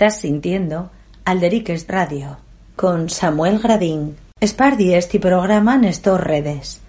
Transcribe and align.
Estás 0.00 0.22
sintiendo 0.22 0.90
Alderiques 1.26 1.86
Radio 1.86 2.38
con 2.74 3.10
Samuel 3.10 3.58
Gradín. 3.58 4.16
Espardi 4.40 4.94
este 4.94 5.20
programa 5.20 5.74
en 5.74 5.84
estas 5.84 6.18
redes. 6.18 6.80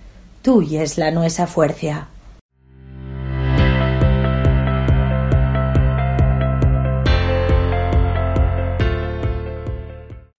y 0.46 0.78
es 0.78 0.98
la 0.98 1.11
nuestra 1.11 1.45
fuerza. 1.45 2.08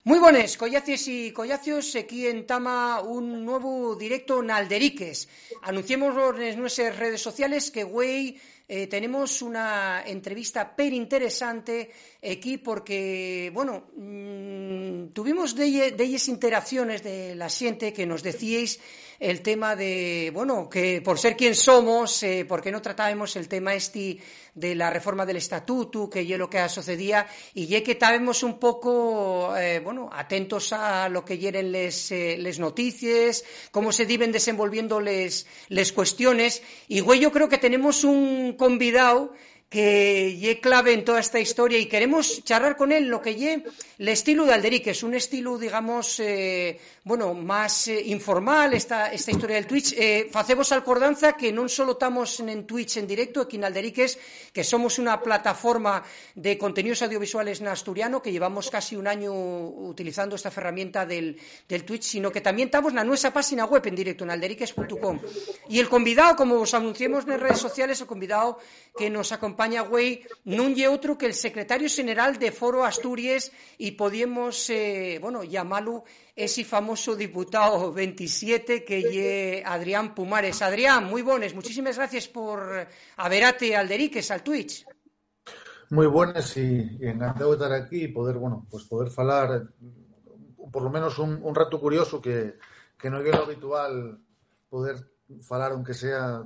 Muy 0.06 0.20
buenas, 0.20 0.56
collacios 0.56 1.10
y 1.10 1.34
collacios, 1.34 1.94
aquí 1.98 2.26
en 2.26 2.48
Tama 2.48 3.02
un 3.02 3.44
nuevo 3.44 3.98
directo 3.98 4.42
en 4.42 4.52
Alderiques. 4.52 5.28
Anunciemos 5.64 6.16
en 6.40 6.58
nuestras 6.58 6.98
redes 6.98 7.22
sociales 7.22 7.70
que 7.70 7.84
güey 7.84 8.40
eh, 8.74 8.88
tenemos 8.88 9.42
una 9.42 10.02
entrevista 10.06 10.74
per 10.74 10.94
interesante 10.94 11.92
aquí 12.24 12.58
porque, 12.58 13.52
bueno, 13.54 13.92
mmm, 13.98 15.08
tuvimos 15.12 15.54
de, 15.56 15.92
de 15.92 16.04
ellas 16.06 16.30
interacciones 16.30 17.04
de 17.04 17.36
la 17.36 17.50
gente 17.50 17.92
que 17.92 18.06
nos 18.06 18.24
decíais 18.24 18.80
el 19.22 19.42
tema 19.42 19.76
de, 19.76 20.32
bueno, 20.34 20.68
que 20.68 21.00
por 21.00 21.20
ser 21.20 21.38
quien 21.38 21.54
somos, 21.54 22.24
eh, 22.24 22.44
¿por 22.44 22.60
qué 22.60 22.72
no 22.72 22.82
tratábamos 22.82 23.36
el 23.36 23.48
tema 23.48 23.76
este 23.76 24.18
de 24.56 24.74
la 24.74 24.90
reforma 24.90 25.28
del 25.28 25.38
estatuto, 25.38 26.10
que 26.10 26.22
es 26.22 26.40
lo 26.40 26.50
que 26.50 26.68
sucedía, 26.68 27.28
y 27.54 27.68
ya 27.68 27.84
que 27.84 27.92
estábamos 27.92 28.42
un 28.42 28.60
poco, 28.60 29.56
eh, 29.56 29.80
bueno, 29.80 30.10
atentos 30.12 30.74
a 30.74 31.08
lo 31.08 31.24
que 31.24 31.38
hieren 31.38 31.72
les, 31.72 32.12
eh, 32.12 32.36
les 32.40 32.58
noticias, 32.58 33.46
cómo 33.70 33.92
se 33.92 34.06
viven 34.06 34.32
desenvolviendo 34.32 35.00
les, 35.00 35.46
les 35.70 35.94
cuestiones, 35.94 36.64
y 36.88 37.00
güey, 37.00 37.20
yo 37.20 37.32
creo 37.32 37.48
que 37.48 37.60
tenemos 37.60 38.04
un 38.04 38.56
convidado 38.62 39.34
que 39.72 40.36
lle 40.36 40.60
clave 40.60 40.92
en 40.92 41.08
toda 41.08 41.24
esta 41.24 41.40
historia 41.40 41.80
y 41.80 41.88
queremos 41.88 42.44
charlar 42.44 42.76
con 42.76 42.92
él 42.92 43.08
lo 43.08 43.24
que 43.24 43.40
lle 43.40 43.64
el 44.02 44.10
estilo 44.10 44.46
de 44.46 44.54
Alderique, 44.54 44.90
es 44.90 45.04
un 45.04 45.14
estilo, 45.14 45.58
digamos, 45.60 46.20
eh, 46.20 46.78
bueno, 47.04 47.36
más 47.36 47.88
eh, 47.88 48.02
informal 48.08 48.74
esta, 48.74 49.14
esta 49.14 49.30
historia 49.30 49.56
del 49.56 49.68
Twitch. 49.68 49.94
Eh, 49.96 50.28
facemos 50.30 50.72
alcordanza 50.74 51.38
que 51.38 51.54
non 51.54 51.70
solo 51.70 51.94
estamos 51.94 52.34
en 52.42 52.66
Twitch 52.66 52.98
en 52.98 53.06
directo 53.06 53.46
aquí 53.46 53.62
en 53.62 53.70
Alderiques, 53.70 54.18
que 54.52 54.66
somos 54.66 54.98
una 54.98 55.22
plataforma 55.22 56.02
de 56.34 56.58
contenidos 56.58 57.06
audiovisuales 57.06 57.62
en 57.62 57.70
asturiano, 57.70 58.26
que 58.26 58.34
llevamos 58.34 58.74
casi 58.74 58.98
un 58.98 59.06
año 59.06 59.32
utilizando 59.32 60.34
esta 60.34 60.50
herramienta 60.50 61.06
del, 61.06 61.38
del 61.70 61.86
Twitch, 61.86 62.18
sino 62.18 62.34
que 62.34 62.42
también 62.42 62.74
estamos 62.74 62.98
en 62.98 63.06
nuestra 63.06 63.32
página 63.32 63.70
web 63.70 63.86
en 63.86 63.96
directo, 63.96 64.26
en 64.26 64.32
alderiques.com. 64.34 65.22
Y 65.70 65.78
el 65.78 65.88
convidado, 65.88 66.36
como 66.36 66.58
os 66.58 66.74
anunciamos 66.74 67.24
en 67.30 67.40
redes 67.40 67.62
sociales, 67.62 68.02
el 68.02 68.08
convidado 68.10 68.58
que 68.98 69.14
nos 69.14 69.32
acompaña, 69.32 69.61
güey, 69.86 70.26
non 70.50 70.74
lle 70.74 70.90
outro 70.90 71.18
que 71.18 71.30
el 71.30 71.38
secretario 71.38 71.86
general 71.86 72.40
de 72.42 72.50
Foro 72.50 72.82
Asturias 72.82 73.52
y 73.78 73.94
podíamos, 73.94 74.70
eh, 74.70 75.20
bueno, 75.22 75.44
llamarlo 75.44 76.04
ese 76.36 76.66
famoso 76.66 77.16
diputado 77.16 77.94
27 77.94 78.84
que 78.84 78.98
es 79.06 79.66
Adrián 79.66 80.16
Pumares. 80.16 80.62
Adrián, 80.62 81.06
muy 81.06 81.22
buenas, 81.22 81.54
muchísimas 81.54 81.98
gracias 81.98 82.28
por 82.28 82.88
haberate 83.18 83.76
al 83.76 83.88
Deriques, 83.88 84.32
al 84.32 84.42
Twitch. 84.42 84.86
Muy 85.92 86.08
buenas 86.08 86.56
y, 86.58 86.98
encantado 87.02 87.52
de 87.52 87.58
estar 87.58 87.74
aquí 87.74 88.04
y 88.06 88.08
poder, 88.08 88.38
bueno, 88.38 88.66
pues 88.70 88.86
poder 88.86 89.12
hablar 89.16 89.70
por 90.72 90.82
lo 90.82 90.90
menos 90.90 91.20
un, 91.20 91.38
un 91.44 91.54
rato 91.54 91.80
curioso 91.80 92.22
que, 92.22 92.58
que 92.98 93.10
no 93.10 93.20
es 93.20 93.26
lo 93.26 93.44
habitual 93.44 94.20
poder 94.70 95.11
falar 95.42 95.72
aunque 95.72 95.94
sea 95.94 96.44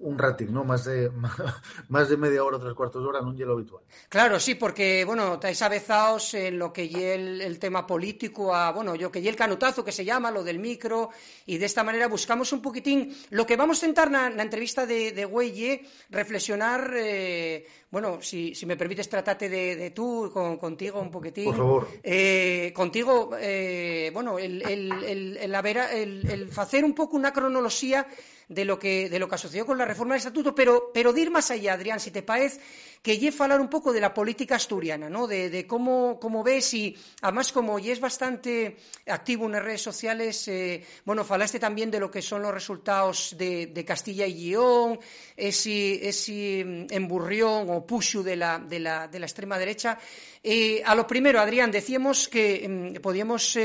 un 0.00 0.18
ratín, 0.18 0.52
¿no? 0.52 0.64
Más 0.64 0.84
de 0.84 1.10
más 1.88 2.08
de 2.08 2.16
media 2.16 2.44
hora, 2.44 2.58
tres 2.58 2.74
cuartos 2.74 3.02
de 3.02 3.08
hora, 3.08 3.20
un 3.20 3.36
hielo 3.36 3.54
habitual. 3.54 3.82
Claro, 4.08 4.38
sí, 4.38 4.54
porque, 4.54 5.04
bueno, 5.04 5.34
estáis 5.34 5.60
avezados 5.62 6.34
en 6.34 6.58
lo 6.58 6.72
que 6.72 6.84
y 6.84 6.94
el, 7.02 7.40
el, 7.40 7.58
tema 7.58 7.86
político, 7.86 8.54
a, 8.54 8.72
bueno, 8.72 8.94
yo 8.94 9.10
que 9.10 9.20
y 9.20 9.28
el 9.28 9.36
canutazo 9.36 9.84
que 9.84 9.92
se 9.92 10.04
llama, 10.04 10.30
lo 10.30 10.44
del 10.44 10.58
micro, 10.58 11.10
y 11.46 11.58
de 11.58 11.66
esta 11.66 11.82
manera 11.82 12.08
buscamos 12.08 12.52
un 12.52 12.62
poquitín 12.62 13.14
lo 13.30 13.46
que 13.46 13.56
vamos 13.56 13.82
a 13.82 13.86
intentar 13.86 14.08
en 14.08 14.36
la 14.36 14.42
entrevista 14.42 14.86
de, 14.86 15.12
de 15.12 15.24
Güelle, 15.24 15.82
reflexionar, 16.10 16.92
eh, 16.96 17.66
bueno, 17.90 18.18
si, 18.20 18.54
si, 18.54 18.66
me 18.66 18.76
permites 18.76 19.08
tratarte 19.08 19.48
de, 19.48 19.76
de 19.76 19.90
tú, 19.90 20.30
con, 20.32 20.58
contigo 20.58 21.00
un 21.00 21.10
poquitín. 21.10 21.46
Por 21.46 21.56
favor. 21.56 21.88
Eh, 22.02 22.72
contigo, 22.74 23.30
eh, 23.38 24.10
bueno, 24.12 24.38
el, 24.38 24.62
el, 24.62 24.92
el, 25.04 25.36
el, 25.36 25.54
haber, 25.54 25.78
el, 25.92 26.30
el 26.30 26.50
hacer 26.56 26.84
un 26.84 26.94
poco 26.94 27.16
una 27.16 27.32
cronología 27.32 28.05
de 28.48 28.64
lo 28.64 28.78
que 28.78 29.08
de 29.10 29.18
lo 29.18 29.28
que 29.28 29.64
con 29.64 29.78
la 29.78 29.84
reforma 29.84 30.14
del 30.14 30.18
estatuto, 30.18 30.54
pero 30.54 30.90
pero 30.94 31.12
de 31.12 31.28
más 31.30 31.50
allá, 31.50 31.74
Adrián, 31.74 31.98
si 31.98 32.10
te 32.10 32.22
parece, 32.22 32.60
que 33.02 33.18
lle 33.18 33.32
falar 33.32 33.60
un 33.60 33.68
pouco 33.68 33.92
de 33.92 34.00
la 34.00 34.14
política 34.14 34.54
asturiana, 34.54 35.10
¿no? 35.10 35.26
De, 35.26 35.50
de 35.50 35.66
cómo, 35.66 36.18
cómo 36.20 36.42
ves 36.42 36.74
y 36.74 36.96
además 37.22 37.50
como 37.50 37.78
ya 37.78 37.92
es 37.92 38.00
bastante 38.00 38.76
activo 39.06 39.46
en 39.46 39.52
las 39.52 39.64
redes 39.64 39.82
sociales, 39.82 40.46
eh, 40.48 40.84
bueno, 41.04 41.24
falaste 41.24 41.58
también 41.58 41.90
de 41.90 41.98
lo 41.98 42.10
que 42.10 42.22
son 42.22 42.42
los 42.42 42.54
resultados 42.54 43.34
de, 43.36 43.84
Castilla 43.86 44.26
y 44.26 44.50
León, 44.50 44.98
ese, 45.36 46.08
ese 46.08 46.86
emburrión 46.90 47.70
o 47.70 47.86
pushu 47.86 48.22
de 48.22 48.36
la, 48.36 48.58
de 48.58 48.80
la, 48.80 49.06
de 49.06 49.18
la 49.18 49.26
extrema 49.26 49.58
derecha. 49.58 49.98
Eh, 50.42 50.82
a 50.84 50.94
lo 50.94 51.06
primero, 51.06 51.40
Adrián, 51.40 51.70
decíamos 51.70 52.28
que 52.28 52.64
eh, 52.64 53.00
podíamos 53.00 53.56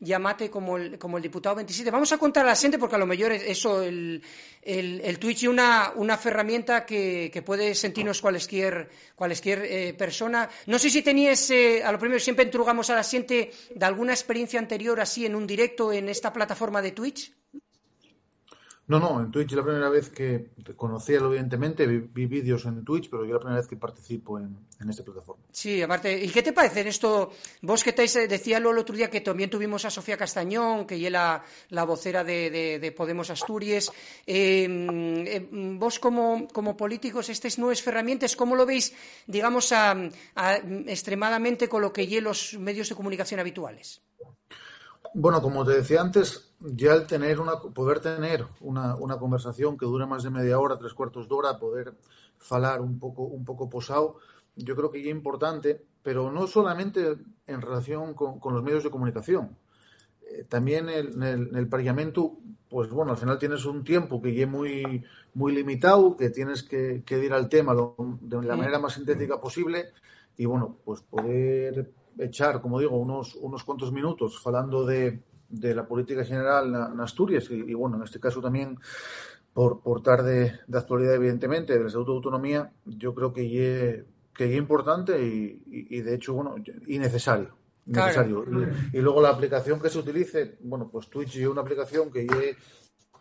llamate 0.00 0.50
como 0.50 0.78
el, 0.78 0.98
como 0.98 1.18
el 1.18 1.22
diputado 1.22 1.56
27. 1.56 1.90
Vamos 1.90 2.10
a 2.12 2.18
contar 2.18 2.44
a 2.44 2.48
la 2.48 2.56
gente 2.56 2.78
porque 2.78 2.96
a 2.96 2.98
lo 2.98 3.06
mejor 3.06 3.32
eso, 3.32 3.82
el, 3.82 4.22
el, 4.62 5.00
el 5.04 5.18
Twitch 5.18 5.42
es 5.42 5.48
una, 5.48 5.92
una 5.94 6.18
herramienta 6.24 6.86
que, 6.86 7.30
que, 7.32 7.42
puede 7.42 7.74
sentirnos 7.74 8.20
cualquier, 8.20 8.88
cualquier 9.14 9.64
eh, 9.64 9.94
persona. 9.94 10.48
No 10.66 10.78
sé 10.78 10.90
si 10.90 11.02
tenías, 11.02 11.50
eh, 11.50 11.82
a 11.84 11.92
lo 11.92 11.98
primero 11.98 12.18
siempre 12.18 12.46
entrugamos 12.46 12.88
a 12.90 12.94
la 12.94 13.04
gente 13.04 13.50
de 13.74 13.86
alguna 13.86 14.12
experiencia 14.12 14.58
anterior 14.58 14.98
así 15.00 15.26
en 15.26 15.34
un 15.34 15.46
directo 15.46 15.92
en 15.92 16.08
esta 16.08 16.32
plataforma 16.32 16.80
de 16.80 16.92
Twitch. 16.92 17.32
No, 18.90 18.98
no, 18.98 19.20
en 19.20 19.30
Twitch 19.30 19.52
la 19.52 19.62
primera 19.62 19.88
vez 19.88 20.10
que 20.10 20.50
conocía, 20.74 21.18
evidentemente, 21.18 21.86
vi, 21.86 22.26
vídeos 22.26 22.64
en 22.64 22.84
Twitch, 22.84 23.08
pero 23.08 23.24
yo 23.24 23.34
la 23.34 23.38
primera 23.38 23.60
vez 23.60 23.68
que 23.68 23.76
participo 23.76 24.36
en, 24.36 24.66
en, 24.80 24.90
esta 24.90 25.04
plataforma. 25.04 25.44
Sí, 25.52 25.80
aparte, 25.80 26.18
¿y 26.18 26.28
qué 26.30 26.42
te 26.42 26.52
parece 26.52 26.80
en 26.80 26.88
esto? 26.88 27.30
Vos 27.62 27.84
que 27.84 27.92
te 27.92 28.02
decía 28.26 28.56
el 28.56 28.66
otro 28.66 28.96
día 28.96 29.08
que 29.08 29.20
también 29.20 29.48
tuvimos 29.48 29.84
a 29.84 29.90
Sofía 29.90 30.16
Castañón, 30.16 30.88
que 30.88 30.96
es 30.96 31.12
la, 31.12 31.40
la 31.68 31.84
vocera 31.84 32.24
de, 32.24 32.50
de, 32.50 32.80
de, 32.80 32.90
Podemos 32.90 33.30
Asturias. 33.30 33.92
Eh, 34.26 34.66
eh, 34.68 35.48
vos 35.52 36.00
como, 36.00 36.48
como 36.48 36.76
políticos, 36.76 37.28
estas 37.28 37.60
nuevas 37.60 37.86
herramientas, 37.86 38.34
¿cómo 38.34 38.56
lo 38.56 38.66
veis, 38.66 38.92
digamos, 39.24 39.72
extremadamente 40.88 41.68
con 41.68 41.82
lo 41.82 41.92
que 41.92 42.02
y 42.02 42.20
los 42.20 42.58
medios 42.58 42.88
de 42.88 42.96
comunicación 42.96 43.38
habituales? 43.38 44.02
Bueno, 45.14 45.42
como 45.42 45.64
te 45.64 45.72
decía 45.72 46.00
antes, 46.00 46.54
ya 46.60 46.94
el 46.94 47.06
tener 47.06 47.40
una, 47.40 47.58
poder 47.58 48.00
tener 48.00 48.46
una, 48.60 48.94
una, 48.94 49.18
conversación 49.18 49.76
que 49.76 49.86
dure 49.86 50.06
más 50.06 50.22
de 50.22 50.30
media 50.30 50.58
hora, 50.58 50.78
tres 50.78 50.94
cuartos 50.94 51.28
de 51.28 51.34
hora, 51.34 51.58
poder 51.58 51.94
falar 52.38 52.80
un 52.80 52.98
poco, 52.98 53.24
un 53.24 53.44
poco 53.44 53.68
posado, 53.68 54.18
yo 54.54 54.76
creo 54.76 54.90
que 54.90 55.02
ya 55.02 55.10
es 55.10 55.16
importante, 55.16 55.84
pero 56.02 56.30
no 56.30 56.46
solamente 56.46 57.16
en 57.46 57.60
relación 57.60 58.14
con, 58.14 58.38
con 58.38 58.54
los 58.54 58.62
medios 58.62 58.84
de 58.84 58.90
comunicación. 58.90 59.56
Eh, 60.22 60.44
también 60.48 60.88
en 60.88 61.22
el, 61.22 61.48
en 61.50 61.56
el, 61.56 61.68
Parlamento, 61.68 62.38
pues 62.68 62.88
bueno, 62.90 63.12
al 63.12 63.18
final 63.18 63.38
tienes 63.38 63.64
un 63.64 63.82
tiempo 63.82 64.22
que 64.22 64.34
ya 64.34 64.44
es 64.44 64.48
muy, 64.48 65.04
muy 65.34 65.52
limitado, 65.52 66.16
que 66.16 66.30
tienes 66.30 66.62
que, 66.62 67.02
que 67.04 67.24
ir 67.24 67.32
al 67.32 67.48
tema 67.48 67.74
lo, 67.74 67.96
de 68.20 68.42
la 68.42 68.56
manera 68.56 68.78
más 68.78 68.94
sintética 68.94 69.40
posible 69.40 69.90
y 70.36 70.44
bueno, 70.46 70.78
pues 70.84 71.00
poder 71.02 71.92
echar, 72.24 72.60
como 72.60 72.78
digo, 72.78 72.98
unos, 72.98 73.34
unos 73.36 73.64
cuantos 73.64 73.92
minutos 73.92 74.40
hablando 74.44 74.84
de, 74.84 75.22
de 75.48 75.74
la 75.74 75.86
política 75.86 76.24
general 76.24 76.90
en 76.92 77.00
Asturias 77.00 77.50
y, 77.50 77.54
y, 77.54 77.74
bueno, 77.74 77.96
en 77.96 78.02
este 78.04 78.20
caso 78.20 78.40
también 78.40 78.78
por, 79.52 79.80
por 79.80 80.02
dar 80.02 80.22
de, 80.22 80.52
de, 80.66 80.78
actualidad, 80.78 81.14
evidentemente, 81.14 81.72
del 81.72 81.86
Estatuto 81.86 82.12
de 82.12 82.16
Autonomía, 82.16 82.72
yo 82.84 83.14
creo 83.14 83.32
que 83.32 83.98
es 83.98 84.04
que 84.32 84.54
importante 84.54 85.20
y, 85.22 85.62
y, 85.66 85.98
y, 85.98 86.00
de 86.02 86.14
hecho, 86.14 86.34
bueno, 86.34 86.54
y 86.86 86.98
necesario. 86.98 87.56
necesario. 87.84 88.44
Claro. 88.44 88.72
Y, 88.92 88.98
y, 88.98 89.00
luego 89.00 89.20
la 89.20 89.30
aplicación 89.30 89.80
que 89.80 89.90
se 89.90 89.98
utilice, 89.98 90.56
bueno, 90.60 90.88
pues 90.90 91.08
Twitch 91.08 91.36
es 91.36 91.46
una 91.46 91.62
aplicación 91.62 92.10
que 92.10 92.24
es 92.24 92.56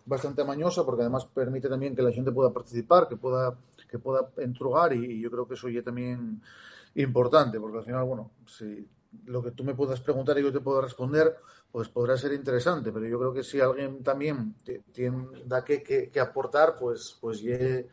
bastante 0.06 0.42
amañosa 0.42 0.84
porque 0.84 1.04
además 1.04 1.26
permite 1.26 1.70
también 1.70 1.96
que 1.96 2.02
la 2.02 2.12
gente 2.12 2.32
pueda 2.32 2.52
participar, 2.52 3.08
que 3.08 3.16
pueda, 3.16 3.58
que 3.90 4.00
pueda 4.00 4.30
entrugar 4.38 4.94
y, 4.94 5.22
yo 5.22 5.30
creo 5.30 5.48
que 5.48 5.54
eso 5.54 5.70
ya 5.70 5.84
también 5.84 6.42
importante, 7.02 7.60
porque 7.60 7.80
al 7.80 7.86
final, 7.86 8.04
bueno, 8.06 8.32
si 8.48 8.88
lo 9.26 9.44
que 9.44 9.52
tú 9.52 9.64
me 9.64 9.76
puedas 9.76 10.02
preguntar 10.02 10.38
y 10.38 10.44
yo 10.44 10.52
te 10.52 10.60
puedo 10.60 10.82
responder, 10.82 11.36
pues 11.72 11.90
podrá 11.90 12.18
ser 12.18 12.34
interesante, 12.34 12.92
pero 12.92 13.08
yo 13.08 13.20
creo 13.20 13.34
que 13.34 13.44
si 13.44 13.60
alguien 13.60 14.04
también 14.04 14.56
tiene 14.92 15.28
da 15.46 15.64
que, 15.64 15.84
que, 15.84 16.10
que 16.10 16.20
aportar, 16.20 16.76
pues, 16.80 17.18
pues 17.20 17.42
ye, 17.42 17.88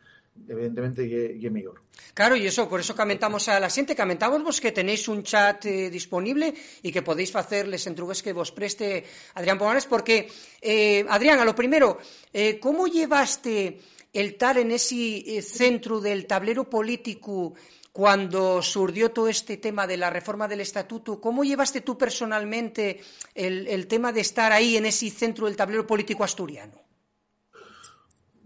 evidentemente 0.47 1.07
ye 1.07 1.49
mejor. 1.49 1.81
Claro, 2.13 2.35
y 2.35 2.45
eso, 2.47 2.67
por 2.67 2.79
eso 2.79 2.95
comentamos 2.95 3.47
a 3.49 3.59
la 3.59 3.69
gente, 3.69 3.95
comentamos 3.95 4.43
vos 4.43 4.61
que 4.61 4.71
tenéis 4.71 5.07
un 5.07 5.23
chat 5.23 5.65
eh, 5.65 5.89
disponible 5.89 6.53
y 6.81 6.91
que 6.91 7.01
podéis 7.01 7.35
hacerles 7.35 7.85
entrugues 7.87 8.23
que 8.23 8.33
vos 8.33 8.51
preste 8.51 9.05
Adrián 9.35 9.57
Pomares, 9.57 9.85
porque, 9.85 10.29
eh, 10.61 11.05
Adrián, 11.09 11.39
a 11.39 11.45
lo 11.45 11.55
primero, 11.55 11.97
eh, 12.33 12.59
¿cómo 12.59 12.87
llevaste 12.87 13.79
el 14.13 14.35
tal 14.35 14.57
en 14.57 14.71
ese 14.71 15.37
eh, 15.37 15.41
centro 15.41 15.99
del 15.99 16.25
tablero 16.25 16.69
político 16.69 17.53
cuando 17.97 18.61
surgió 18.61 19.09
todo 19.09 19.27
este 19.27 19.57
tema 19.57 19.87
de 19.87 19.97
la 19.97 20.11
reforma 20.11 20.47
del 20.47 20.61
estatuto, 20.61 21.19
¿cómo 21.19 21.43
llevaste 21.43 21.81
tú 21.81 21.97
personalmente 21.97 23.01
el, 23.33 23.87
tema 23.87 24.13
de 24.13 24.21
estar 24.21 24.51
ahí 24.51 24.77
en 24.77 24.85
ese 24.85 25.09
centro 25.09 25.47
del 25.47 25.55
tablero 25.55 25.87
político 25.87 26.23
asturiano? 26.23 26.79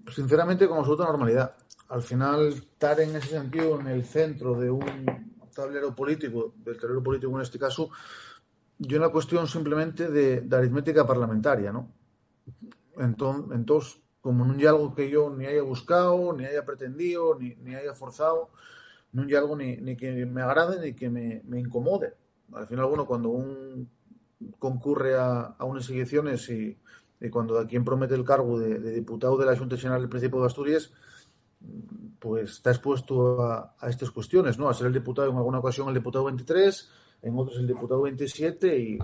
Sinceramente, 0.08 0.70
con 0.70 0.78
absoluta 0.78 1.04
normalidad. 1.04 1.54
Al 1.90 2.02
final, 2.02 2.48
estar 2.48 2.98
en 3.02 3.14
ese 3.14 3.28
sentido 3.28 3.78
en 3.78 3.88
el 3.88 4.06
centro 4.06 4.58
de 4.58 4.72
un 4.72 5.44
tablero 5.54 5.94
político, 5.94 6.54
del 6.56 6.80
tablero 6.80 7.04
político 7.04 7.36
en 7.36 7.42
este 7.42 7.60
caso, 7.60 7.90
yo 8.78 8.98
una 8.98 9.10
cuestión 9.10 9.50
simplemente 9.50 10.08
de, 10.08 10.48
aritmética 10.50 11.06
parlamentaria, 11.06 11.74
¿no? 11.74 11.92
Entonces, 12.96 14.00
como 14.22 14.46
no 14.46 14.54
hay 14.54 14.66
algo 14.66 14.96
que 14.96 15.10
yo 15.10 15.30
ni 15.30 15.46
haya 15.46 15.62
buscado, 15.62 16.32
ni 16.32 16.46
haya 16.46 16.64
pretendido, 16.64 17.38
ni, 17.38 17.56
ni 17.56 17.76
haya 17.76 17.94
forzado, 17.94 18.52
no 19.14 19.24
hay 19.24 19.36
algo 19.36 19.56
ni, 19.56 19.96
que 19.96 20.26
me 20.26 20.42
agrade 20.42 20.80
ni 20.82 20.94
que 20.94 21.10
me, 21.10 21.42
me, 21.46 21.60
incomode. 21.60 22.14
Al 22.54 22.68
final, 22.68 22.86
bueno, 22.86 23.06
cuando 23.06 23.30
un 23.30 23.90
concurre 24.58 25.16
a, 25.16 25.56
a 25.58 25.66
unas 25.66 25.90
elecciones 25.90 26.50
y, 26.50 26.78
y, 27.20 27.30
cuando 27.30 27.60
a 27.60 27.68
quien 27.68 27.84
promete 27.84 28.16
el 28.16 28.24
cargo 28.24 28.60
de, 28.60 28.80
diputado 28.92 29.38
de 29.38 29.46
la 29.46 29.58
Junta 29.58 29.78
General 29.78 30.02
del 30.02 30.10
Principio 30.10 30.40
de 30.40 30.48
Asturias, 30.48 30.92
pues 32.20 32.52
está 32.52 32.72
expuesto 32.72 33.42
a, 33.44 33.76
a, 33.80 33.90
estas 33.90 34.12
cuestiones, 34.12 34.58
¿no? 34.58 34.70
A 34.70 34.74
ser 34.74 34.88
el 34.88 34.94
diputado 34.94 35.30
en 35.30 35.38
alguna 35.38 35.60
ocasión 35.60 35.88
el 35.90 35.94
diputado 35.94 36.26
23, 36.26 36.90
en 37.24 37.38
otros 37.38 37.58
el 37.58 37.68
diputado 37.68 38.02
27 38.02 38.80
y, 38.80 39.00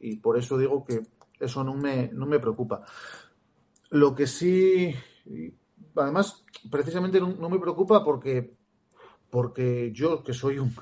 y 0.00 0.16
por 0.16 0.36
eso 0.38 0.58
digo 0.58 0.84
que 0.84 1.02
eso 1.38 1.64
no 1.64 1.74
me, 1.74 2.10
no 2.12 2.26
me 2.26 2.38
preocupa. 2.38 2.84
Lo 3.90 4.14
que 4.14 4.26
sí, 4.26 4.94
además, 5.94 6.44
precisamente 6.70 7.20
no 7.20 7.48
me 7.48 7.58
preocupa 7.58 8.04
porque 8.04 8.56
porque 9.30 9.92
yo, 9.92 10.22
que 10.22 10.32
soy 10.32 10.58
un, 10.58 10.72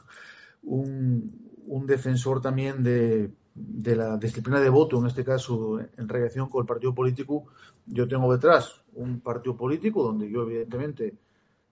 un, 1.66 1.86
defensor 1.86 2.40
también 2.40 2.82
de, 2.82 3.30
de, 3.54 3.96
la 3.96 4.16
disciplina 4.16 4.60
de 4.60 4.68
voto, 4.68 4.98
en 4.98 5.06
este 5.06 5.24
caso 5.24 5.78
en 5.80 6.08
relación 6.08 6.48
con 6.48 6.62
el 6.62 6.66
partido 6.66 6.94
político, 6.94 7.46
yo 7.86 8.06
tengo 8.08 8.32
detrás 8.32 8.82
un 8.94 9.20
partido 9.20 9.56
político 9.56 10.02
donde 10.02 10.30
yo 10.30 10.42
evidentemente 10.42 11.14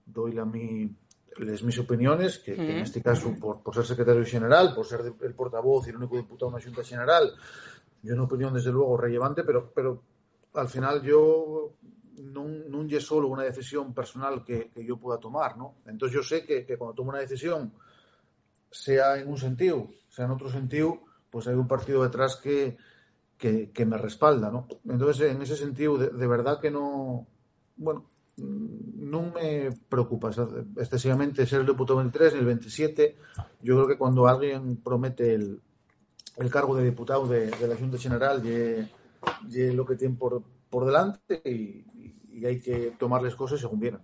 doy 0.05 0.33
la, 0.33 0.45
mi, 0.45 0.89
les, 1.39 1.63
mis 1.63 1.79
opiniones, 1.79 2.39
que, 2.39 2.55
que, 2.55 2.71
en 2.71 2.77
este 2.79 3.01
caso 3.01 3.33
por, 3.39 3.61
por, 3.61 3.73
ser 3.73 3.85
secretario 3.85 4.25
general, 4.25 4.73
por 4.75 4.85
ser 4.85 5.01
el 5.21 5.33
portavoz 5.33 5.87
y 5.87 5.91
el 5.91 5.97
único 5.97 6.17
diputado 6.17 6.51
de 6.51 6.57
una 6.57 6.65
junta 6.65 6.83
general, 6.83 7.31
yo 8.01 8.13
una 8.13 8.23
opinión 8.23 8.53
desde 8.53 8.71
luego 8.71 8.97
relevante, 8.97 9.43
pero, 9.43 9.71
pero 9.73 10.03
al 10.53 10.67
final 10.67 11.01
yo 11.01 11.73
no 12.43 12.83
es 12.83 13.03
solo 13.03 13.27
una 13.27 13.43
decisión 13.43 13.93
personal 13.93 14.43
que, 14.43 14.69
que, 14.69 14.85
yo 14.85 14.97
pueda 14.97 15.19
tomar, 15.19 15.57
¿no? 15.57 15.75
Entonces 15.85 16.15
yo 16.15 16.23
sé 16.23 16.45
que, 16.45 16.65
que, 16.65 16.77
cuando 16.77 16.95
tomo 16.95 17.09
una 17.09 17.19
decisión, 17.19 17.73
sea 18.71 19.17
en 19.17 19.29
un 19.29 19.37
sentido, 19.37 19.89
sea 20.09 20.25
en 20.25 20.31
otro 20.31 20.49
sentido, 20.49 21.01
pues 21.29 21.47
hay 21.47 21.55
un 21.55 21.67
partido 21.67 22.03
detrás 22.03 22.35
que, 22.35 22.77
que 23.37 23.85
me 23.85 23.97
respalda, 23.97 24.49
¿no? 24.49 24.67
Entonces, 24.87 25.31
en 25.31 25.41
ese 25.41 25.57
sentido, 25.57 25.97
de, 25.97 26.09
de, 26.09 26.27
verdad 26.27 26.61
que 26.61 26.71
no, 26.71 27.27
bueno, 27.75 28.05
no 28.37 29.31
me 29.31 29.71
preocupa 29.89 30.31
excesivamente 30.77 31.45
ser 31.45 31.61
el 31.61 31.67
diputado 31.67 31.99
23 31.99 32.33
ni 32.33 32.39
el 32.39 32.45
27. 32.45 33.17
Yo 33.61 33.75
creo 33.75 33.87
que 33.87 33.97
cuando 33.97 34.27
alguien 34.27 34.77
promete 34.77 35.35
el, 35.35 35.61
el 36.37 36.49
cargo 36.49 36.75
de 36.75 36.83
diputado 36.83 37.27
de, 37.27 37.51
de 37.51 37.67
la 37.67 37.75
Junta 37.75 37.97
General, 37.97 38.41
y, 38.45 39.71
lo 39.71 39.85
que 39.85 39.95
tiene 39.95 40.15
por, 40.15 40.41
por 40.69 40.85
delante 40.85 41.41
y 41.45 41.85
hay 42.43 42.59
que 42.59 42.93
tomarles 42.97 43.35
cosas 43.35 43.59
según 43.59 43.79
vienen. 43.79 44.01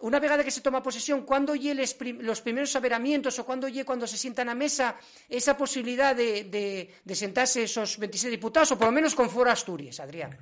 Una 0.00 0.18
vegada 0.18 0.42
que 0.42 0.50
se 0.50 0.62
toma 0.62 0.82
posesión, 0.82 1.26
¿cuándo 1.26 1.54
lle 1.54 1.74
los 1.74 2.40
primeros 2.40 2.74
averamientos 2.74 3.38
o 3.38 3.44
cuándo 3.44 3.68
lle 3.68 3.84
cuando 3.84 4.06
se 4.06 4.16
sientan 4.16 4.48
a 4.48 4.54
mesa 4.54 4.96
esa 5.28 5.56
posibilidad 5.56 6.16
de, 6.16 6.44
de, 6.44 6.90
de 7.04 7.14
sentarse 7.14 7.64
esos 7.64 7.98
26 7.98 8.30
diputados, 8.30 8.72
o 8.72 8.78
por 8.78 8.86
lo 8.86 8.92
menos 8.92 9.14
con 9.14 9.28
Foro 9.28 9.50
Asturias, 9.50 10.00
Adrián? 10.00 10.36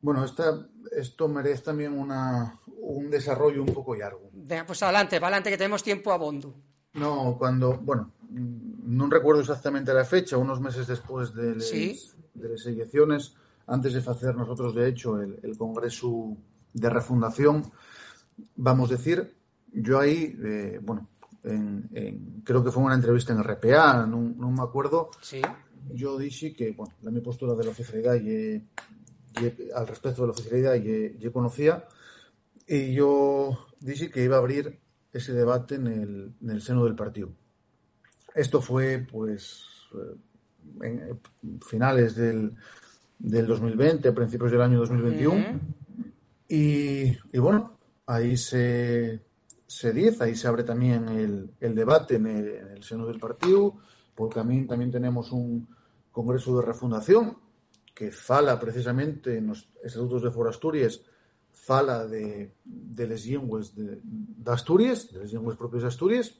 Bueno, 0.00 0.24
esta, 0.24 0.66
esto 0.90 1.28
merece 1.28 1.62
también 1.62 1.92
una, 1.92 2.58
un 2.82 3.08
desarrollo 3.08 3.62
un 3.62 3.72
poco 3.72 3.94
largo. 3.94 4.30
Pues 4.66 4.82
adelante, 4.82 5.16
adelante, 5.16 5.48
que 5.48 5.56
tenemos 5.56 5.82
tiempo 5.82 6.12
a 6.12 6.18
bondo. 6.18 6.54
No, 6.94 7.36
cuando, 7.38 7.78
bueno, 7.78 8.12
no 8.30 9.08
recuerdo 9.08 9.40
exactamente 9.40 9.94
la 9.94 10.04
fecha, 10.04 10.36
unos 10.36 10.60
meses 10.60 10.86
después 10.86 11.32
de 11.34 11.54
las 11.54 11.68
¿Sí? 11.68 11.98
de 12.34 12.54
elecciones, 12.66 13.34
antes 13.66 13.94
de 13.94 14.00
hacer 14.00 14.34
nosotros, 14.34 14.74
de 14.74 14.88
hecho, 14.88 15.20
el, 15.20 15.38
el 15.42 15.56
Congreso 15.56 16.36
de 16.74 16.90
refundación, 16.90 17.72
vamos 18.56 18.90
a 18.90 18.96
decir, 18.96 19.34
yo 19.72 19.98
ahí, 19.98 20.36
eh, 20.44 20.78
bueno, 20.82 21.08
en, 21.42 21.88
en, 21.92 22.42
creo 22.44 22.62
que 22.62 22.70
fue 22.70 22.82
una 22.82 22.94
entrevista 22.94 23.32
en 23.32 23.42
RPA, 23.42 24.06
no, 24.06 24.20
no 24.36 24.50
me 24.50 24.62
acuerdo, 24.62 25.10
sí. 25.22 25.40
yo 25.92 26.18
dije 26.18 26.52
que, 26.52 26.72
bueno, 26.72 26.94
la 27.02 27.10
mi 27.10 27.20
postura 27.20 27.54
de 27.54 27.64
la 27.64 27.70
oficialidad 27.70 28.16
y, 28.16 28.56
y 28.56 29.70
al 29.74 29.86
respecto 29.86 30.22
de 30.22 30.28
la 30.28 30.32
oficialidad 30.32 30.74
y, 30.74 31.18
yo 31.18 31.32
conocía, 31.32 31.86
y 32.66 32.92
yo 32.92 33.66
dije 33.80 34.10
que 34.10 34.24
iba 34.24 34.36
a 34.36 34.40
abrir 34.40 34.80
ese 35.12 35.32
debate 35.32 35.76
en 35.76 35.86
el, 35.86 36.34
en 36.42 36.50
el 36.50 36.60
seno 36.60 36.84
del 36.84 36.96
partido. 36.96 37.30
Esto 38.34 38.60
fue, 38.60 39.06
pues, 39.10 39.64
en 40.82 41.20
finales 41.60 42.16
del, 42.16 42.56
del 43.18 43.46
2020, 43.46 44.08
a 44.08 44.14
principios 44.14 44.50
del 44.50 44.62
año 44.62 44.78
2021. 44.80 45.34
Uh 45.34 45.38
-huh. 45.38 45.60
Y, 46.48 47.04
y, 47.32 47.38
bueno, 47.38 47.78
ahí 48.06 48.36
se, 48.36 49.22
se 49.66 49.92
dice, 49.92 50.24
ahí 50.24 50.34
se 50.34 50.46
abre 50.46 50.62
también 50.62 51.08
el, 51.08 51.50
el 51.60 51.74
debate 51.74 52.16
en 52.16 52.26
el, 52.26 52.48
en 52.48 52.68
el, 52.68 52.82
seno 52.82 53.06
del 53.06 53.18
partido, 53.18 53.76
porque 54.14 54.36
también, 54.36 54.66
también 54.66 54.90
tenemos 54.90 55.32
un 55.32 55.68
congreso 56.12 56.58
de 56.58 56.66
refundación 56.66 57.38
que 57.94 58.10
fala 58.10 58.58
precisamente 58.58 59.38
en 59.38 59.48
los 59.48 59.68
estatutos 59.82 60.22
de 60.22 60.30
For 60.30 60.48
Asturias, 60.48 61.00
fala 61.50 62.06
de, 62.06 62.54
de 62.64 63.06
les 63.06 63.24
llengües 63.24 63.74
de, 63.74 64.00
de, 64.02 64.50
Asturias, 64.50 65.12
de 65.12 65.20
les 65.20 65.30
llengües 65.30 65.56
propias 65.56 65.82
de 65.82 65.88
Asturias, 65.88 66.34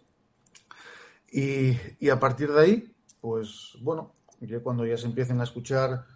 y, 1.31 1.73
y 1.99 2.11
a 2.11 2.21
partir 2.21 2.53
de 2.53 2.61
ahí, 2.61 2.95
pues 3.21 3.77
bueno, 3.81 4.15
ya 4.41 4.61
cuando 4.61 4.87
ya 4.87 4.97
se 4.97 5.07
empiecen 5.07 5.41
a 5.41 5.45
escuchar 5.45 6.07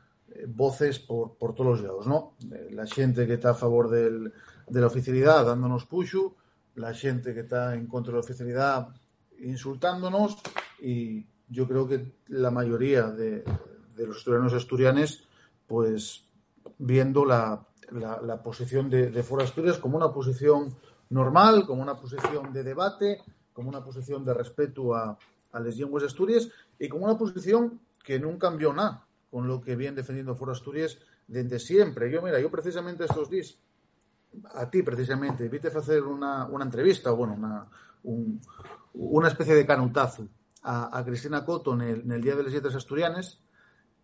voces 0.46 0.98
por, 0.98 1.36
por 1.36 1.54
todos 1.54 1.80
los 1.80 1.82
lados, 1.82 2.06
¿no? 2.06 2.34
La 2.70 2.86
xente 2.86 3.26
que 3.26 3.34
está 3.34 3.50
a 3.50 3.54
favor 3.54 3.88
del, 3.88 4.32
de 4.68 4.80
la 4.80 4.86
oficialidad 4.86 5.46
dándonos 5.46 5.84
puxo, 5.84 6.36
la 6.76 6.94
xente 6.94 7.34
que 7.34 7.40
está 7.40 7.74
en 7.74 7.86
contra 7.86 8.12
de 8.12 8.18
la 8.18 8.24
oficialidad 8.24 8.88
insultándonos 9.40 10.38
y 10.80 11.26
yo 11.48 11.66
creo 11.66 11.88
que 11.88 12.12
la 12.28 12.50
mayoría 12.50 13.10
de, 13.10 13.44
de 13.96 14.06
los 14.06 14.18
asturianos 14.18 14.52
asturianes 14.52 15.24
pues 15.66 16.24
viendo 16.78 17.24
la, 17.24 17.66
la, 17.90 18.42
posición 18.42 18.88
de, 18.90 19.10
de 19.10 19.20
Asturias 19.20 19.78
como 19.78 19.96
una 19.96 20.12
posición 20.12 20.76
normal, 21.10 21.66
como 21.66 21.82
una 21.82 21.96
posición 21.96 22.52
de 22.52 22.62
debate, 22.62 23.22
como 23.52 23.68
una 23.68 23.82
posición 23.82 24.24
de 24.24 24.34
respeto 24.34 24.94
a, 24.94 25.18
a 25.52 25.60
las 25.60 25.76
lenguas 25.76 26.04
Asturias 26.04 26.48
y 26.78 26.88
como 26.88 27.04
una 27.04 27.18
posición 27.18 27.80
que 28.04 28.18
no 28.18 28.38
cambió 28.38 28.72
nada 28.72 29.07
con 29.30 29.46
lo 29.46 29.60
que 29.60 29.76
viene 29.76 29.96
defendiendo 29.96 30.34
Foro 30.34 30.52
Asturias 30.52 30.98
desde 31.26 31.58
siempre. 31.58 32.10
Yo, 32.10 32.22
mira, 32.22 32.40
yo 32.40 32.50
precisamente 32.50 33.04
estos 33.04 33.28
días, 33.30 33.58
a 34.54 34.70
ti 34.70 34.82
precisamente, 34.82 35.48
viste 35.48 35.68
a 35.68 35.78
hacer 35.78 36.02
una, 36.02 36.46
una 36.46 36.64
entrevista, 36.64 37.10
bueno, 37.10 37.34
una, 37.34 37.66
un, 38.04 38.40
una 38.94 39.28
especie 39.28 39.54
de 39.54 39.66
canutazo 39.66 40.28
a, 40.62 40.98
a 40.98 41.04
Cristina 41.04 41.44
Coto 41.44 41.74
en 41.74 42.10
el, 42.10 42.22
Día 42.22 42.36
de 42.36 42.42
las 42.42 42.52
Letras 42.52 42.74
Asturianes 42.74 43.40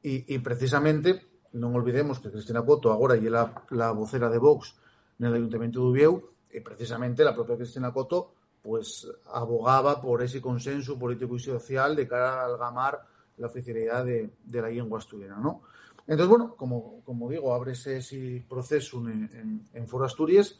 y, 0.02 0.38
precisamente, 0.40 1.22
no 1.52 1.72
olvidemos 1.72 2.20
que 2.20 2.30
Cristina 2.30 2.62
Coto 2.62 2.92
ahora 2.92 3.16
y 3.16 3.22
la, 3.22 3.64
la 3.70 3.90
vocera 3.92 4.28
de 4.28 4.36
Vox 4.36 4.74
en 5.18 5.26
el 5.26 5.34
Ayuntamiento 5.34 5.80
de 5.80 5.86
Ubieu, 5.86 6.30
y 6.52 6.60
precisamente 6.60 7.24
la 7.24 7.34
propia 7.34 7.56
Cristina 7.56 7.92
Coto 7.92 8.34
pues 8.62 9.06
abogaba 9.32 10.00
por 10.00 10.22
ese 10.22 10.40
consenso 10.40 10.98
político 10.98 11.36
y 11.36 11.40
social 11.40 11.94
de 11.96 12.08
cara 12.08 12.44
al 12.44 12.56
gamar 12.56 13.00
la 13.36 13.46
oficialidad 13.46 14.04
de, 14.04 14.30
de 14.44 14.62
la 14.62 14.68
lengua 14.68 14.98
asturiana, 14.98 15.38
¿no? 15.38 15.62
Entonces, 16.06 16.28
bueno, 16.28 16.54
como, 16.56 17.02
como 17.04 17.30
digo, 17.30 17.54
abre 17.54 17.72
ese, 17.72 17.98
ese 17.98 18.44
proceso 18.48 18.98
en, 19.08 19.30
en, 19.32 19.68
en, 19.72 19.88
Foro 19.88 20.04
Asturias 20.04 20.58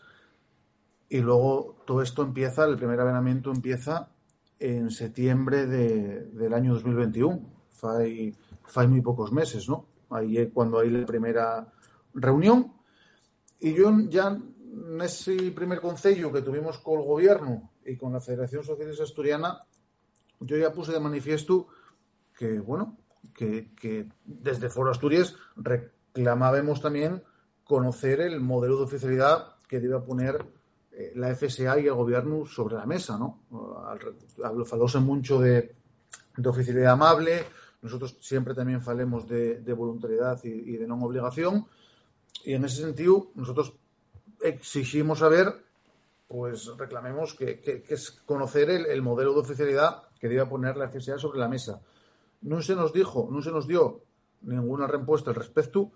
y 1.09 1.19
luego 1.19 1.76
todo 1.87 2.00
esto 2.00 2.23
empieza, 2.23 2.64
el 2.64 2.76
primer 2.76 2.99
avenamiento 2.99 3.50
empieza 3.50 4.09
en 4.59 4.90
septiembre 4.90 5.66
de, 5.66 6.25
del 6.33 6.54
año 6.54 6.73
2021. 6.75 7.40
Fai, 7.71 8.35
fai 8.64 8.88
muy 8.88 9.02
pocos 9.02 9.33
meses, 9.33 9.69
¿no? 9.69 9.87
Ahí 10.09 10.38
es 10.38 10.50
cuando 10.52 10.78
hay 10.78 10.88
la 10.88 11.04
primera 11.04 11.71
reunión 12.14 12.73
y 13.61 13.75
yo 13.75 13.90
ya 14.09 14.28
en 14.28 15.00
ese 15.02 15.50
primer 15.52 15.81
concello 15.81 16.33
que 16.33 16.43
tuvimos 16.43 16.78
con 16.78 17.00
el 17.00 17.07
gobierno 17.07 17.71
y 17.85 17.97
con 17.97 18.12
la 18.12 18.21
Federación 18.21 18.64
Socialista 18.64 19.04
Asturiana, 19.04 19.64
yo 20.40 20.57
ya 20.57 20.73
puse 20.73 20.93
de 20.93 21.00
manifiesto 21.00 21.69
que, 22.37 22.61
bueno, 22.61 22.99
que, 23.35 23.73
que 23.75 24.09
desde 24.25 24.69
Foro 24.69 24.91
Asturias 24.91 25.37
reclamábamos 25.57 26.81
también 26.81 27.23
conocer 27.64 28.21
el 28.21 28.41
modelo 28.41 28.76
de 28.76 28.85
oficialidad 28.85 29.57
que 29.69 29.81
debe 29.81 30.00
poner 30.00 30.45
eh, 30.93 31.12
la 31.17 31.35
FSA 31.35 31.81
y 31.81 31.87
el 31.87 31.95
gobierno 31.95 32.47
sobre 32.47 32.76
la 32.76 32.87
mesa, 32.87 33.19
¿no? 33.19 33.41
Falóse 34.67 34.99
mucho 35.00 35.41
de, 35.41 35.75
de 36.37 36.49
oficialidad 36.49 36.93
amable, 36.93 37.45
nosotros 37.83 38.17
siempre 38.21 38.55
también 38.55 38.81
falemos 38.81 39.29
de, 39.29 39.61
de 39.61 39.73
voluntariedad 39.73 40.38
y, 40.45 40.76
de 40.76 40.87
no 40.87 40.97
obligación, 40.97 41.67
y 42.45 42.55
en 42.55 42.64
ese 42.64 42.83
sentido 42.83 43.31
nosotros 43.35 43.75
exigimos 44.41 45.19
saber, 45.19 45.53
pues 46.29 46.71
reclamemos 46.79 47.35
que, 47.35 47.61
que, 47.61 47.85
es 47.88 48.11
conocer 48.11 48.71
el, 48.71 48.87
el, 48.87 49.03
modelo 49.03 49.35
de 49.35 49.41
oficialidad 49.41 50.05
que 50.19 50.29
debe 50.29 50.47
poner 50.47 50.76
la 50.76 50.88
FSA 50.88 51.19
sobre 51.19 51.38
la 51.38 51.49
mesa. 51.49 51.81
No 52.44 52.62
se 52.62 52.74
nos 52.74 52.92
dijo, 52.92 53.28
no 53.30 53.42
se 53.42 53.50
nos 53.50 53.66
dio 53.66 54.02
ninguna 54.42 54.86
respuesta 54.86 55.30
al 55.30 55.36
respecto, 55.36 55.92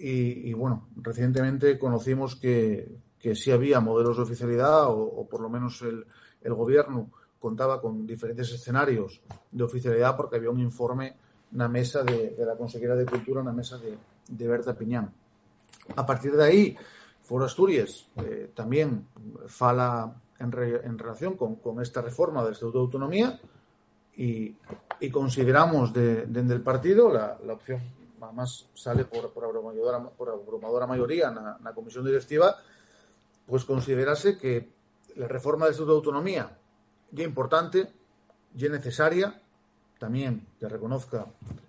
y, 0.00 0.52
bueno, 0.52 0.88
recientemente 0.96 1.78
conocimos 1.78 2.36
que, 2.36 2.88
que 3.18 3.34
sí 3.34 3.50
había 3.50 3.80
modelos 3.80 4.16
de 4.16 4.22
oficialidad 4.22 4.86
o, 4.88 5.26
por 5.28 5.40
lo 5.40 5.48
menos 5.48 5.82
el, 5.82 6.06
el, 6.40 6.54
gobierno 6.54 7.10
contaba 7.40 7.80
con 7.80 8.06
diferentes 8.06 8.52
escenarios 8.52 9.20
de 9.50 9.64
oficialidad 9.64 10.16
porque 10.16 10.36
había 10.36 10.50
un 10.50 10.60
informe 10.60 11.16
en 11.50 11.58
la 11.58 11.68
mesa 11.68 12.04
de, 12.04 12.30
de 12.30 12.46
la 12.46 12.56
consejera 12.56 12.94
de 12.94 13.06
Cultura, 13.06 13.40
en 13.40 13.46
la 13.46 13.52
mesa 13.52 13.78
de, 13.78 13.98
de, 14.28 14.48
Berta 14.48 14.76
Piñán. 14.76 15.12
A 15.96 16.06
partir 16.06 16.36
de 16.36 16.44
ahí, 16.44 16.76
Foro 17.22 17.44
Asturias 17.44 18.08
eh, 18.16 18.52
también 18.54 19.08
fala 19.46 20.14
en, 20.38 20.52
re, 20.52 20.86
en 20.86 20.96
relación 20.96 21.36
con, 21.36 21.56
con, 21.56 21.82
esta 21.82 22.02
reforma 22.02 22.44
del 22.44 22.52
Estatuto 22.52 22.78
de 22.78 22.84
Autonomía 22.84 23.40
y, 24.16 24.54
y 25.00 25.10
consideramos 25.10 25.92
desde 25.92 26.26
de, 26.26 26.54
el 26.54 26.62
partido 26.62 27.12
la, 27.12 27.38
opción 27.52 27.80
más 28.32 28.66
sale 28.74 29.04
por, 29.04 29.32
por, 29.32 29.44
abrumadora, 29.44 30.02
por 30.02 30.28
abrumadora 30.28 30.86
mayoría 30.86 31.28
en 31.28 31.34
la, 31.64 31.72
comisión 31.74 32.04
directiva 32.04 32.56
pues 33.46 33.64
considerase 33.64 34.36
que 34.36 34.70
la 35.16 35.28
reforma 35.28 35.64
del 35.64 35.72
Estatuto 35.72 35.92
de 35.92 35.96
Autonomía 35.98 36.58
ya 37.10 37.24
importante, 37.24 37.88
ya 38.54 38.68
necesaria, 38.68 39.40
también 39.98 40.46
que 40.60 40.68
reconozca 40.68 41.26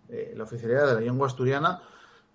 eh, 0.10 0.34
la 0.36 0.44
oficialidad 0.44 0.88
de 0.88 0.94
la 0.96 1.00
lengua 1.00 1.28
asturiana, 1.28 1.82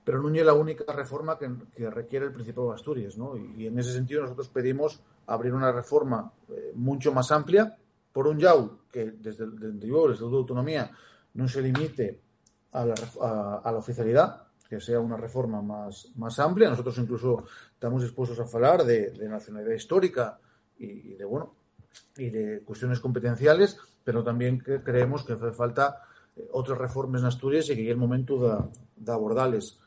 pero 0.02 0.22
no 0.22 0.34
es 0.34 0.44
la 0.44 0.54
única 0.54 0.90
reforma 0.92 1.38
que, 1.38 1.90
requiere 1.90 2.26
el 2.26 2.32
Principado 2.32 2.68
de 2.68 2.74
Asturias. 2.74 3.16
¿no? 3.18 3.36
Y, 3.36 3.62
y, 3.62 3.66
en 3.66 3.78
ese 3.78 3.92
sentido 3.92 4.22
nosotros 4.22 4.48
pedimos 4.48 5.00
abrir 5.26 5.52
una 5.52 5.72
reforma 5.72 6.32
eh, 6.48 6.72
mucho 6.74 7.12
más 7.12 7.30
amplia, 7.30 7.76
por 8.14 8.28
un 8.28 8.40
lado, 8.40 8.86
que 8.92 9.10
desde, 9.10 9.44
desde 9.50 9.66
el 9.66 10.12
Estatuto 10.12 10.30
de 10.30 10.36
Autonomía 10.36 10.90
no 11.34 11.48
se 11.48 11.60
limite 11.60 12.22
a 12.70 12.86
la, 12.86 12.94
a, 13.20 13.60
a 13.64 13.72
la 13.72 13.78
oficialidad, 13.78 14.46
que 14.68 14.80
sea 14.80 15.00
una 15.00 15.16
reforma 15.16 15.60
más, 15.60 16.12
más 16.14 16.38
amplia. 16.38 16.70
Nosotros 16.70 16.96
incluso 16.98 17.44
estamos 17.72 18.04
dispuestos 18.04 18.38
a 18.38 18.56
hablar 18.56 18.84
de, 18.84 19.10
de 19.10 19.28
nacionalidad 19.28 19.74
histórica 19.74 20.38
y, 20.78 20.86
y, 20.86 21.14
de 21.14 21.24
bueno 21.24 21.56
y 22.16 22.30
de 22.30 22.62
cuestiones 22.62 23.00
competenciales, 23.00 23.78
pero 24.04 24.22
también 24.22 24.60
que 24.60 24.80
creemos 24.80 25.24
que 25.24 25.32
hace 25.32 25.50
falta 25.50 26.02
eh, 26.36 26.48
otras 26.52 26.78
reformas 26.78 27.20
en 27.20 27.26
Asturias 27.26 27.68
y 27.68 27.74
que 27.74 27.82
ya 27.82 27.88
es 27.88 27.94
el 27.94 28.00
momento 28.00 28.38
de, 28.38 28.64
de 28.94 29.12
abordarles. 29.12 29.80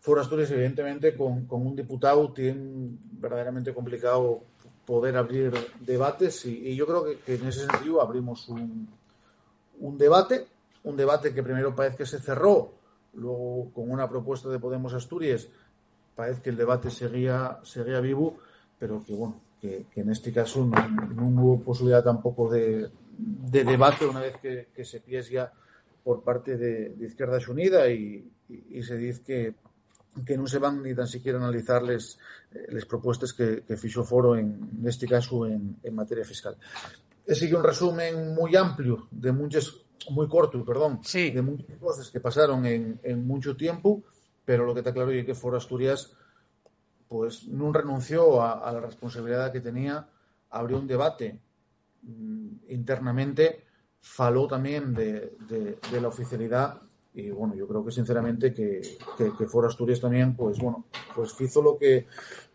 Foro 0.00 0.20
Asturias, 0.20 0.50
evidentemente, 0.50 1.16
con, 1.16 1.46
con, 1.46 1.64
un 1.64 1.76
diputado 1.76 2.32
tiene 2.32 2.98
verdaderamente 3.12 3.72
complicado 3.72 4.46
poder 4.86 5.16
abrir 5.16 5.52
debates 5.80 6.44
y, 6.46 6.68
y 6.68 6.76
yo 6.76 6.86
creo 6.86 7.04
que, 7.04 7.34
en 7.34 7.46
ese 7.46 7.66
sentido 7.66 8.00
abrimos 8.00 8.48
un, 8.48 8.88
un 9.80 9.98
debate, 9.98 10.46
un 10.84 10.96
debate 10.96 11.32
que 11.32 11.42
primero 11.42 11.74
parece 11.74 11.96
que 11.96 12.06
se 12.06 12.18
cerró 12.18 12.82
Luego, 13.14 13.70
con 13.74 13.90
una 13.90 14.08
propuesta 14.08 14.48
de 14.48 14.58
Podemos 14.58 14.94
Asturias, 14.94 15.46
parece 16.16 16.40
que 16.40 16.50
el 16.50 16.56
debate 16.56 16.90
seguía, 16.90 17.58
seguía 17.62 18.00
vivo, 18.00 18.38
pero 18.78 19.04
que, 19.04 19.14
bueno, 19.14 19.40
que, 19.60 19.86
que 19.92 20.00
en 20.00 20.10
este 20.10 20.32
caso 20.32 20.64
no, 20.64 21.28
hubo 21.28 21.60
posibilidad 21.60 22.02
tampoco 22.02 22.50
de, 22.50 22.88
de 23.18 23.64
debate 23.64 24.06
una 24.06 24.20
vez 24.20 24.36
que, 24.38 24.84
se 24.84 25.00
piesga 25.00 25.52
por 26.02 26.22
parte 26.22 26.56
de, 26.56 26.96
Izquierda 27.04 27.38
Unida 27.48 27.88
y, 27.90 28.30
y, 28.48 28.82
se 28.82 28.96
dice 28.96 29.22
que, 29.26 29.54
que 30.26 30.36
no 30.36 30.46
se 30.46 30.58
van 30.58 30.82
ni 30.82 30.94
tan 30.94 31.06
siquiera 31.06 31.38
a 31.38 31.42
analizar 31.42 31.82
les, 31.82 32.18
les 32.68 32.84
propuestas 32.84 33.32
que, 33.32 33.62
que 33.62 33.76
fixo 33.76 34.04
foro 34.04 34.36
en, 34.36 34.70
en 34.78 34.88
este 34.88 35.06
caso 35.06 35.46
en, 35.46 35.78
en 35.82 35.94
materia 35.94 36.24
fiscal. 36.24 36.56
Es 37.24 37.38
sigue 37.38 37.56
un 37.56 37.64
resumen 37.64 38.34
muy 38.34 38.56
amplio 38.56 39.08
de 39.10 39.32
muchas 39.32 39.72
muy 40.10 40.28
corto, 40.28 40.64
perdón, 40.64 41.00
sí. 41.02 41.30
de 41.30 41.42
muchas 41.42 41.76
cosas 41.78 42.10
que 42.10 42.20
pasaron 42.20 42.66
en, 42.66 43.00
en, 43.02 43.26
mucho 43.26 43.56
tiempo, 43.56 44.02
pero 44.44 44.64
lo 44.64 44.74
que 44.74 44.80
está 44.80 44.92
claro 44.92 45.12
es 45.12 45.24
que 45.24 45.34
Foro 45.34 45.56
Asturias 45.56 46.12
pues 47.08 47.46
no 47.46 47.72
renunció 47.72 48.42
a, 48.42 48.68
a 48.68 48.72
la 48.72 48.80
responsabilidad 48.80 49.52
que 49.52 49.60
tenía, 49.60 50.08
abrió 50.50 50.78
un 50.78 50.86
debate 50.86 51.38
mmm, 52.02 52.48
internamente, 52.68 53.64
faló 54.00 54.46
también 54.46 54.94
de, 54.94 55.36
de, 55.48 55.78
de, 55.90 56.00
la 56.00 56.08
oficialidad 56.08 56.82
y 57.14 57.30
bueno, 57.30 57.54
yo 57.54 57.68
creo 57.68 57.84
que 57.84 57.90
sinceramente 57.90 58.52
que, 58.52 58.80
que, 59.18 59.32
que 59.36 59.66
Asturias 59.66 60.00
también, 60.00 60.34
pues 60.34 60.58
bueno, 60.58 60.86
pues 61.14 61.38
hizo 61.40 61.60
lo 61.60 61.76
que, 61.76 62.06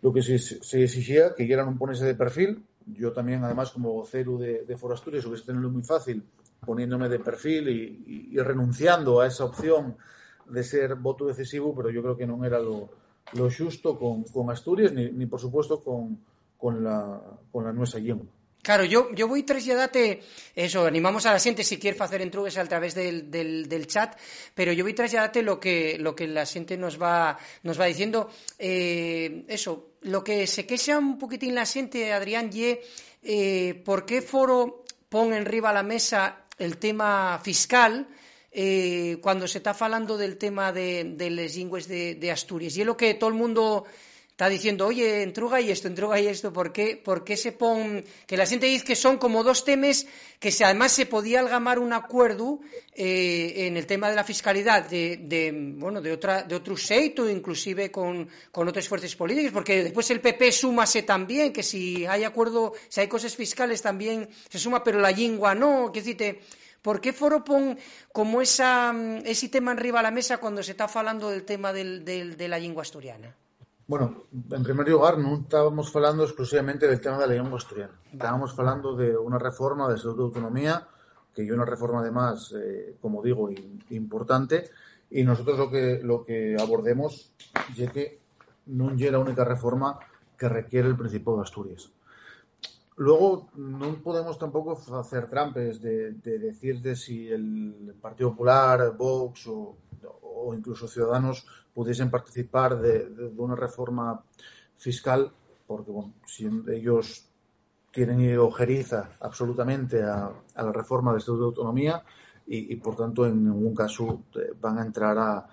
lo 0.01 0.11
que 0.11 0.23
se, 0.23 0.83
exigía, 0.83 1.35
que 1.35 1.45
quieran 1.45 1.67
un 1.67 1.77
ponerse 1.77 2.05
de 2.05 2.15
perfil. 2.15 2.63
Yo 2.87 3.11
también, 3.11 3.43
además, 3.43 3.71
como 3.71 3.93
vocero 3.93 4.37
de, 4.37 4.63
de 4.63 4.77
Foro 4.77 4.95
Asturias, 4.95 5.25
hubiese 5.25 5.45
tenido 5.45 5.69
muy 5.69 5.83
fácil 5.83 6.23
poniéndome 6.65 7.07
de 7.07 7.19
perfil 7.19 7.69
y, 7.69 8.37
renunciando 8.37 9.21
a 9.21 9.27
esa 9.27 9.45
opción 9.45 9.95
de 10.49 10.63
ser 10.63 10.95
voto 10.95 11.25
decisivo, 11.25 11.75
pero 11.75 11.89
yo 11.89 12.01
creo 12.01 12.17
que 12.17 12.25
no 12.25 12.43
era 12.43 12.59
lo, 12.59 12.89
justo 13.55 13.97
con, 13.97 14.23
con 14.23 14.49
Asturias, 14.49 14.91
ni, 14.91 15.11
ni, 15.11 15.27
por 15.27 15.39
supuesto 15.39 15.81
con, 15.81 16.19
con, 16.57 16.83
la, 16.83 17.21
con 17.51 17.63
la 17.63 17.73
nuestra 17.73 17.99
lengua. 17.99 18.25
Claro, 18.67 18.83
yo, 18.83 19.15
yo 19.15 19.29
voy 19.29 19.43
trasladarte 19.43 20.19
eso, 20.53 20.85
animamos 20.85 21.25
a 21.25 21.31
la 21.31 21.39
gente 21.39 21.63
si 21.63 21.77
quiere 21.77 21.97
hacer 21.97 22.21
entrugues 22.21 22.57
a 22.57 22.65
través 22.65 22.93
del, 22.95 23.31
del, 23.31 23.87
chat, 23.87 24.19
pero 24.53 24.73
yo 24.73 24.83
voy 24.83 24.93
trasladarte 24.93 25.41
lo 25.41 25.57
que, 25.57 25.95
lo 25.97 26.13
que 26.13 26.27
la 26.27 26.45
gente 26.45 26.75
nos 26.75 27.01
va, 27.01 27.37
nos 27.63 27.79
va 27.79 27.85
diciendo. 27.85 28.29
Eh, 28.59 29.45
eso, 29.47 29.91
lo 30.01 30.21
que 30.21 30.45
se 30.47 30.65
queja 30.65 30.97
un 30.97 31.17
poquitín 31.17 31.55
la 31.55 31.65
gente, 31.65 32.11
Adrián, 32.11 32.49
y 32.51 32.77
eh, 33.23 33.81
¿por 33.85 34.05
qué 34.05 34.21
Foro 34.21 34.83
pone 35.07 35.37
en 35.37 35.45
riba 35.45 35.71
la 35.71 35.83
mesa 35.83 36.43
el 36.59 36.77
tema 36.77 37.39
fiscal 37.41 38.05
eh, 38.51 39.17
cuando 39.21 39.47
se 39.47 39.59
está 39.59 39.73
falando 39.73 40.17
del 40.17 40.37
tema 40.37 40.73
de, 40.73 41.13
de 41.15 41.29
les 41.29 41.55
lingües 41.55 41.87
de, 41.87 42.15
de, 42.15 42.31
Asturias. 42.31 42.75
Y 42.75 42.81
es 42.81 42.85
lo 42.85 42.97
que 42.97 43.13
todo 43.13 43.29
el 43.29 43.37
mundo 43.37 43.85
está 44.37 44.49
diciendo, 44.49 44.85
oye, 44.85 45.23
entruga 45.23 45.59
y 45.59 45.71
esto, 45.71 45.87
entruga 45.87 46.19
y 46.19 46.27
esto, 46.27 46.53
¿por 46.53 46.71
qué, 46.71 46.95
por 46.95 47.23
qué 47.23 47.35
se 47.35 47.53
pon...? 47.53 48.05
Que 48.27 48.37
la 48.37 48.45
gente 48.45 48.67
dice 48.67 48.85
que 48.85 48.95
son 48.95 49.17
como 49.17 49.43
dos 49.43 49.65
temas 49.65 50.05
que 50.39 50.53
además 50.63 50.91
se 50.91 51.07
podía 51.07 51.39
algamar 51.39 51.79
un 51.79 51.91
acuerdo 51.91 52.59
eh, 52.93 53.65
en 53.65 53.77
el 53.77 53.87
tema 53.87 54.11
de 54.11 54.15
la 54.15 54.23
fiscalidad 54.23 54.87
de, 54.87 55.73
bueno, 55.79 56.03
de, 56.03 56.11
otra, 56.11 56.43
de 56.43 56.53
otro 56.53 56.77
seito, 56.77 57.27
inclusive 57.27 57.89
con, 57.89 58.29
con 58.51 58.67
otras 58.67 58.87
fuerzas 58.87 59.15
políticas, 59.15 59.51
porque 59.51 59.85
después 59.85 60.07
el 60.11 60.21
PP 60.21 60.51
súmase 60.51 61.01
también, 61.01 61.51
que 61.51 61.63
si 61.63 62.05
hay 62.05 62.23
acuerdo, 62.23 62.73
si 62.89 63.01
hay 63.01 63.07
cosas 63.07 63.35
fiscales 63.35 63.81
también 63.81 64.29
se 64.49 64.59
suma, 64.59 64.83
pero 64.83 64.99
la 64.99 65.09
lengua 65.09 65.55
no, 65.55 65.91
que 65.91 66.01
decirte... 66.01 66.41
¿Por 66.79 67.01
qué 67.01 67.11
Foro 67.11 67.43
pon 67.43 67.77
como 68.13 68.39
esa, 68.39 68.95
ese 69.25 69.49
tema 69.49 69.71
arriba 69.71 69.99
a 69.99 70.03
la 70.03 70.11
mesa 70.11 70.37
cuando 70.37 70.61
se 70.61 70.71
está 70.71 70.85
hablando 70.85 71.27
del 71.31 71.43
tema 71.43 71.73
del, 71.73 72.05
del, 72.05 72.37
de 72.37 72.47
la 72.47 72.59
lengua 72.59 72.83
asturiana? 72.83 73.35
Bueno, 73.87 74.23
en 74.51 74.63
primer 74.63 74.89
lugar, 74.89 75.17
no 75.17 75.35
estábamos 75.37 75.95
hablando 75.95 76.25
exclusivamente 76.25 76.85
del 76.87 76.99
tema 76.99 77.19
de 77.19 77.27
la 77.27 77.33
lengua 77.35 77.57
asturiana. 77.57 77.97
Estábamos 78.11 78.59
hablando 78.59 78.97
de 78.97 79.15
una 79.15 79.39
reforma 79.39 79.87
de 79.87 79.97
salud 79.97 80.17
de 80.17 80.23
autonomía, 80.23 80.85
que 81.33 81.45
es 81.45 81.51
una 81.51 81.63
reforma 81.63 82.01
además, 82.01 82.53
eh, 82.53 82.97
como 82.99 83.23
digo, 83.23 83.49
importante, 83.91 84.69
y 85.09 85.23
nosotros 85.23 85.57
lo 85.57 85.71
que, 85.71 86.01
lo 86.03 86.25
que 86.25 86.57
abordemos 86.59 87.31
es 87.77 87.89
que 87.93 88.19
no 88.65 88.91
es 88.91 89.09
la 89.09 89.19
única 89.19 89.45
reforma 89.45 89.97
que 90.37 90.49
requiere 90.49 90.89
el 90.89 90.97
Principado 90.97 91.37
de 91.37 91.43
Asturias. 91.43 91.89
Luego, 92.97 93.47
no 93.55 94.01
podemos 94.03 94.37
tampoco 94.37 94.77
hacer 94.99 95.29
trampes 95.29 95.81
de, 95.81 96.11
de 96.11 96.39
decir 96.39 96.81
de 96.81 96.93
si 96.93 97.29
el 97.29 97.95
Partido 98.01 98.31
Popular, 98.31 98.97
Vox 98.97 99.47
o, 99.47 99.77
o 100.35 100.53
incluso 100.53 100.87
Ciudadanos 100.87 101.45
pudiesen 101.73 102.09
participar 102.09 102.79
de, 102.79 103.09
de, 103.09 103.29
de, 103.29 103.41
una 103.41 103.55
reforma 103.55 104.23
fiscal, 104.77 105.31
porque 105.65 105.91
bueno, 105.91 106.13
si 106.25 106.47
ellos 106.69 107.27
tienen 107.91 108.37
ojeriza 108.37 109.17
absolutamente 109.19 110.03
a, 110.03 110.31
a 110.55 110.63
la 110.63 110.71
reforma 110.71 111.11
del 111.11 111.19
Estatuto 111.19 111.43
de 111.43 111.47
Autonomía 111.47 112.03
y, 112.45 112.73
y, 112.73 112.75
por 112.77 112.95
tanto, 112.95 113.25
en 113.25 113.43
ningún 113.43 113.73
caso 113.73 114.23
eh, 114.35 114.53
van 114.59 114.77
a 114.77 114.83
entrar 114.83 115.17
a, 115.17 115.47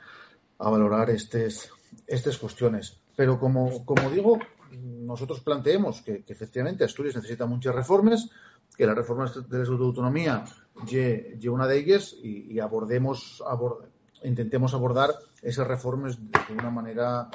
a 0.59 0.71
valorar 0.71 1.11
estas 1.11 2.39
cuestiones. 2.39 3.01
Pero 3.17 3.39
como, 3.39 3.85
como 3.85 4.11
digo, 4.11 4.39
nosotros 4.73 5.41
planteemos 5.41 6.03
que, 6.03 6.25
que, 6.25 6.33
efectivamente 6.33 6.85
Asturias 6.85 7.17
necesita 7.17 7.47
muchas 7.47 7.75
reformas, 7.75 8.31
que 8.77 8.87
la 8.87 8.95
reforma 8.95 9.25
del 9.25 9.63
Estatuto 9.63 9.79
de 9.79 9.85
Autonomía 9.85 10.45
lleve 10.87 11.49
una 11.49 11.67
de 11.67 11.79
ellas 11.79 12.15
y, 12.23 12.53
y 12.53 12.61
abordemos, 12.61 13.43
abord, 13.47 13.87
intentemos 14.25 14.75
abordar 14.75 15.11
esas 15.43 15.67
reformas 15.67 16.19
de 16.19 16.53
una 16.53 16.71
manera 16.71 17.29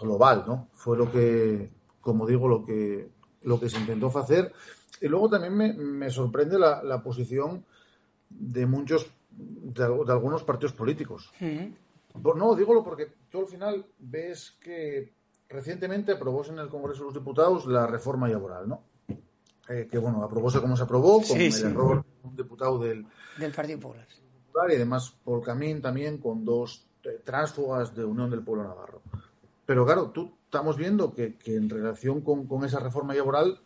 global, 0.00 0.44
¿no? 0.46 0.68
Fue 0.72 0.96
lo 0.96 1.10
que, 1.10 1.70
como 2.00 2.26
digo, 2.26 2.48
lo 2.48 2.64
que 2.64 3.10
lo 3.42 3.60
que 3.60 3.68
se 3.68 3.78
intentó 3.78 4.06
hacer. 4.18 4.52
Y 5.00 5.08
luego 5.08 5.28
también 5.28 5.54
me, 5.54 5.72
me 5.74 6.08
sorprende 6.10 6.58
la, 6.58 6.82
la, 6.82 7.02
posición 7.02 7.64
de 8.30 8.64
muchos, 8.64 9.06
de, 9.30 9.84
de 9.86 10.12
algunos 10.12 10.42
partidos 10.44 10.72
políticos. 10.72 11.30
Pues 11.38 12.36
no, 12.36 12.54
dígolo 12.54 12.82
porque 12.82 13.12
tú 13.28 13.40
al 13.40 13.46
final 13.46 13.84
ves 13.98 14.56
que 14.60 15.12
recientemente 15.48 16.12
aprobóse 16.12 16.52
en 16.52 16.58
el 16.58 16.68
Congreso 16.68 17.00
de 17.00 17.04
los 17.06 17.14
Diputados 17.14 17.66
la 17.66 17.86
reforma 17.86 18.28
laboral, 18.28 18.66
¿no? 18.68 18.82
Eh, 19.68 19.88
que 19.90 19.98
bueno, 19.98 20.22
aprobóse 20.22 20.60
como 20.60 20.76
se 20.76 20.84
aprobó, 20.84 21.16
con 21.16 21.24
Sí, 21.24 21.46
el 21.46 21.52
sí. 21.52 21.66
error 21.66 22.04
de 22.22 22.28
un 22.28 22.36
diputado 22.36 22.78
del, 22.78 23.06
Del 23.38 23.52
Partido 23.52 23.80
Popular. 23.80 24.06
Y 24.70 24.76
además 24.76 25.14
por 25.24 25.42
camín 25.42 25.82
también 25.82 26.18
con 26.18 26.44
dos 26.44 26.86
tránsfugas 27.24 27.94
de 27.94 28.04
Unión 28.04 28.30
del 28.30 28.42
Pueblo 28.42 28.64
Navarro. 28.64 29.02
Pero 29.66 29.84
claro, 29.84 30.10
tú 30.10 30.32
estamos 30.44 30.76
viendo 30.76 31.12
que, 31.12 31.36
que 31.36 31.56
en 31.56 31.68
relación 31.68 32.20
con, 32.20 32.46
con 32.46 32.64
esa 32.64 32.78
reforma 32.80 33.14
laboral, 33.14 33.58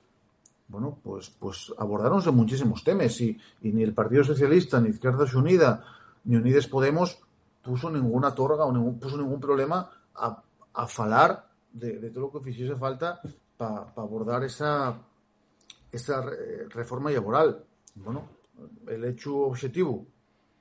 bueno, 0.69 0.99
pues, 1.03 1.31
pues 1.31 1.73
abordáronse 1.79 2.31
muchísimos 2.31 2.83
temas 2.83 3.21
y, 3.21 3.39
y 3.63 3.73
ni 3.73 3.83
el 3.83 3.95
Partido 3.95 4.25
Socialista, 4.25 4.81
ni 4.81 4.89
Izquierda 4.91 5.25
Unida, 5.37 5.85
ni 6.25 6.37
Unides 6.37 6.67
Podemos 6.67 7.21
puso 7.63 7.91
ninguna 7.91 8.35
torga 8.35 8.65
o 8.65 8.73
ningún, 8.73 8.99
puso 8.99 9.17
ningún 9.17 9.41
problema 9.41 9.91
a, 10.15 10.43
a 10.75 10.87
falar 10.87 11.49
de, 11.73 11.99
de 11.99 12.11
todo 12.11 12.25
lo 12.25 12.33
que 12.33 12.41
fixese 12.41 12.77
falta 12.77 13.21
para 13.57 13.93
pa 13.93 14.03
abordar 14.03 14.45
esa, 14.45 14.97
esa 15.93 16.23
re- 16.23 16.69
reforma 16.71 17.11
laboral. 17.11 17.65
Bueno, 17.97 18.29
el 18.87 19.05
hecho 19.05 19.37
objetivo 19.39 20.07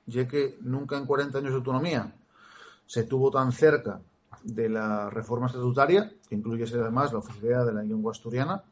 ya 0.08 0.26
que 0.26 0.56
nunca 0.62 0.96
en 0.96 1.06
40 1.06 1.38
años 1.38 1.50
de 1.50 1.56
autonomía 1.56 2.14
se 2.86 3.04
tuvo 3.04 3.30
tan 3.30 3.52
cerca 3.52 4.00
de 4.42 4.68
la 4.68 5.10
reforma 5.10 5.46
estatutaria, 5.46 6.12
que 6.28 6.34
incluye 6.34 6.64
además 6.64 7.12
la 7.12 7.18
oficialidad 7.18 7.66
de 7.66 7.72
la 7.74 7.82
lengua 7.82 8.12
asturiana, 8.12 8.62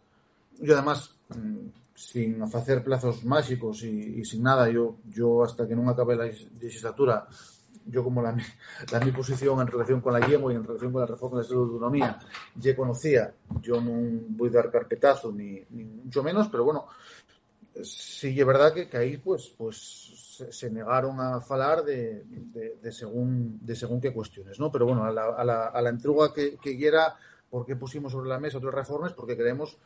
y 0.59 0.73
además, 0.73 1.15
mm, 1.29 1.67
sin 1.95 2.43
hacer 2.43 2.83
plazos 2.83 3.25
mágicos 3.25 3.83
y, 3.83 4.25
sin 4.25 4.43
nada, 4.43 4.69
yo, 4.71 4.97
yo 5.09 5.45
hasta 5.45 5.67
que 5.69 5.77
no 5.77 5.89
acabe 5.91 6.17
la 6.17 6.27
legis- 6.27 6.51
legislatura, 6.61 7.27
yo 7.87 8.03
como 8.03 8.23
la, 8.23 8.35
la 8.93 9.01
mi 9.01 9.13
posición 9.13 9.61
en 9.61 9.67
relación 9.67 10.01
con 10.01 10.13
la 10.15 10.27
lengua 10.27 10.53
y 10.53 10.57
en 10.57 10.65
relación 10.65 10.93
con 10.93 11.01
la 11.03 11.07
reforma 11.07 11.43
de 11.43 11.49
la 11.49 11.55
autonomía, 11.57 12.19
ya 12.55 12.75
conocía, 12.75 13.35
yo 13.61 13.81
no 13.81 13.93
voy 14.31 14.49
a 14.49 14.53
dar 14.53 14.71
carpetazo 14.71 15.31
ni, 15.33 15.63
ni 15.71 15.85
mucho 15.85 16.23
menos, 16.23 16.49
pero 16.49 16.65
bueno, 16.65 16.87
sí 17.83 18.39
es 18.39 18.47
verdad 18.47 18.73
que, 18.73 18.97
ahí 18.97 19.17
pues 19.17 19.53
pues 19.57 20.47
se, 20.51 20.71
negaron 20.71 21.21
a 21.21 21.41
falar 21.41 21.85
de, 21.85 22.25
de, 22.25 22.93
según 22.93 23.59
de 23.61 23.75
según 23.75 24.01
qué 24.01 24.13
cuestiones, 24.13 24.59
¿no? 24.61 24.71
Pero 24.71 24.87
bueno, 24.87 25.05
a 25.05 25.13
la, 25.13 25.27
a 25.27 25.45
la, 25.45 25.67
a 25.67 25.83
la 25.83 25.91
entrega 25.91 26.33
que, 26.33 26.57
que 26.57 26.77
quiera, 26.77 27.17
¿por 27.51 27.65
qué 27.67 27.77
pusimos 27.77 28.13
sobre 28.13 28.29
la 28.29 28.39
mesa 28.39 28.59
otras 28.59 28.75
reformas? 28.75 29.13
Porque 29.13 29.37
creemos 29.37 29.79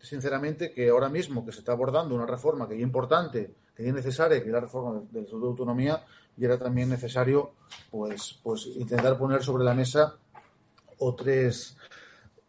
sinceramente 0.00 0.72
que 0.72 0.90
ahora 0.90 1.08
mismo 1.08 1.44
que 1.44 1.52
se 1.52 1.60
está 1.60 1.72
abordando 1.72 2.14
una 2.14 2.26
reforma 2.26 2.68
que 2.68 2.74
es 2.74 2.80
importante, 2.80 3.54
que 3.74 3.86
es 3.86 3.94
necesaria, 3.94 4.40
que 4.40 4.46
es 4.46 4.52
la 4.52 4.60
reforma 4.60 5.02
del 5.10 5.24
Estatuto 5.24 5.46
de 5.46 5.50
Autonomía, 5.50 6.04
y 6.36 6.44
era 6.44 6.58
también 6.58 6.88
necesario 6.88 7.52
pues 7.90 8.38
pues 8.42 8.66
intentar 8.66 9.16
poner 9.16 9.42
sobre 9.42 9.64
la 9.64 9.74
mesa 9.74 10.16
otras 10.98 11.76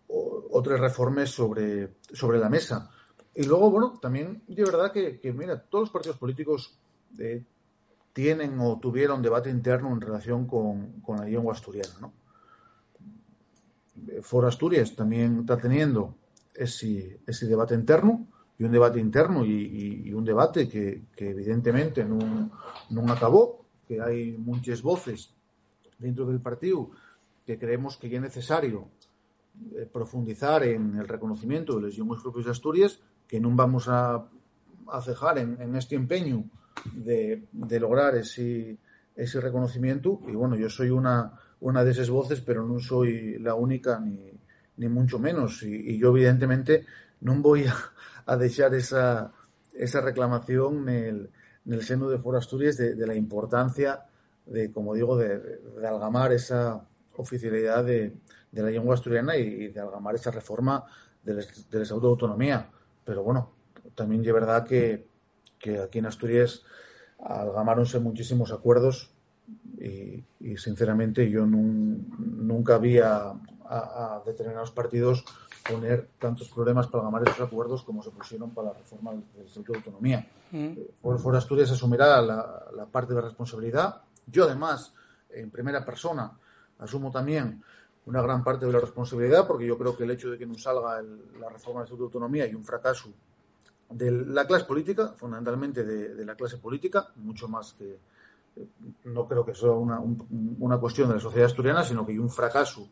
otras 0.07 0.79
reformas 0.79 1.29
sobre, 1.29 1.95
sobre 2.13 2.39
la 2.39 2.49
mesa. 2.49 2.89
Y 3.35 3.43
luego, 3.43 3.69
bueno, 3.69 3.99
también 4.01 4.41
de 4.47 4.63
verdad 4.63 4.91
que, 4.91 5.33
mira, 5.35 5.61
todos 5.61 5.83
los 5.83 5.89
partidos 5.91 6.17
políticos 6.17 6.77
eh, 7.19 7.43
tienen 8.13 8.57
o 8.59 8.79
tuvieron 8.79 9.21
debate 9.21 9.49
interno 9.49 9.91
en 9.91 9.99
relación 9.99 10.47
con, 10.47 11.03
la 11.07 11.25
lengua 11.25 11.53
asturiana, 11.53 11.93
¿no? 11.99 12.13
Eh, 14.07 14.21
Foro 14.21 14.47
Asturias 14.47 14.95
también 14.95 15.39
está 15.39 15.57
teniendo 15.57 16.15
ese, 16.53 17.19
ese 17.27 17.45
debate 17.45 17.75
interno 17.75 18.27
y 18.57 18.63
un 18.63 18.71
debate 18.71 18.99
interno 18.99 19.45
y, 19.45 20.13
un 20.13 20.23
debate 20.23 20.69
que, 20.69 21.03
evidentemente 21.17 22.05
no, 22.05 22.51
no 22.89 23.13
acabó, 23.13 23.65
que 23.85 24.01
hay 24.01 24.31
muchas 24.37 24.81
voces 24.81 25.33
dentro 25.99 26.25
del 26.25 26.39
partido 26.39 26.91
que 27.45 27.59
creemos 27.59 27.97
que 27.97 28.09
ya 28.09 28.17
es 28.17 28.23
necesario 28.23 28.87
eh, 29.75 29.87
profundizar 29.91 30.63
en 30.63 30.97
el 30.97 31.07
reconocimiento 31.07 31.75
de 31.75 31.81
los 31.81 31.93
idiomas 31.93 32.21
propios 32.21 32.45
de 32.45 32.51
Asturias, 32.51 32.99
que 33.27 33.39
no 33.39 33.51
vamos 33.55 33.87
a, 33.87 34.25
cejar 35.03 35.39
en, 35.39 35.75
este 35.75 35.95
empeño 35.95 36.45
de, 36.93 37.47
de 37.51 37.79
lograr 37.79 38.15
ese, 38.15 38.77
reconocimiento. 39.15 40.21
Y 40.27 40.33
bueno, 40.33 40.55
yo 40.55 40.69
soy 40.69 40.89
una, 40.89 41.33
de 41.59 41.91
esas 41.91 42.09
voces, 42.09 42.41
pero 42.41 42.65
no 42.65 42.79
soy 42.79 43.39
la 43.39 43.55
única 43.55 43.99
ni, 43.99 44.87
mucho 44.87 45.19
menos. 45.19 45.63
Y, 45.63 45.97
yo 45.97 46.09
evidentemente 46.09 46.85
no 47.21 47.35
voy 47.35 47.65
a, 47.65 47.75
a 48.25 48.37
dejar 48.37 48.75
esa, 48.75 49.31
esa 49.73 50.01
reclamación 50.01 50.89
en 50.89 51.05
el, 51.05 51.29
en 51.65 51.73
el 51.73 51.83
seno 51.83 52.09
de 52.09 52.19
Foro 52.19 52.37
Asturias 52.37 52.77
de, 52.77 52.95
de 52.95 53.07
la 53.07 53.15
importancia 53.15 54.05
de, 54.45 54.71
como 54.71 54.93
digo, 54.93 55.17
de, 55.17 55.39
de, 55.39 55.57
de 55.81 55.87
algamar 55.87 56.31
esa 56.31 56.85
oficialidad 57.17 57.83
de, 57.83 58.13
de 58.55 58.63
la 58.63 58.69
lengua 58.69 58.95
asturiana 58.95 59.35
y, 59.35 59.67
de 59.67 59.79
algamar 59.79 60.15
esa 60.15 60.31
reforma 60.31 60.83
Estatuto 61.25 61.99
de 61.99 62.07
Autonomía. 62.07 62.69
Pero 63.05 63.23
bueno, 63.23 63.51
también 63.95 64.25
es 64.25 64.33
verdad 64.33 64.65
que, 64.65 65.07
que 65.59 65.79
aquí 65.79 65.99
en 65.99 66.07
Asturias 66.07 66.63
algamáronse 67.23 67.99
muchísimos 67.99 68.51
acuerdos 68.51 69.11
y, 69.79 70.23
y, 70.39 70.57
sinceramente 70.57 71.29
yo 71.29 71.45
nun- 71.45 72.05
nunca 72.17 72.77
vi 72.77 72.97
a, 72.99 73.27
a- 73.69 74.15
a 74.15 74.21
determinados 74.25 74.71
partidos 74.71 75.23
poner 75.69 76.09
tantos 76.19 76.49
problemas 76.49 76.87
para 76.87 77.01
algamar 77.03 77.23
esos 77.27 77.41
acuerdos 77.47 77.83
como 77.83 78.03
se 78.03 78.11
pusieron 78.11 78.51
para 78.51 78.69
la 78.69 78.73
reforma 78.77 79.11
del, 79.11 79.23
Estatuto 79.45 79.71
de 79.73 79.77
Autonomía. 79.79 80.27
Mm. 80.51 80.73
Por, 81.01 81.21
por 81.21 81.35
Asturias 81.35 81.71
asumirá 81.71 82.21
la, 82.21 82.65
la 82.75 82.85
parte 82.85 83.13
de 83.13 83.21
responsabilidad. 83.21 84.01
Yo, 84.27 84.43
además, 84.45 84.93
en 85.29 85.49
primera 85.49 85.83
persona, 85.83 86.31
asumo 86.79 87.11
también 87.11 87.63
una 88.05 88.21
gran 88.21 88.43
parte 88.43 88.65
de 88.65 88.71
la 88.73 88.79
responsabilidad, 88.79 89.47
porque 89.47 89.65
yo 89.65 89.77
creo 89.77 89.95
que 89.97 90.03
el 90.03 90.11
hecho 90.11 90.29
de 90.29 90.37
que 90.37 90.45
no 90.45 90.57
salga 90.57 90.99
el- 90.99 91.39
la 91.39 91.49
reforma 91.49 91.79
del 91.81 91.85
Estatuto 91.85 92.03
de 92.03 92.05
Autonomía 92.07 92.47
y 92.47 92.53
un 92.53 92.63
fracaso 92.63 93.09
de 93.89 94.11
la 94.11 94.45
clase 94.45 94.65
política, 94.65 95.13
fundamentalmente 95.17 95.83
de, 95.83 96.25
la 96.25 96.35
clase 96.35 96.57
política, 96.57 97.07
mucho 97.17 97.47
más 97.47 97.73
que. 97.73 97.97
eh, 98.57 98.67
No 99.05 99.27
creo 99.27 99.45
que 99.45 99.53
sea 99.55 99.71
una, 99.71 99.99
un- 99.99 100.55
una 100.59 100.77
cuestión 100.79 101.09
de 101.09 101.15
la 101.15 101.19
sociedad 101.21 101.47
asturiana, 101.47 101.83
sino 101.83 102.05
que 102.05 102.11
hay 102.13 102.19
un 102.19 102.29
fracaso 102.29 102.89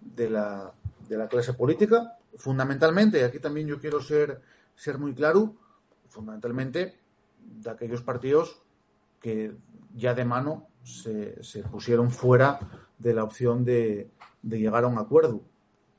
de 0.00 0.28
la, 0.30 0.72
de 1.08 1.16
la 1.16 1.28
clase 1.28 1.54
política, 1.54 2.16
fundamentalmente, 2.36 3.20
y 3.20 3.22
aquí 3.22 3.38
también 3.38 3.66
yo 3.68 3.78
quiero 3.78 4.00
ser, 4.00 4.40
ser 4.74 4.98
muy 4.98 5.14
claro, 5.14 5.54
fundamentalmente 6.08 6.98
de 7.38 7.70
aquellos 7.70 8.02
partidos 8.02 8.60
que 9.20 9.54
ya 9.94 10.14
de 10.14 10.24
mano 10.24 10.66
se, 10.82 11.42
se 11.42 11.62
pusieron 11.62 12.10
fuera 12.10 12.58
de 12.98 13.14
la 13.14 13.24
opción 13.24 13.64
de, 13.64 14.10
de 14.44 14.58
llegar 14.60 14.84
a 14.84 14.88
un 14.88 14.98
acuerdo. 14.98 15.40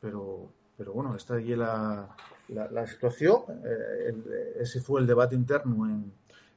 Pero, 0.02 0.52
pero 0.78 0.94
bueno, 0.94 1.16
esta 1.16 1.40
es 1.40 1.48
la, 1.58 2.08
la, 2.50 2.70
la 2.70 2.88
situación. 2.88 3.42
Eh, 3.66 4.10
el- 4.10 4.24
ese 4.62 4.82
fue 4.82 5.02
el 5.02 5.08
debate 5.08 5.36
interno 5.36 5.86
en, 5.90 6.12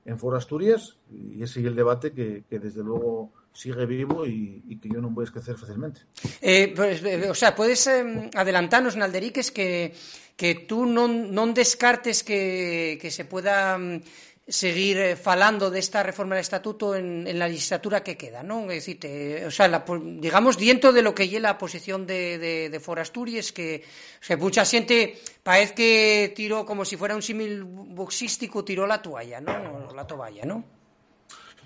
en 0.04 0.18
Foro 0.18 0.36
Asturias 0.36 0.96
y 1.10 1.42
ese 1.42 1.60
es 1.60 1.66
el 1.66 1.74
debate 1.76 2.12
que, 2.12 2.44
que 2.48 2.58
desde 2.58 2.82
luego 2.82 3.32
sigue 3.52 3.86
vivo 3.86 4.24
y, 4.26 4.62
y 4.68 4.78
que 4.78 4.88
yo 4.88 5.00
no 5.00 5.10
voy 5.10 5.22
a 5.24 5.30
esquecer 5.30 5.56
fácilmente. 5.56 6.02
Eh, 6.40 6.72
pues, 6.76 7.02
eh, 7.02 7.28
o 7.28 7.34
sea, 7.34 7.54
podes 7.56 7.86
eh, 7.88 8.30
adelantarnos, 8.34 8.96
Nalderiques, 8.96 9.50
que, 9.50 9.92
que 10.36 10.54
tú 10.68 10.86
non, 10.86 11.32
non 11.34 11.50
descartes 11.56 12.22
que, 12.22 12.94
que 13.02 13.10
se 13.10 13.24
pueda 13.26 13.74
mm, 13.74 13.98
seguir 14.48 14.96
eh, 14.96 15.16
falando 15.16 15.68
desta 15.68 16.02
reforma 16.02 16.34
del 16.34 16.40
estatuto 16.40 16.96
en, 16.96 17.28
en 17.28 17.38
la 17.38 17.46
legislatura 17.46 18.00
que 18.00 18.16
queda, 18.16 18.40
non? 18.40 18.72
É 18.72 18.80
dicir, 18.80 18.96
te, 18.96 19.44
o 19.44 19.52
sea, 19.52 19.68
la, 19.68 19.84
po- 19.84 20.00
digamos, 20.00 20.56
diento 20.56 20.88
de 20.88 21.04
lo 21.04 21.12
que 21.12 21.28
lle 21.28 21.36
la 21.36 21.60
posición 21.60 22.08
de, 22.08 22.40
de, 22.40 22.72
de 22.72 22.80
que, 23.52 23.84
o 23.84 24.24
sea, 24.24 24.40
mucha 24.40 24.64
xente 24.64 25.20
parece 25.44 25.76
que 25.76 26.32
tiró 26.32 26.64
como 26.64 26.88
si 26.88 26.96
fuera 26.96 27.12
un 27.12 27.20
símil 27.20 27.60
boxístico, 27.92 28.64
tiró 28.64 28.88
la 28.88 29.04
toalla, 29.04 29.38
¿no? 29.44 29.92
La 29.92 30.08
toalla, 30.08 30.48
¿no? 30.48 30.64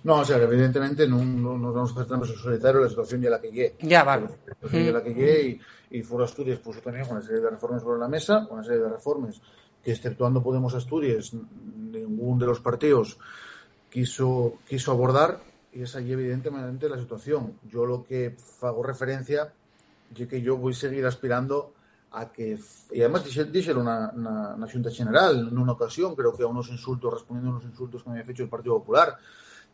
No, 0.03 0.19
o 0.19 0.25
sea, 0.25 0.37
evidentemente 0.43 1.07
no, 1.07 1.23
no 1.23 1.57
nos 1.57 1.73
vamos 1.73 1.97
a 1.97 2.03
hacer 2.03 2.19
en 2.19 2.25
solitario, 2.37 2.81
la 2.83 2.89
situación 2.91 3.23
ya 3.23 3.31
la 3.31 3.41
que 3.41 3.53
llegue. 3.55 3.77
Ya, 3.87 4.03
vale. 4.03 4.27
La 4.47 4.55
situación 4.55 4.87
ya 4.87 4.93
la 4.93 5.03
que 5.05 5.15
llegue 5.15 5.61
y, 5.91 5.99
y 5.99 6.03
Foro 6.03 6.25
Asturias 6.25 6.59
puso 6.59 6.81
también 6.81 7.07
una 7.09 7.23
serie 7.23 7.41
de 7.41 7.51
reformas 7.51 7.83
sobre 7.83 8.01
la 8.01 8.09
mesa, 8.09 8.49
una 8.51 8.65
serie 8.65 8.83
de 8.83 8.89
reformas 8.89 9.41
que 9.85 9.93
exceptuando 9.93 10.43
Podemos 10.43 10.75
Asturias, 10.75 11.33
ningún 11.33 12.39
de 12.39 12.47
los 12.47 12.61
partidos 12.61 13.19
quiso, 13.91 14.55
quiso 14.69 14.93
abordar 14.93 15.41
y 15.73 15.83
esa 15.83 16.01
y 16.01 16.13
evidentemente 16.13 16.89
la 16.89 16.99
situación. 16.99 17.59
Yo 17.69 17.87
lo 17.87 18.05
que 18.05 18.37
hago 18.61 18.83
referencia 18.83 19.53
es 20.17 20.29
que 20.29 20.43
yo 20.43 20.57
voy 20.57 20.73
a 20.73 20.77
seguir 20.77 21.07
aspirando 21.07 21.73
a 22.13 22.31
que, 22.31 22.59
y 22.91 23.01
además 23.01 23.25
dije 23.25 23.73
una, 23.73 24.13
una, 24.15 24.55
una 24.55 24.71
Junta 24.71 24.91
General 24.91 25.49
en 25.51 25.59
una 25.59 25.73
ocasión, 25.73 26.15
creo 26.15 26.37
que 26.37 26.43
a 26.43 26.47
unos 26.47 26.69
insultos, 26.69 27.13
respondiendo 27.13 27.51
a 27.51 27.53
unos 27.57 27.65
insultos 27.65 28.03
que 28.03 28.11
me 28.11 28.19
había 28.19 28.31
hecho 28.31 28.43
el 28.43 28.51
Partido 28.51 28.79
Popular, 28.79 29.17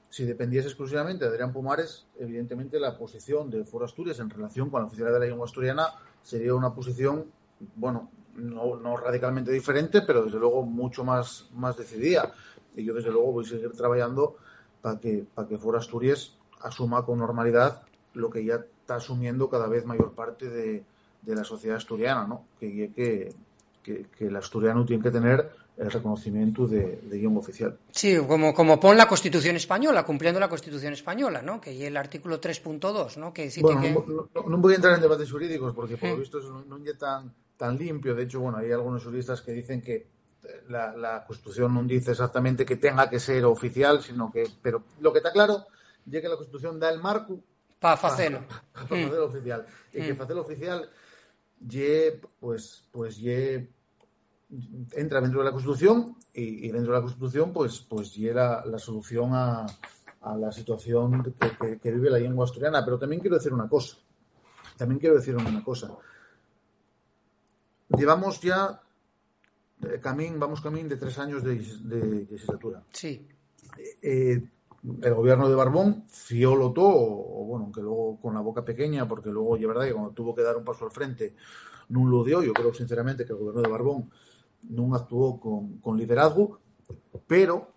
si 0.09 0.25
dependiese 0.25 0.69
exclusivamente 0.69 1.25
de 1.25 1.31
Adrián 1.31 1.53
Pumares, 1.53 2.07
evidentemente 2.19 2.79
la 2.81 2.97
posición 2.97 3.51
de 3.51 3.65
Foro 3.65 3.85
Asturias 3.85 4.19
en 4.21 4.31
relación 4.31 4.71
con 4.71 4.81
la 4.81 4.87
oficialidad 4.87 5.15
de 5.15 5.21
la 5.21 5.27
lengua 5.27 5.47
asturiana 5.47 5.89
sería 6.23 6.55
una 6.55 6.73
posición, 6.73 7.27
bueno, 7.75 8.11
no, 8.39 8.77
no, 8.77 8.97
radicalmente 8.97 9.53
diferente, 9.53 10.03
pero 10.03 10.25
desde 10.25 10.39
luego 10.39 10.63
mucho 10.63 11.05
más, 11.05 11.49
más 11.55 11.77
decidida. 11.77 12.33
Y 12.75 12.85
yo 12.85 12.95
desde 12.95 13.11
luego 13.11 13.33
voy 13.33 13.45
a 13.45 13.49
seguir 13.49 13.73
trabajando 13.73 14.37
para 14.81 14.99
que, 14.99 15.25
para 15.35 15.49
que 15.49 15.59
Foro 15.59 15.79
Asturias 15.79 16.37
asuma 16.61 17.05
con 17.05 17.19
normalidad 17.19 17.83
lo 18.15 18.31
que 18.31 18.45
ya 18.45 18.55
está 18.55 18.97
asumiendo 18.97 19.49
cada 19.49 19.69
vez 19.69 19.85
mayor 19.85 20.13
parte 20.13 20.49
de, 20.49 20.85
de 21.23 21.35
la 21.35 21.45
sociedad 21.45 21.77
asturiana, 21.77 22.27
¿no? 22.27 22.45
Que, 22.59 22.91
que, 22.93 23.35
que, 23.83 24.07
que 24.07 24.27
el 24.27 24.37
asturiano 24.37 24.85
tiene 24.85 25.03
que 25.03 25.11
tener 25.11 25.51
el 25.79 25.91
reconocimiento 25.91 26.67
de, 26.67 26.97
de 27.03 27.19
guion 27.19 27.37
oficial. 27.37 27.79
Sí, 27.93 28.17
como, 28.27 28.53
como 28.53 28.81
pon 28.81 28.97
la 28.97 29.07
Constitución 29.07 29.55
española, 29.57 30.05
cumpliendo 30.05 30.41
la 30.41 30.49
Constitución 30.49 30.93
española, 30.93 31.41
¿no? 31.41 31.61
Que 31.61 31.73
y 31.73 31.85
el 31.85 31.97
artículo 31.97 32.41
3.2, 32.41 33.17
¿no? 33.17 33.33
Que 33.33 33.51
bueno, 33.61 33.81
que... 33.81 33.93
No, 33.93 34.29
no, 34.35 34.49
no, 34.49 34.59
voy 34.59 34.73
a 34.73 34.77
entrar 34.77 34.95
en 34.95 35.01
debates 35.01 35.31
jurídicos 35.31 35.73
porque 35.75 35.97
por 35.97 36.11
lo 36.11 36.17
visto 36.17 36.41
no, 36.41 36.65
no 36.65 36.85
es 36.85 36.99
tan, 36.99 37.33
tan 37.59 37.77
limpio. 37.77 38.15
De 38.15 38.23
hecho, 38.23 38.41
bueno, 38.41 38.57
hay 38.57 38.73
algunos 38.73 39.05
juristas 39.05 39.43
que 39.43 39.53
dicen 39.53 39.83
que 39.83 40.09
la, 40.69 40.97
la, 40.97 41.25
Constitución 41.27 41.75
no 41.75 41.83
dice 41.83 42.13
exactamente 42.13 42.65
que 42.65 42.77
tenga 42.77 43.11
que 43.11 43.21
ser 43.21 43.45
oficial, 43.45 44.03
sino 44.03 44.33
que... 44.33 44.49
Pero 44.63 44.85
lo 45.01 45.13
que 45.13 45.19
está 45.19 45.33
claro 45.33 45.67
es 46.11 46.23
que 46.23 46.29
la 46.29 46.37
Constitución 46.37 46.81
da 46.81 46.89
el 46.89 47.01
marco 47.01 47.43
para 47.79 47.97
facelo. 47.97 48.41
Para 48.73 49.07
mm. 49.07 49.23
oficial. 49.23 49.67
Y 49.93 50.01
mm. 50.01 50.05
que 50.07 50.15
facelo 50.15 50.41
oficial 50.41 50.89
ye, 51.61 52.21
pues, 52.41 52.85
pues 52.91 53.19
ye 53.19 53.69
entra 54.93 55.21
dentro 55.21 55.41
de 55.41 55.45
la 55.45 55.53
Constitución 55.53 56.17
y, 56.33 56.67
y, 56.67 56.71
dentro 56.71 56.93
de 56.93 56.99
la 56.99 57.03
Constitución 57.03 57.53
pues, 57.53 57.81
pues 57.81 58.15
llega 58.15 58.65
la 58.65 58.79
solución 58.79 59.35
a, 59.35 59.67
a 60.23 60.37
la 60.37 60.51
situación 60.53 61.23
que, 61.23 61.33
que, 61.61 61.79
que, 61.79 61.93
vive 61.93 62.11
la 62.11 62.19
lengua 62.19 62.45
asturiana. 62.45 62.85
Pero 62.85 62.99
también 62.99 63.21
quiero 63.21 63.37
decir 63.37 63.53
una 63.53 63.69
cosa. 63.69 63.97
También 64.77 64.99
quiero 64.99 65.17
decir 65.17 65.37
una 65.37 65.63
cosa. 65.63 65.91
Llevamos 67.97 68.41
ya 68.41 68.81
eh, 69.83 70.01
camín, 70.01 70.39
vamos 70.39 70.61
camín 70.61 70.89
de 70.89 70.97
tres 70.97 71.19
años 71.19 71.43
de, 71.43 71.57
de, 71.57 72.27
legislatura. 72.31 72.85
Sí. 72.93 73.27
Eh, 74.03 74.43
el 75.03 75.15
gobierno 75.15 75.49
de 75.49 75.55
Barbón 75.55 76.05
fiolo 76.09 76.73
todo, 76.73 76.89
o, 76.89 77.43
o, 77.43 77.45
bueno, 77.47 77.65
aunque 77.67 77.81
luego 77.83 78.19
con 78.21 78.35
la 78.35 78.41
boca 78.41 78.65
pequeña, 78.65 79.07
porque 79.09 79.31
luego, 79.31 79.57
es 79.57 79.67
verdad 79.67 79.85
que 79.85 79.93
cuando 79.93 80.13
tuvo 80.13 80.35
que 80.35 80.43
dar 80.43 80.57
un 80.57 80.65
paso 80.65 80.85
al 80.85 80.91
frente, 80.91 81.35
no 81.89 82.07
lo 82.07 82.25
dio. 82.25 82.43
Yo 82.43 82.53
creo 82.53 82.73
sinceramente 82.73 83.25
que 83.25 83.33
el 83.33 83.39
gobierno 83.39 83.63
de 83.63 83.69
Barbón 83.69 84.11
non 84.69 84.91
actuou 84.93 85.39
con, 85.39 85.79
con 85.79 85.95
liderazgo, 85.95 86.59
pero 87.31 87.71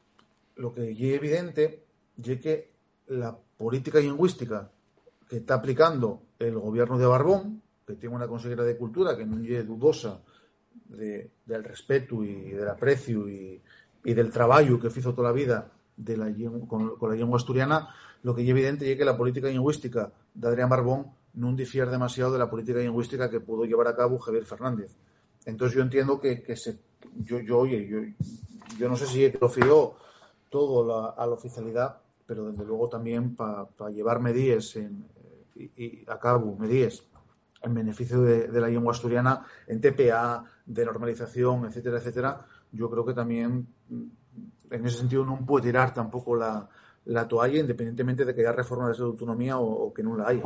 lo 0.57 0.73
que 0.73 0.81
é 0.89 1.13
evidente 1.13 1.85
é 2.17 2.35
que 2.41 2.73
la 3.07 3.37
política 3.37 4.01
lingüística 4.01 4.71
que 5.29 5.37
está 5.37 5.55
aplicando 5.55 6.35
el 6.39 6.57
gobierno 6.57 6.97
de 6.97 7.05
Barbón, 7.05 7.61
que 7.91 7.99
tiene 7.99 8.15
una 8.15 8.27
consejera 8.27 8.63
de 8.63 8.79
cultura 8.79 9.19
que 9.19 9.27
non 9.27 9.43
é 9.43 9.61
dudosa 9.67 10.23
de, 10.87 11.43
del 11.43 11.63
respeto 11.63 12.23
e 12.23 12.55
del 12.55 12.67
aprecio 12.67 13.27
e, 13.27 13.59
e 14.03 14.11
del 14.15 14.31
traballo 14.31 14.79
que 14.79 14.87
fizo 14.87 15.11
toda 15.11 15.29
a 15.29 15.35
vida 15.35 15.71
de 15.95 16.15
la, 16.15 16.31
con, 16.67 16.95
con 16.95 17.07
la 17.11 17.15
lengua 17.19 17.37
asturiana, 17.37 17.91
lo 18.23 18.31
que 18.33 18.41
é 18.41 18.49
evidente 18.49 18.87
é 18.87 18.95
que 18.95 19.03
la 19.03 19.19
política 19.19 19.51
lingüística 19.51 20.15
de 20.33 20.45
Adrián 20.47 20.71
Barbón 20.71 21.11
non 21.35 21.55
difiere 21.55 21.91
demasiado 21.91 22.31
de 22.31 22.39
la 22.39 22.47
política 22.47 22.79
lingüística 22.79 23.29
que 23.29 23.43
pudo 23.43 23.67
llevar 23.67 23.87
a 23.87 23.95
cabo 23.95 24.19
Javier 24.19 24.47
Fernández. 24.47 24.95
Entonces 25.45 25.75
yo 25.75 25.83
entiendo 25.83 26.19
que, 26.19 26.43
que 26.43 26.55
se, 26.55 26.79
yo, 27.19 27.39
yo, 27.39 27.59
oye, 27.59 27.87
yo, 27.87 27.99
yo 28.77 28.89
no 28.89 28.95
sé 28.95 29.07
si 29.07 29.31
lo 29.31 29.49
fió 29.49 29.95
todo 30.49 30.85
la, 30.85 31.09
a 31.11 31.25
la 31.27 31.33
oficialidad, 31.33 31.99
pero 32.25 32.51
desde 32.51 32.65
luego 32.65 32.89
también 32.89 33.35
para 33.35 33.65
pa 33.65 33.89
llevar 33.89 34.19
medidas 34.19 34.75
y, 35.55 35.71
y, 35.75 36.03
a 36.07 36.19
cabo, 36.19 36.55
medidas 36.57 37.03
en 37.61 37.73
beneficio 37.73 38.21
de, 38.21 38.47
la 38.59 38.67
lengua 38.67 38.93
asturiana, 38.93 39.45
en 39.67 39.79
TPA, 39.81 40.43
de 40.65 40.85
normalización, 40.85 41.65
etcétera, 41.65 41.97
etcétera, 41.97 42.45
yo 42.71 42.89
creo 42.89 43.05
que 43.05 43.13
también 43.13 43.67
en 43.89 44.85
ese 44.85 44.97
sentido 44.97 45.25
no 45.25 45.45
puede 45.45 45.65
tirar 45.65 45.93
tampoco 45.93 46.35
la, 46.35 46.67
la 47.05 47.27
toalla, 47.27 47.59
independientemente 47.59 48.25
de 48.25 48.35
que 48.35 48.41
haya 48.41 48.51
reforma 48.51 48.91
de 48.91 49.03
autonomía 49.03 49.57
o, 49.57 49.93
que 49.93 50.03
no 50.03 50.15
la 50.15 50.27
haya. 50.27 50.43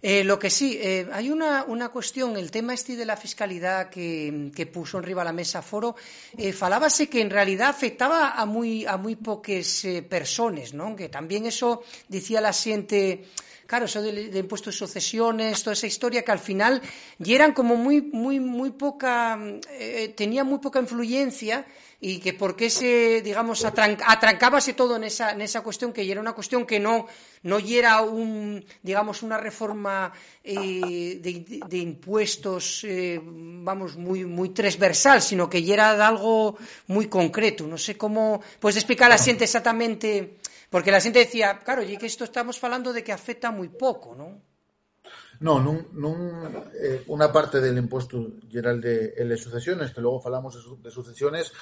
Eh, 0.00 0.22
lo 0.22 0.38
que 0.38 0.48
sí, 0.48 0.78
eh, 0.80 1.08
hay 1.12 1.30
una, 1.30 1.88
cuestión, 1.90 2.36
el 2.36 2.50
tema 2.50 2.74
este 2.74 2.94
de 2.94 3.04
la 3.04 3.16
fiscalidad 3.16 3.90
que, 3.90 4.70
puso 4.72 4.98
en 4.98 5.04
riba 5.04 5.24
la 5.24 5.32
mesa 5.32 5.62
foro, 5.62 5.96
eh, 6.36 6.52
falábase 6.52 7.08
que 7.08 7.20
en 7.20 7.30
realidad 7.30 7.70
afectaba 7.70 8.32
a 8.32 8.46
muy, 8.46 8.86
a 8.86 8.96
muy 8.96 9.18
eh, 9.48 10.02
personas, 10.02 10.74
¿no? 10.74 10.94
Que 10.94 11.08
también 11.08 11.46
eso 11.46 11.82
decía 12.08 12.40
la 12.40 12.52
siente 12.52 13.24
claro, 13.68 13.84
eso 13.84 14.00
de, 14.00 14.30
de, 14.30 14.38
impuestos 14.38 14.74
de 14.74 14.78
sucesiones, 14.78 15.62
toda 15.62 15.74
esa 15.74 15.86
historia 15.86 16.24
que 16.24 16.32
al 16.32 16.38
final 16.38 16.80
ya 17.18 17.34
eran 17.34 17.52
como 17.52 17.76
muy, 17.76 18.00
muy, 18.00 18.40
muy 18.40 18.70
poca, 18.70 19.38
eh, 19.70 20.14
tenía 20.16 20.42
muy 20.42 20.58
poca 20.58 20.80
influencia 20.80 21.66
y 22.00 22.18
que 22.18 22.32
por 22.32 22.56
qué 22.56 22.70
se, 22.70 23.20
digamos, 23.20 23.66
atran, 23.66 23.98
atrancábase 24.06 24.72
todo 24.72 24.96
en 24.96 25.04
esa, 25.04 25.32
en 25.32 25.42
esa 25.42 25.60
cuestión, 25.60 25.92
que 25.92 26.06
ya 26.06 26.12
era 26.12 26.20
una 26.20 26.32
cuestión 26.32 26.64
que 26.64 26.80
no, 26.80 27.08
no 27.42 27.58
era 27.58 28.00
un, 28.00 28.64
digamos, 28.82 29.22
una 29.22 29.36
reforma 29.36 30.12
eh, 30.42 31.18
de, 31.20 31.60
de, 31.68 31.76
impuestos, 31.76 32.84
eh, 32.84 33.20
vamos, 33.22 33.96
muy, 33.96 34.24
muy 34.24 34.48
transversal, 34.48 35.20
sino 35.20 35.50
que 35.50 35.62
ya 35.62 35.74
era 35.74 35.94
de 35.94 36.04
algo 36.04 36.56
muy 36.86 37.08
concreto. 37.08 37.66
No 37.66 37.76
sé 37.76 37.98
cómo, 37.98 38.40
puedes 38.60 38.76
explicar 38.76 39.10
a 39.10 39.16
la 39.16 39.22
gente 39.22 39.44
exactamente 39.44 40.38
Porque 40.68 40.92
la 40.92 41.00
xente 41.00 41.24
decía, 41.24 41.64
claro, 41.64 41.80
e 41.80 41.96
que 41.96 42.08
isto 42.08 42.28
estamos 42.28 42.60
falando 42.60 42.92
de 42.92 43.00
que 43.00 43.12
afecta 43.12 43.48
moi 43.48 43.72
pouco, 43.72 44.12
non? 44.12 44.44
No, 45.40 45.62
nun, 45.62 45.88
nun, 45.94 46.18
eh, 46.74 47.06
unha 47.08 47.30
parte 47.30 47.62
del 47.62 47.78
impuesto 47.78 48.42
general 48.50 48.82
de, 48.82 49.14
de 49.14 49.36
sucesiones, 49.38 49.94
que 49.94 50.02
logo 50.02 50.20
falamos 50.20 50.58
de, 50.58 50.90
sucesiones, 50.90 51.54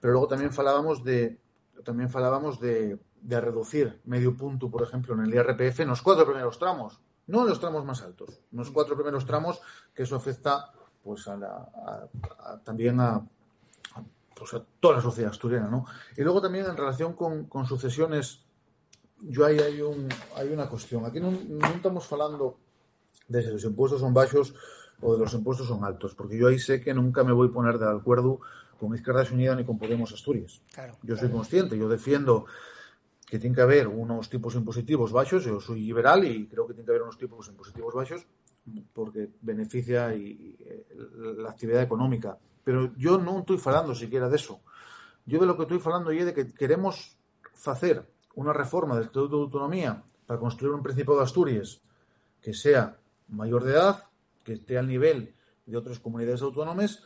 pero 0.00 0.16
logo 0.16 0.26
tamén 0.26 0.50
falábamos 0.50 1.04
de 1.04 1.38
tamén 1.84 2.08
falábamos 2.08 2.58
de, 2.60 2.98
reducir 3.20 4.00
medio 4.08 4.32
punto, 4.32 4.72
por 4.72 4.82
exemplo, 4.82 5.12
en 5.12 5.28
el 5.28 5.32
IRPF 5.36 5.84
nos 5.84 6.00
cuatro 6.00 6.24
primeros 6.24 6.56
tramos, 6.56 6.98
non 7.28 7.44
los 7.44 7.60
tramos 7.60 7.84
máis 7.84 8.00
altos, 8.00 8.40
nos 8.50 8.72
cuatro 8.72 8.96
primeros 8.96 9.28
tramos 9.28 9.60
que 9.92 10.08
eso 10.08 10.16
afecta 10.16 10.72
pues 11.04 11.28
a 11.28 11.36
la, 11.36 11.52
a, 11.70 11.92
a, 12.08 12.48
también 12.64 12.96
a, 13.04 13.20
pues 14.40 14.54
a 14.54 14.64
toda 14.80 14.96
la 14.96 15.02
sociedad 15.02 15.30
asturiana, 15.30 15.68
¿no? 15.68 15.84
Y 16.16 16.22
luego 16.22 16.40
también 16.40 16.64
en 16.64 16.74
relación 16.74 17.12
con, 17.12 17.44
con 17.44 17.66
sucesiones, 17.66 18.40
yo 19.20 19.44
ahí 19.44 19.58
hay, 19.58 19.82
un, 19.82 20.08
hay 20.34 20.48
una 20.48 20.66
cuestión. 20.66 21.04
Aquí 21.04 21.20
no, 21.20 21.30
no 21.30 21.66
estamos 21.66 22.10
hablando 22.10 22.56
de 23.28 23.42
si 23.42 23.50
los 23.50 23.62
impuestos 23.64 24.00
son 24.00 24.14
bajos 24.14 24.54
o 25.02 25.12
de 25.12 25.18
los 25.18 25.34
impuestos 25.34 25.68
son 25.68 25.84
altos, 25.84 26.14
porque 26.14 26.38
yo 26.38 26.48
ahí 26.48 26.58
sé 26.58 26.80
que 26.80 26.94
nunca 26.94 27.22
me 27.22 27.32
voy 27.32 27.48
a 27.48 27.52
poner 27.52 27.78
de 27.78 27.90
acuerdo 27.90 28.40
con 28.78 28.94
Izquierda 28.94 29.26
Unida 29.30 29.54
ni 29.54 29.64
con 29.64 29.78
Podemos 29.78 30.10
Asturias. 30.14 30.62
Claro, 30.72 30.94
yo 31.02 31.16
soy 31.16 31.28
claro. 31.28 31.34
consciente, 31.34 31.76
yo 31.76 31.90
defiendo 31.90 32.46
que 33.26 33.38
tiene 33.38 33.54
que 33.54 33.62
haber 33.62 33.88
unos 33.88 34.30
tipos 34.30 34.54
impositivos 34.54 35.12
bajos, 35.12 35.44
yo 35.44 35.60
soy 35.60 35.82
liberal 35.82 36.24
y 36.24 36.46
creo 36.46 36.66
que 36.66 36.72
tiene 36.72 36.86
que 36.86 36.92
haber 36.92 37.02
unos 37.02 37.18
tipos 37.18 37.46
impositivos 37.46 37.92
bajos 37.92 38.26
porque 38.94 39.28
beneficia 39.42 40.14
y, 40.14 40.22
y, 40.22 40.56
eh, 40.60 40.86
la 41.36 41.50
actividad 41.50 41.82
económica 41.82 42.38
pero 42.70 42.94
yo 42.94 43.18
non 43.18 43.42
estou 43.42 43.58
falando 43.58 43.98
siquiera 43.98 44.30
de 44.30 44.38
eso. 44.38 44.62
Yo 45.26 45.42
de 45.42 45.46
lo 45.50 45.58
que 45.58 45.66
estou 45.66 45.82
falando 45.82 46.14
é 46.14 46.22
de 46.22 46.30
que 46.30 46.54
queremos 46.54 47.18
facer 47.50 48.06
unha 48.38 48.54
reforma 48.54 48.94
del 48.94 49.10
Estatuto 49.10 49.42
de 49.42 49.46
Autonomía 49.50 50.06
para 50.22 50.38
construir 50.38 50.70
un 50.70 50.78
Principado 50.78 51.18
de 51.18 51.26
Asturias 51.26 51.82
que 52.38 52.54
sea 52.54 53.02
mayor 53.26 53.66
de 53.66 53.74
edad, 53.74 54.06
que 54.46 54.54
esté 54.54 54.78
al 54.78 54.86
nivel 54.86 55.34
de 55.66 55.74
otras 55.74 55.98
comunidades 55.98 56.46
autónomas, 56.46 57.02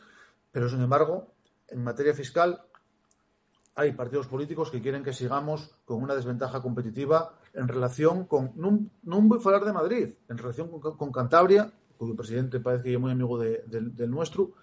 pero 0.53 0.69
sin 0.69 0.85
embargo, 0.85 1.33
en 1.65 1.81
materia 1.81 2.13
fiscal 2.13 2.61
hay 3.73 3.97
partidos 3.97 4.29
políticos 4.29 4.69
que 4.69 4.85
quieren 4.85 5.01
que 5.01 5.17
sigamos 5.17 5.81
con 5.81 5.97
una 5.97 6.13
desventaja 6.13 6.61
competitiva 6.61 7.41
en 7.57 7.65
relación 7.65 8.29
con, 8.29 8.53
non, 8.53 8.93
non 9.01 9.25
voy 9.25 9.41
a 9.41 9.45
falar 9.49 9.65
de 9.65 9.73
Madrid, 9.73 10.13
en 10.29 10.37
relación 10.37 10.69
con, 10.69 11.09
Cantabria, 11.09 11.73
cuyo 11.97 12.13
presidente 12.13 12.61
parece 12.61 12.93
que 12.93 12.93
é 12.93 13.01
moi 13.01 13.09
amigo 13.09 13.41
de, 13.41 13.65
del 13.65 14.13
nuestro, 14.13 14.53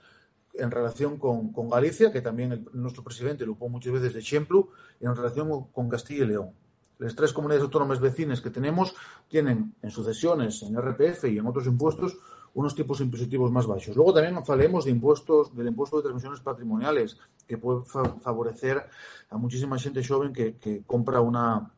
en 0.55 0.71
relación 0.71 1.19
con, 1.19 1.53
con 1.53 1.71
Galicia, 1.71 2.13
que 2.13 2.21
también 2.21 2.69
nuestro 2.73 3.03
presidente 3.03 3.47
lo 3.47 3.57
pone 3.57 3.73
muchas 3.73 3.93
veces 3.93 4.15
de 4.15 4.21
ejemplo, 4.21 4.69
y 5.01 5.07
en 5.07 5.17
relación 5.17 5.67
con 5.73 5.89
Castilla 5.89 6.25
y 6.25 6.29
León. 6.29 6.51
Las 6.99 7.17
tres 7.17 7.33
comunidades 7.33 7.65
autónomas 7.65 8.01
vecinas 8.01 8.41
que 8.41 8.51
tenemos 8.51 8.95
tienen 9.29 9.75
en 9.83 9.91
sucesiones, 9.91 10.63
en 10.63 10.77
RPF 10.77 11.25
y 11.25 11.39
en 11.39 11.47
otros 11.47 11.67
impuestos 11.67 12.17
unos 12.55 12.75
tipos 12.75 13.01
impositivos 13.01 13.51
más 13.51 13.67
bajos. 13.67 13.97
Luego 13.97 14.13
también 14.13 14.45
falemos 14.45 14.85
de 14.85 14.91
impuestos, 14.91 15.55
del 15.57 15.69
impuesto 15.69 15.97
de 15.97 16.03
transmisiones 16.03 16.41
patrimoniales, 16.41 17.19
que 17.47 17.59
puede 17.59 17.85
fa 17.85 18.05
favorecer 18.21 18.89
a 19.31 19.37
muchísima 19.37 19.79
gente 19.79 20.05
joven 20.05 20.33
que, 20.33 20.83
compra 20.87 21.21
una, 21.21 21.73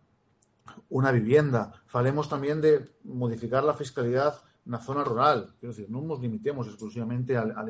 una 0.90 1.12
vivienda. 1.12 1.72
Falemos 1.86 2.28
también 2.28 2.60
de 2.60 2.84
modificar 3.04 3.62
la 3.64 3.74
fiscalidad 3.74 4.42
en 4.66 4.72
la 4.72 4.78
zona 4.78 5.04
rural. 5.04 5.54
Quiero 5.60 5.74
decir, 5.74 5.90
no 5.90 6.02
nos 6.02 6.20
limitemos 6.20 6.66
exclusivamente 6.66 7.36
al, 7.36 7.52
al 7.56 7.66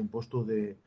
de, 0.46 0.78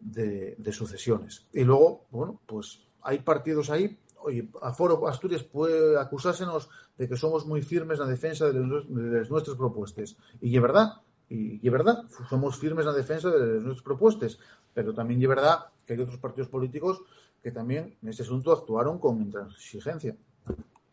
de, 0.00 0.54
de, 0.58 0.72
sucesiones. 0.72 1.46
Y 1.52 1.64
luego, 1.64 2.06
bueno, 2.10 2.40
pues 2.46 2.80
hay 3.02 3.18
partidos 3.20 3.70
ahí. 3.70 3.98
Oye, 4.20 4.48
a 4.62 4.72
Foro 4.72 5.06
Asturias 5.06 5.42
puede 5.42 5.98
acusársenos 5.98 6.68
de 6.96 7.08
que 7.08 7.16
somos 7.16 7.46
muy 7.46 7.62
firmes 7.62 7.98
en 7.98 8.06
la 8.06 8.10
defensa 8.10 8.46
de, 8.46 8.54
los, 8.54 8.86
de 8.88 9.28
nuestras 9.28 9.56
propuestas. 9.56 10.16
Y 10.40 10.54
es 10.56 10.62
verdad, 10.62 10.94
y 11.28 11.64
es 11.64 11.72
verdad, 11.72 12.04
somos 12.28 12.58
firmes 12.58 12.84
en 12.84 12.92
la 12.92 12.96
defensa 12.96 13.30
de 13.30 13.60
nuestras 13.60 13.82
propuestas, 13.82 14.38
pero 14.74 14.94
también 14.94 15.22
es 15.22 15.28
verdad 15.28 15.66
que 15.84 15.92
hay 15.92 16.00
otros 16.00 16.18
partidos 16.18 16.48
políticos 16.48 17.02
que 17.42 17.52
también 17.52 17.96
en 18.02 18.08
ese 18.08 18.22
asunto 18.22 18.52
actuaron 18.52 18.98
con 18.98 19.20
intransigencia. 19.20 20.16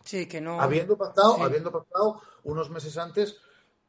Sí, 0.03 0.27
que 0.27 0.39
no. 0.39 0.61
Habiendo 0.61 0.97
pactado, 0.97 1.41
habiendo 1.41 1.71
pactado 1.71 2.21
unos 2.43 2.69
meses 2.69 2.97
antes, 2.97 3.37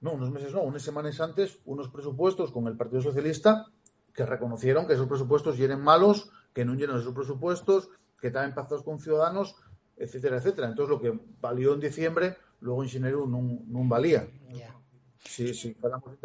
no, 0.01 0.13
unos 0.13 0.31
meses 0.31 0.53
no, 0.55 0.63
unas 0.63 0.83
semanas 0.83 1.21
antes, 1.21 1.59
unos 1.67 1.89
presupuestos 1.89 2.53
con 2.53 2.67
el 2.69 2.77
Partido 2.77 3.03
Socialista 3.03 3.67
que 4.17 4.25
reconocieron 4.25 4.87
que 4.87 4.95
esos 4.95 5.07
presupuestos 5.07 5.61
eran 5.61 5.83
malos, 5.83 6.31
que 6.55 6.65
no 6.65 6.75
llenan 6.75 7.01
esos 7.01 7.15
presupuestos, 7.15 7.91
que 8.19 8.29
estaban 8.29 8.55
pactados 8.55 8.83
con 8.83 8.99
ciudadanos, 8.99 9.57
etcétera, 9.97 10.39
etcétera. 10.39 10.69
Entonces, 10.69 10.91
lo 10.91 11.01
que 11.01 11.21
valió 11.41 11.75
en 11.75 11.81
diciembre, 11.81 12.37
luego 12.61 12.83
en 12.83 12.97
enero 12.97 13.27
no, 13.27 13.43
no 13.67 13.85
valía. 13.89 14.27
Si, 15.23 15.53
si 15.55 15.77
hablamos 15.83 16.19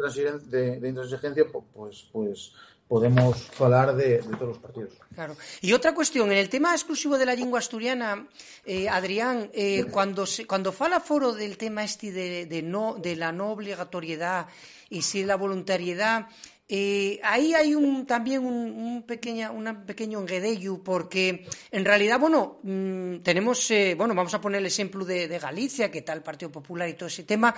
de, 0.48 0.80
de, 0.80 0.88
intransigencia, 0.88 1.44
pues, 1.74 2.08
pues 2.12 2.52
podemos 2.88 3.50
hablar 3.60 3.96
de, 3.96 4.18
todos 4.18 4.48
los 4.48 4.58
partidos. 4.58 4.92
Claro. 5.14 5.36
Y 5.60 5.72
otra 5.72 5.94
cuestión, 5.94 6.30
en 6.30 6.38
el 6.38 6.48
tema 6.48 6.72
exclusivo 6.72 7.18
de 7.18 7.26
la 7.26 7.34
lengua 7.34 7.58
asturiana, 7.58 8.28
eh, 8.64 8.88
Adrián, 8.88 9.50
eh, 9.52 9.86
cuando 9.90 10.24
se, 10.24 10.46
cuando 10.46 10.72
fala 10.72 11.00
foro 11.00 11.32
del 11.32 11.56
tema 11.56 11.84
este 11.84 12.12
de, 12.12 12.46
de, 12.46 12.62
no, 12.62 12.96
de 12.98 13.16
la 13.16 13.32
no 13.32 13.50
obligatoriedad 13.50 14.46
y 14.88 15.00
si 15.00 15.24
la 15.24 15.36
voluntariedad, 15.36 16.28
eh, 16.74 17.20
ahí 17.22 17.52
hay 17.52 17.74
un, 17.74 18.06
también 18.06 18.46
un, 18.46 19.02
pequeña, 19.02 19.50
un 19.50 19.84
pequeño 19.84 20.20
enguedello 20.20 20.82
porque 20.82 21.44
en 21.70 21.84
realidad, 21.84 22.18
bueno, 22.18 22.60
mm, 22.62 23.16
tenemos, 23.16 23.70
eh, 23.70 23.94
bueno, 23.94 24.14
vamos 24.14 24.32
a 24.32 24.40
poner 24.40 24.60
el 24.60 24.66
ejemplo 24.68 25.04
de, 25.04 25.38
Galicia, 25.38 25.90
que 25.90 25.98
el 25.98 26.22
Partido 26.22 26.50
Popular 26.50 26.88
y 26.88 26.94
todo 26.94 27.08
ese 27.08 27.24
tema, 27.24 27.54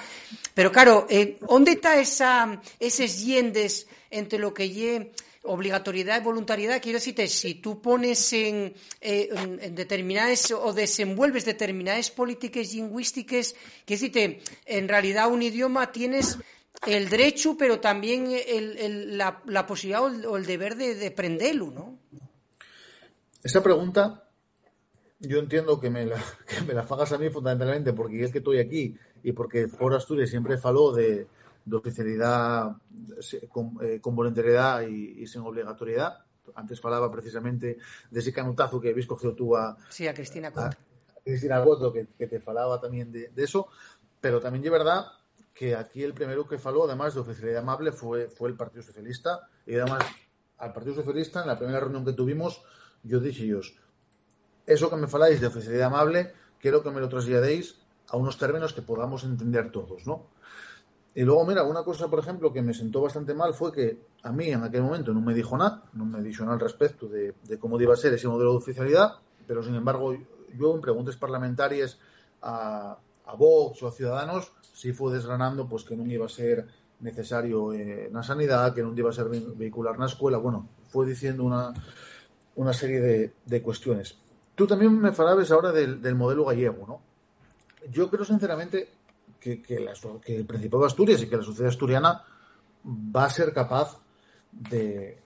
pero 0.53 0.73
claro, 0.73 1.07
eh, 1.09 1.39
¿dónde 1.49 1.73
está 1.73 1.97
esa, 2.01 2.61
esos 2.81 3.25
yendes 3.25 3.87
entre 4.11 4.41
lo 4.41 4.53
que 4.53 4.69
lle 4.69 5.13
obligatoriedad 5.45 6.21
y 6.21 6.25
voluntariedad? 6.25 6.83
Quiero 6.83 6.99
decirte, 6.99 7.29
si 7.29 7.55
tú 7.55 7.81
pones 7.81 8.33
en, 8.33 8.75
en, 9.01 9.77
determinadas 9.77 10.51
o 10.51 10.73
desenvuelves 10.73 11.45
determinadas 11.45 12.11
políticas 12.11 12.75
lingüísticas, 12.75 13.55
quiero 13.85 14.01
decirte, 14.01 14.41
en 14.67 14.89
realidad 14.89 15.31
un 15.31 15.43
idioma 15.43 15.93
tienes 15.93 16.37
el 16.87 17.09
derecho, 17.09 17.57
pero 17.57 17.81
también 17.81 18.31
la, 19.17 19.67
posibilidad 19.67 20.03
o 20.03 20.37
el, 20.37 20.47
deber 20.47 20.77
de, 20.77 20.95
de, 20.95 21.11
prenderlo, 21.11 21.71
¿no? 21.71 21.99
Esa 23.43 23.63
pregunta 23.63 24.25
yo 25.27 25.39
entiendo 25.39 25.81
que 25.81 25.91
me 25.91 26.07
la, 26.07 26.23
que 26.47 26.63
me 26.63 26.75
la 26.75 26.83
fagas 26.83 27.13
a 27.13 27.19
mí 27.19 27.31
fundamentalmente 27.31 27.93
porque 27.93 28.25
es 28.25 28.33
que 28.33 28.39
estoy 28.39 28.59
aquí 28.59 28.97
y 29.23 29.33
porque 29.33 29.69
por 29.69 29.95
Asturias 29.95 30.31
siempre 30.31 30.59
faló 30.59 30.93
de, 30.93 31.27
oficialidad 31.73 32.77
con, 33.49 33.79
eh, 33.81 34.01
voluntariedad 34.03 34.83
y, 34.83 35.27
sin 35.27 35.41
obligatoriedad. 35.43 36.19
Antes 36.55 36.79
falaba 36.79 37.11
precisamente 37.11 37.79
de 38.11 38.21
ese 38.21 38.33
canutazo 38.33 38.79
que 38.79 38.91
habéis 38.91 39.07
cogido 39.07 39.35
tú 39.35 39.57
a... 39.57 39.77
Sí, 39.89 40.07
a 40.07 40.13
Cristina 40.13 40.51
Cota. 40.51 40.77
Cristina 41.25 41.65
que, 42.19 42.27
te 42.27 42.39
falaba 42.39 42.79
también 42.79 43.11
de, 43.11 43.31
de, 43.31 43.45
eso. 43.45 43.69
Pero 44.21 44.41
también 44.41 44.63
es 44.63 44.71
verdad 44.71 45.07
que 45.55 45.77
aquí 45.77 46.03
el 46.03 46.13
primero 46.13 46.47
que 46.47 46.59
faló, 46.59 46.85
además 46.85 47.15
de 47.15 47.21
oficialidad 47.21 47.63
amable, 47.63 47.93
fue, 47.93 48.29
fue 48.29 48.49
el 48.49 48.57
Partido 48.57 48.83
Socialista. 48.83 49.49
Y 49.65 49.77
además, 49.77 50.05
al 50.59 50.73
Partido 50.73 50.97
Socialista, 50.97 51.43
en 51.43 51.47
la 51.47 51.57
primera 51.57 51.81
reunión 51.81 52.05
que 52.05 52.13
tuvimos, 52.13 52.63
yo 53.05 53.21
dije 53.21 53.45
ellos, 53.45 53.77
eso 54.67 54.91
que 54.91 54.97
me 54.97 55.07
faláis 55.07 55.41
de 55.41 55.47
oficialidad 55.47 55.87
amable, 55.87 56.33
quiero 56.59 56.83
que 56.83 56.91
me 56.91 57.01
lo 57.01 57.09
trasladéis 57.09 57.79
a 58.09 58.17
unos 58.17 58.37
términos 58.37 58.73
que 58.73 58.83
podamos 58.83 59.23
entender 59.25 59.71
todos, 59.71 60.07
¿no? 60.07 60.27
Y 61.15 61.23
luego, 61.23 61.47
mira, 61.47 61.63
una 61.63 61.85
cosa, 61.85 62.09
por 62.09 62.19
ejemplo, 62.19 62.53
que 62.53 62.61
me 62.61 62.75
sentó 62.75 63.01
bastante 63.01 63.35
mal 63.35 63.55
fue 63.55 63.71
que 63.71 64.01
a 64.25 64.33
mí 64.33 64.49
en 64.49 64.65
aquel 64.65 64.83
momento 64.83 65.15
no 65.15 65.21
me 65.21 65.33
dijo 65.33 65.57
nada, 65.57 65.85
no 65.93 66.05
me 66.05 66.21
dijo 66.21 66.43
nada 66.43 66.55
al 66.55 66.61
respecto 66.61 67.07
de, 67.07 67.35
de 67.45 67.59
cómo 67.59 67.81
iba 67.81 67.95
a 67.95 67.97
ser 67.97 68.13
ese 68.15 68.27
modelo 68.27 68.51
de 68.51 68.57
oficialidad, 68.57 69.13
pero 69.47 69.63
sin 69.63 69.77
embargo, 69.77 70.17
yo 70.59 70.75
en 70.75 70.81
preguntas 70.81 71.17
parlamentarias 71.17 72.01
a, 72.43 72.99
a 73.27 73.35
Vox 73.37 73.81
o 73.85 73.89
a 73.89 73.93
Ciudadanos 73.93 74.53
si 74.75 74.93
fue 74.93 75.15
desgranando 75.15 75.69
pues 75.69 75.85
que 75.85 75.97
no 75.97 76.05
iba 76.05 76.27
a 76.27 76.29
ser 76.29 76.67
necesario 77.01 77.73
en 77.73 78.13
la 78.13 78.23
sanidad, 78.23 78.75
que 78.75 78.83
no 78.83 78.93
iba 78.95 79.09
a 79.09 79.13
ser 79.13 79.29
vehicular 79.29 79.95
en 79.95 80.01
la 80.01 80.07
escuela, 80.07 80.39
bueno, 80.39 80.69
fue 80.89 81.07
diciendo 81.07 81.45
una, 81.45 81.73
una 82.57 82.73
serie 82.73 83.01
de, 83.01 83.35
de 83.47 83.63
cuestiones. 83.63 84.19
Tú 84.55 84.67
también 84.67 84.99
me 85.01 85.13
falabas 85.13 85.51
ahora 85.53 85.71
del, 85.71 86.03
del, 86.03 86.15
modelo 86.17 86.45
gallego, 86.45 86.87
¿no? 86.87 87.01
Yo 87.91 88.11
creo 88.11 88.25
sinceramente 88.25 88.89
que, 89.39 89.63
que, 89.63 89.79
la, 89.79 89.93
que, 90.25 90.37
el 90.37 90.45
Principado 90.45 90.83
de 90.83 90.89
Asturias 90.89 91.23
y 91.23 91.29
que 91.29 91.37
la 91.37 91.43
sociedad 91.43 91.71
asturiana 91.71 92.25
va 92.85 93.25
a 93.25 93.31
ser 93.31 93.53
capaz 93.53 94.01
de, 94.51 95.23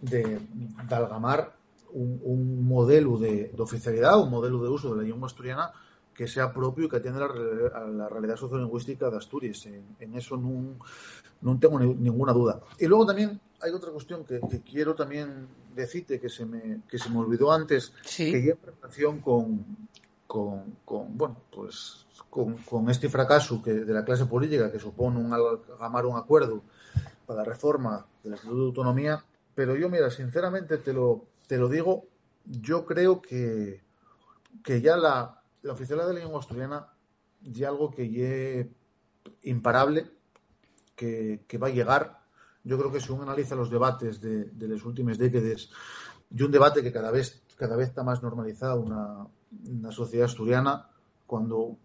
de, 0.00 0.40
de 0.88 0.94
algamar 0.94 1.54
un, 1.92 2.20
un 2.24 2.66
modelo 2.66 3.18
de, 3.18 3.52
de, 3.54 3.62
oficialidad, 3.62 4.20
un 4.20 4.30
modelo 4.30 4.62
de 4.62 4.70
uso 4.70 4.94
de 4.94 5.02
la 5.02 5.08
lengua 5.08 5.26
asturiana 5.26 5.72
que 6.16 6.26
sea 6.26 6.52
propio 6.52 6.86
y 6.86 6.88
que 6.88 6.96
atienda 6.96 7.26
a 7.74 7.84
la 7.84 8.08
realidad 8.08 8.36
sociolingüística 8.36 9.10
de 9.10 9.18
Asturias. 9.18 9.66
En, 9.66 10.14
eso 10.14 10.36
no, 10.36 11.58
tengo 11.58 11.78
ninguna 11.78 12.32
duda. 12.32 12.60
Y 12.78 12.86
luego 12.86 13.04
también 13.04 13.38
hay 13.60 13.72
otra 13.72 13.90
cuestión 13.90 14.24
que, 14.24 14.40
quiero 14.62 14.94
también 14.94 15.46
decirte 15.74 16.18
que 16.18 16.30
se 16.30 16.46
me, 16.46 16.80
que 16.88 16.98
se 16.98 17.10
me 17.10 17.18
olvidó 17.18 17.52
antes, 17.52 17.92
que 18.16 18.42
ya 18.42 18.52
en 18.52 18.58
relación 18.80 19.20
con, 19.20 19.64
con, 20.26 21.16
bueno, 21.16 21.36
pues 21.54 22.06
con, 22.30 22.90
este 22.90 23.10
fracaso 23.10 23.62
que, 23.62 23.72
de 23.72 23.92
la 23.92 24.04
clase 24.04 24.24
política 24.24 24.72
que 24.72 24.78
supone 24.78 25.18
un 25.18 25.32
agamar 25.32 26.06
un 26.06 26.16
acuerdo 26.16 26.62
para 27.26 27.40
la 27.40 27.44
reforma 27.44 28.06
del 28.22 28.34
Estatuto 28.34 28.60
de 28.60 28.66
Autonomía, 28.66 29.22
pero 29.54 29.76
yo, 29.76 29.90
mira, 29.90 30.10
sinceramente 30.10 30.78
te 30.78 30.92
lo, 30.92 31.24
te 31.46 31.58
lo 31.58 31.68
digo, 31.68 32.04
yo 32.44 32.86
creo 32.86 33.20
que, 33.20 33.82
que 34.62 34.80
ya 34.80 34.96
la, 34.96 35.42
la 35.66 35.72
oficialidad 35.72 36.08
de 36.08 36.14
la 36.14 36.20
lengua 36.20 36.40
asturiana 36.40 36.88
y 37.42 37.64
algo 37.64 37.90
que 37.90 38.60
es 38.60 38.66
imparable, 39.42 40.10
que, 40.94 41.58
va 41.62 41.66
a 41.66 41.70
llegar. 41.70 42.20
Yo 42.64 42.78
creo 42.78 42.90
que 42.90 43.00
si 43.00 43.12
uno 43.12 43.24
analiza 43.24 43.54
los 43.54 43.70
debates 43.70 44.20
de, 44.20 44.44
de 44.44 44.68
las 44.68 44.84
últimas 44.84 45.18
décadas 45.18 45.68
y 46.30 46.42
un 46.42 46.50
debate 46.50 46.82
que 46.82 46.92
cada 46.92 47.10
vez, 47.10 47.42
cada 47.56 47.76
vez 47.76 47.88
está 47.88 48.02
más 48.02 48.22
normalizado 48.22 48.80
una, 48.80 49.26
una 49.68 49.92
sociedad 49.92 50.26
asturiana, 50.26 50.88
cuando 51.26 51.76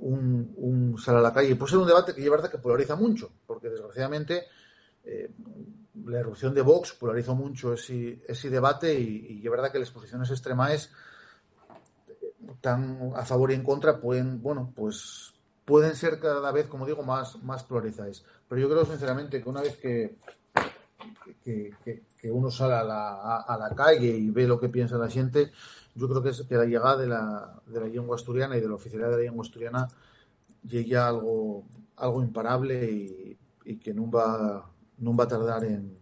un, 0.00 0.96
sale 0.98 1.18
a 1.18 1.22
la 1.22 1.32
calle, 1.32 1.56
puede 1.56 1.70
ser 1.70 1.80
un 1.80 1.86
debate 1.86 2.14
que 2.14 2.24
es 2.24 2.30
verdad 2.30 2.50
que 2.50 2.58
polariza 2.58 2.96
mucho, 2.96 3.30
porque 3.46 3.68
desgraciadamente 3.68 4.44
eh, 5.04 5.30
la 6.06 6.20
erupción 6.20 6.54
de 6.54 6.62
Vox 6.62 6.94
polarizó 6.94 7.34
mucho 7.34 7.74
ese, 7.74 8.24
ese 8.26 8.50
debate 8.50 8.98
y, 8.98 9.40
y 9.40 9.44
es 9.44 9.50
verdad 9.50 9.70
que 9.70 9.78
las 9.78 9.90
posiciones 9.90 10.30
extremas 10.30 10.90
tan 12.60 13.12
a 13.14 13.24
favor 13.24 13.50
y 13.50 13.54
en 13.54 13.62
contra 13.62 14.00
pueden, 14.00 14.42
bueno, 14.42 14.72
pues 14.74 15.34
pueden 15.64 15.94
ser 15.94 16.20
cada 16.20 16.52
vez, 16.52 16.66
como 16.66 16.86
digo, 16.86 17.02
más, 17.02 17.42
más. 17.42 17.64
Pero 17.64 18.60
yo 18.60 18.68
creo 18.68 18.84
sinceramente 18.84 19.42
que 19.42 19.48
una 19.48 19.62
vez 19.62 19.76
que, 19.76 20.16
que, 21.42 21.72
que, 21.84 22.30
uno 22.30 22.50
sale 22.50 22.74
a 22.74 22.84
la, 22.84 23.36
a, 23.40 23.58
la, 23.58 23.74
calle 23.74 24.08
y 24.08 24.30
ve 24.30 24.46
lo 24.46 24.58
que 24.58 24.68
piensa 24.68 24.96
la 24.98 25.08
gente, 25.08 25.50
yo 25.94 26.08
creo 26.08 26.22
que, 26.22 26.30
es, 26.30 26.42
que 26.42 26.54
la 26.54 26.64
llegada 26.64 26.96
de 26.96 27.06
la, 27.06 27.62
de 27.66 27.80
la 27.80 27.86
lengua 27.86 28.16
asturiana 28.16 28.56
y 28.56 28.60
de 28.60 28.68
la 28.68 28.74
oficialidad 28.74 29.10
de 29.10 29.16
la 29.16 29.22
lengua 29.22 29.44
asturiana 29.44 29.88
llega 30.62 31.08
algo, 31.08 31.64
algo 31.96 32.22
imparable 32.22 32.90
y, 32.90 33.38
y 33.64 33.76
que 33.76 33.94
no 33.94 34.10
va, 34.10 34.70
no 34.98 35.16
va 35.16 35.24
a 35.24 35.28
tardar 35.28 35.64
en, 35.64 35.98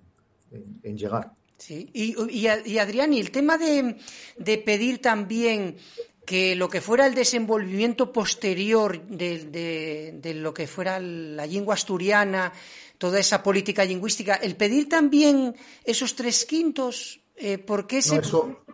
en, 0.82 0.96
llegar. 0.96 1.32
Sí, 1.56 1.90
y, 1.92 2.16
y, 2.28 2.48
y, 2.64 2.78
Adrián, 2.78 3.12
y 3.12 3.20
el 3.20 3.30
tema 3.30 3.56
de, 3.58 3.96
de 4.36 4.58
pedir 4.58 5.00
también 5.00 5.76
que 6.24 6.54
lo 6.54 6.68
que 6.68 6.80
fuera 6.80 7.06
el 7.06 7.14
desenvolvimiento 7.14 8.12
posterior 8.12 9.02
de, 9.06 10.20
de, 10.20 10.34
lo 10.34 10.54
que 10.54 10.66
fuera 10.66 11.00
la 11.00 11.46
lengua 11.46 11.74
asturiana, 11.74 12.52
toda 12.98 13.18
esa 13.18 13.42
política 13.42 13.84
lingüística, 13.84 14.34
el 14.36 14.56
pedir 14.56 14.88
también 14.88 15.56
esos 15.84 16.14
tres 16.14 16.44
quintos, 16.44 17.20
eh, 17.36 17.58
¿por 17.58 17.86
qué 17.86 18.02
se...? 18.02 18.16
eso, 18.16 18.64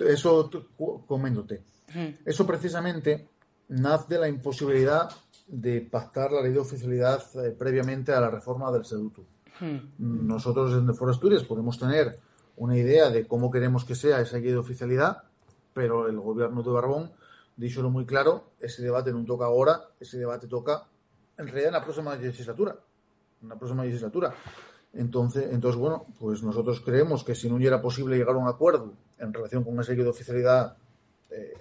eso 0.00 0.50
coméndote. 1.06 1.62
Eso 2.24 2.44
precisamente 2.44 3.28
nace 3.68 4.14
de 4.14 4.20
la 4.20 4.28
imposibilidad 4.28 5.08
de 5.46 5.80
pactar 5.82 6.32
la 6.32 6.42
ley 6.42 6.52
de 6.52 6.58
oficialidad 6.58 7.22
eh, 7.36 7.50
previamente 7.50 8.12
a 8.12 8.20
la 8.20 8.30
reforma 8.30 8.72
del 8.72 8.82
Estatuto. 8.82 9.24
Nosotros 9.98 10.72
en 10.72 10.92
Foro 10.96 11.12
Asturias 11.12 11.44
podemos 11.44 11.78
tener 11.78 12.18
una 12.56 12.76
idea 12.76 13.10
de 13.10 13.26
cómo 13.26 13.52
queremos 13.52 13.84
que 13.84 13.94
sea 13.94 14.20
esa 14.20 14.38
ley 14.38 14.50
de 14.50 14.56
oficialidad, 14.56 15.22
pero 15.74 16.08
el 16.08 16.18
gobierno 16.18 16.62
de 16.62 16.70
Barbón 16.70 17.12
díxolo 17.56 17.90
muy 17.90 18.06
claro, 18.06 18.52
ese 18.60 18.82
debate 18.82 19.12
no 19.12 19.24
toca 19.24 19.44
ahora, 19.44 19.88
ese 20.00 20.18
debate 20.18 20.48
toca 20.48 20.88
en 21.36 21.46
realidad 21.46 21.68
en 21.68 21.74
la 21.74 21.84
próxima 21.84 22.16
legislatura, 22.16 22.76
en 23.42 23.48
próxima 23.58 23.84
legislatura. 23.84 24.34
Entonces, 24.92 25.52
entonces 25.52 25.78
bueno, 25.78 26.06
pues 26.18 26.42
nosotros 26.42 26.80
creemos 26.80 27.24
que 27.24 27.34
si 27.34 27.50
no 27.50 27.58
era 27.58 27.82
posible 27.82 28.16
llegar 28.16 28.36
a 28.36 28.38
un 28.38 28.48
acuerdo 28.48 28.94
en 29.18 29.32
relación 29.32 29.64
con 29.64 29.78
esa 29.80 29.92
ley 29.92 30.02
de 30.02 30.08
oficialidad, 30.08 30.76
eh, 31.30 31.52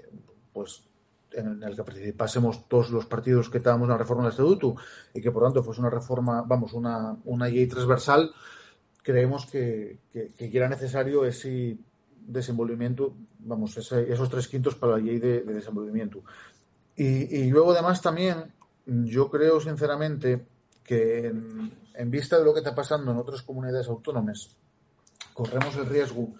pues 0.51 0.83
en 1.31 1.63
el 1.63 1.75
que 1.75 1.83
participásemos 1.83 2.67
todos 2.67 2.91
los 2.91 3.07
partidos 3.07 3.49
que 3.49 3.57
estábamos 3.57 3.85
en 3.85 3.91
la 3.91 3.97
reforma 3.97 4.23
del 4.23 4.31
estatuto 4.31 4.75
y 5.13 5.21
que 5.21 5.31
por 5.31 5.43
tanto 5.43 5.63
fuese 5.63 5.81
una 5.81 5.89
reforma, 5.89 6.43
vamos, 6.43 6.73
una, 6.73 7.17
una 7.25 7.47
ley 7.47 7.65
transversal, 7.65 8.31
creemos 9.01 9.47
que, 9.47 9.99
que, 10.11 10.51
era 10.53 10.69
necesario 10.69 11.25
ese 11.25 11.77
desenvolvimiento, 12.25 13.15
vamos, 13.39 13.77
esos 13.77 14.29
tres 14.29 14.47
quintos 14.47 14.75
para 14.75 14.93
la 14.93 14.99
ley 14.99 15.19
de, 15.19 15.41
desenvolvimiento. 15.41 16.23
Y, 16.95 17.49
luego 17.49 17.71
además 17.71 18.01
también 18.01 18.53
yo 18.85 19.29
creo 19.29 19.59
sinceramente 19.59 20.45
que 20.83 21.27
en, 21.27 22.11
vista 22.11 22.37
de 22.37 22.45
lo 22.45 22.53
que 22.53 22.59
está 22.59 22.75
pasando 22.75 23.11
en 23.11 23.17
otras 23.17 23.41
comunidades 23.41 23.87
autónomas, 23.87 24.55
corremos 25.33 25.75
el 25.77 25.87
riesgo 25.87 26.33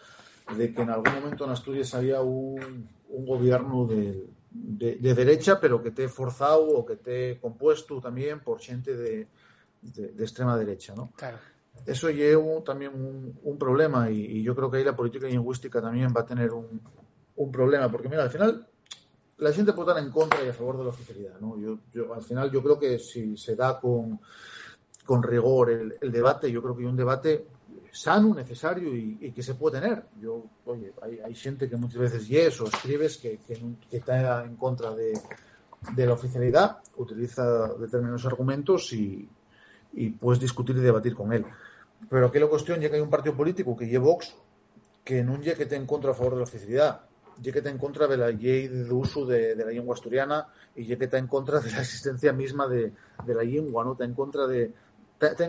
de 0.56 0.74
que 0.74 0.82
en 0.82 0.90
algún 0.90 1.14
momento 1.14 1.46
en 1.46 1.52
Asturias 1.52 1.94
haya 1.96 2.22
un, 2.22 2.90
gobierno 3.08 3.86
de, 3.86 4.28
de, 4.50 5.14
derecha, 5.14 5.60
pero 5.60 5.82
que 5.82 5.92
te 5.92 6.10
forzado 6.10 6.68
o 6.68 6.86
que 6.86 6.96
te 6.96 7.40
compuesto 7.40 8.02
también 8.02 8.40
por 8.40 8.60
gente 8.60 8.96
de, 8.98 9.28
de 9.82 10.24
extrema 10.24 10.58
derecha, 10.58 10.96
¿no? 10.96 11.12
Claro. 11.16 11.38
Eso 11.86 12.10
lleva 12.10 12.64
también 12.64 12.92
un, 13.44 13.58
problema 13.58 14.10
y, 14.10 14.42
yo 14.42 14.56
creo 14.56 14.72
que 14.72 14.78
ahí 14.78 14.84
la 14.84 14.96
política 14.96 15.28
lingüística 15.28 15.82
también 15.82 16.14
va 16.16 16.22
a 16.22 16.26
tener 16.26 16.52
un, 16.52 16.82
un 17.36 17.52
problema, 17.52 17.90
porque 17.92 18.10
mira, 18.10 18.24
al 18.24 18.30
final 18.30 18.68
la 19.38 19.52
gente 19.52 19.74
puede 19.74 19.90
estar 19.90 20.04
en 20.04 20.12
contra 20.12 20.44
y 20.44 20.50
a 20.50 20.54
favor 20.54 20.78
de 20.78 20.84
la 20.84 20.90
oficialidad, 20.90 21.40
¿no? 21.40 21.60
Yo, 21.60 21.80
yo, 21.92 22.14
al 22.14 22.24
final 22.24 22.52
yo 22.52 22.64
creo 22.64 22.80
que 22.80 23.00
si 23.00 23.36
se 23.38 23.56
da 23.56 23.80
con, 23.80 24.20
con 25.06 25.24
rigor 25.24 25.72
el, 25.72 26.12
debate, 26.12 26.52
yo 26.52 26.62
creo 26.62 26.76
que 26.76 26.84
hay 26.84 26.90
un 26.90 26.96
debate 26.96 27.48
sano, 27.92 28.34
necesario 28.34 28.96
y, 28.96 29.32
que 29.32 29.44
se 29.44 29.56
puede 29.56 29.80
tener. 29.80 30.06
Yo, 30.20 30.46
oye, 30.66 30.94
hay, 31.02 31.36
gente 31.36 31.70
que 31.70 31.76
muchas 31.76 32.00
veces 32.00 32.28
yes 32.28 32.62
o 32.62 32.68
escribes 32.68 33.18
que, 33.18 33.40
que, 33.40 33.98
está 33.98 34.44
en 34.46 34.56
contra 34.56 34.96
de, 34.96 35.14
de, 35.96 36.06
la 36.06 36.14
oficialidad, 36.14 36.78
utiliza 36.96 37.68
determinados 37.74 38.26
argumentos 38.26 38.94
y, 38.94 39.28
y, 39.94 40.10
puedes 40.10 40.40
discutir 40.40 40.76
y 40.78 40.80
debatir 40.80 41.14
con 41.14 41.32
él. 41.34 41.46
Pero 42.10 42.28
aquí 42.28 42.40
la 42.40 42.48
cuestión 42.48 42.82
ya 42.82 42.90
que 42.90 42.96
hay 42.96 43.02
un 43.02 43.10
partido 43.10 43.36
político 43.36 43.76
que 43.78 43.88
lleva 43.88 44.06
Vox 44.06 44.36
que 45.04 45.24
no 45.24 45.38
llegue 45.38 45.56
que 45.56 45.64
esté 45.64 45.76
en 45.76 45.86
contra 45.86 46.12
a 46.12 46.14
favor 46.14 46.34
de 46.34 46.38
la 46.40 46.44
oficialidad, 46.44 47.02
llegue 47.38 47.52
que 47.54 47.60
esté 47.60 47.70
en 47.70 47.78
contra 47.78 48.08
de 48.08 48.18
la 48.18 48.28
ley 48.28 48.68
de 48.68 48.84
de, 48.86 49.56
de 49.56 49.66
la 49.66 49.72
lengua 49.72 49.96
asturiana 49.96 50.48
y 50.76 50.84
llegue 50.84 50.98
que 50.98 51.06
está 51.06 51.18
en 51.18 51.28
contra 51.28 51.60
de 51.60 51.72
la 51.72 51.82
existencia 51.82 52.32
misma 52.32 52.68
de, 52.68 52.94
de 53.26 53.36
la 53.36 53.44
lengua, 53.44 53.84
¿no? 53.84 53.94
Está 53.94 54.06
en 54.06 54.14
contra 54.14 54.48
de, 54.48 54.74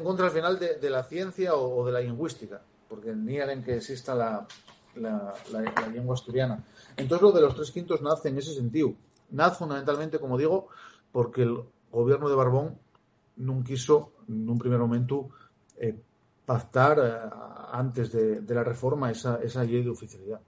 contra 0.03 0.27
al 0.27 0.33
final 0.33 0.59
de, 0.59 0.91
la 0.91 1.03
ciencia 1.05 1.55
o, 1.55 1.85
de 1.85 1.93
la 1.93 2.01
lingüística, 2.01 2.63
porque 2.89 3.15
niegan 3.15 3.63
que 3.63 3.77
exista 3.77 4.15
la, 4.15 4.47
la, 4.97 5.35
lengua 5.93 6.15
asturiana. 6.15 6.65
Entonces 6.97 7.23
lo 7.23 7.33
de 7.33 7.41
los 7.41 7.55
tres 7.55 7.71
quintos 7.71 8.03
nace 8.03 8.29
en 8.29 8.39
ese 8.39 8.55
sentido. 8.55 8.95
Nace 9.31 9.57
fundamentalmente, 9.57 10.19
como 10.19 10.39
digo, 10.39 10.69
porque 11.13 11.43
el 11.43 11.59
gobierno 11.91 12.29
de 12.29 12.35
Barbón 12.35 12.79
no 13.37 13.63
quiso 13.65 14.13
en 14.29 14.49
un 14.49 14.59
primer 14.59 14.79
momento 14.79 15.31
eh, 15.77 15.95
pactar 16.45 16.99
eh, 16.99 17.37
antes 17.73 18.13
de, 18.13 18.41
de, 18.41 18.55
la 18.55 18.63
reforma 18.63 19.11
esa, 19.11 19.41
esa 19.43 19.65
ley 19.65 19.83
de 19.83 19.91
oficialidad. 19.91 20.41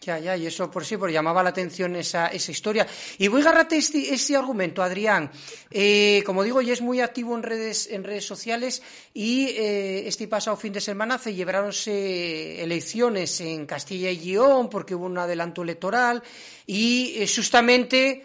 Ya, 0.00 0.18
ya, 0.18 0.36
y 0.36 0.46
eso 0.46 0.70
por 0.70 0.84
sí, 0.84 0.96
por 0.96 1.10
llamaba 1.10 1.42
la 1.42 1.50
atención 1.50 1.94
esa, 1.96 2.28
esa 2.28 2.50
historia. 2.50 2.86
Y 3.18 3.28
voy 3.28 3.40
a 3.40 3.44
agarrarte 3.44 3.76
este, 3.76 4.14
este 4.14 4.36
argumento, 4.36 4.82
Adrián. 4.82 5.30
Eh, 5.70 6.22
como 6.24 6.44
digo, 6.44 6.62
ya 6.62 6.72
es 6.72 6.80
muy 6.80 7.00
activo 7.00 7.36
en 7.36 7.42
redes, 7.42 7.88
en 7.90 8.04
redes 8.04 8.24
sociales 8.24 8.82
y 9.12 9.48
este 9.56 10.28
pasado 10.28 10.56
fin 10.56 10.72
de 10.72 10.80
semana 10.80 11.18
celebráronse 11.18 12.62
elecciones 12.62 13.40
en 13.40 13.66
Castilla 13.66 14.10
y 14.10 14.18
León 14.18 14.70
porque 14.70 14.94
hubo 14.94 15.06
un 15.06 15.18
adelanto 15.18 15.62
electoral 15.62 16.22
y 16.66 17.24
justamente, 17.26 18.24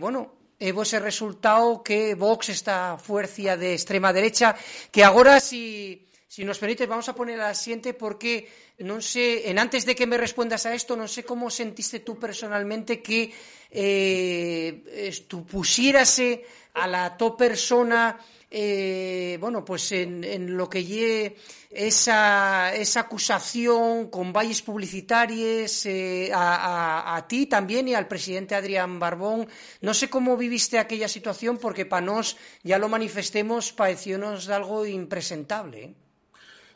bueno, 0.00 0.37
e 0.58 0.72
vos 0.74 0.90
resultado 0.98 1.82
que 1.82 2.14
Vox, 2.14 2.50
esta 2.50 2.98
fuercia 2.98 3.56
de 3.56 3.74
extrema 3.74 4.12
derecha, 4.12 4.54
que 4.90 5.06
agora 5.06 5.38
si 5.38 6.02
si 6.28 6.44
nos 6.44 6.58
permites, 6.58 6.86
vamos 6.86 7.08
a 7.08 7.14
poner 7.14 7.38
la 7.38 7.54
siguiente 7.54 7.94
porque 7.94 8.46
no 8.80 9.00
sé, 9.00 9.48
en 9.48 9.58
antes 9.58 9.86
de 9.86 9.96
que 9.96 10.06
me 10.06 10.18
respondas 10.18 10.66
a 10.66 10.74
esto, 10.74 10.94
no 10.94 11.08
sé 11.08 11.24
cómo 11.24 11.48
sentiste 11.48 12.00
tú 12.00 12.18
personalmente 12.18 13.02
que 13.02 13.32
eh, 13.70 15.24
tú 15.26 15.46
pusiérase 15.46 16.44
a 16.74 16.86
la 16.86 17.16
top 17.16 17.38
persona, 17.38 18.20
eh, 18.50 19.38
bueno, 19.40 19.64
pues 19.64 19.90
en, 19.92 20.54
lo 20.54 20.68
que 20.68 20.84
lle 20.84 21.36
esa, 21.70 22.74
esa 22.74 23.00
acusación 23.00 24.10
con 24.10 24.30
valles 24.30 24.60
publicitarios 24.60 25.86
eh, 25.86 26.30
a, 26.32 27.16
a, 27.16 27.26
ti 27.26 27.46
también 27.46 27.88
y 27.88 27.94
al 27.94 28.06
presidente 28.06 28.54
Adrián 28.54 28.98
Barbón. 28.98 29.48
No 29.80 29.94
sé 29.94 30.10
cómo 30.10 30.36
viviste 30.36 30.78
aquella 30.78 31.08
situación 31.08 31.56
porque 31.56 31.86
para 31.86 32.04
nos, 32.04 32.36
ya 32.62 32.78
lo 32.78 32.90
manifestemos, 32.90 33.72
pareciónos 33.72 34.44
de 34.44 34.54
algo 34.54 34.84
impresentable. 34.84 35.96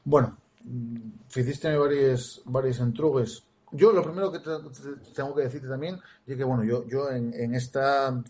Bueno, 0.05 0.37
hiciste 1.35 1.77
varios, 1.77 2.43
varios 2.45 2.81
entrugues. 2.81 3.45
Yo 3.73 3.93
lo 3.93 4.03
primero 4.03 4.31
que 4.31 4.41
tengo 5.15 5.35
que 5.35 5.43
decirte 5.43 5.69
también 5.69 5.99
es 6.27 6.37
que, 6.37 6.45
bueno, 6.45 6.63
yo, 6.65 6.87
yo 6.87 7.11
en, 7.11 7.55
esta 7.55 8.23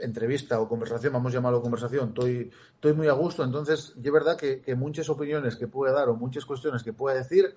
entrevista 0.00 0.60
o 0.60 0.68
conversación, 0.68 1.12
vamos 1.12 1.32
a 1.32 1.36
llamarlo 1.36 1.60
conversación, 1.60 2.08
estoy, 2.08 2.50
estoy 2.74 2.92
muy 2.94 3.08
a 3.08 3.12
gusto. 3.12 3.44
Entonces, 3.44 3.94
es 4.02 4.12
verdad 4.12 4.36
que, 4.36 4.62
muchas 4.74 5.08
opiniones 5.10 5.56
que 5.56 5.68
pueda 5.68 5.92
dar 5.92 6.08
o 6.08 6.16
muchas 6.16 6.46
cuestiones 6.46 6.82
que 6.82 6.92
pueda 6.92 7.16
decir 7.16 7.54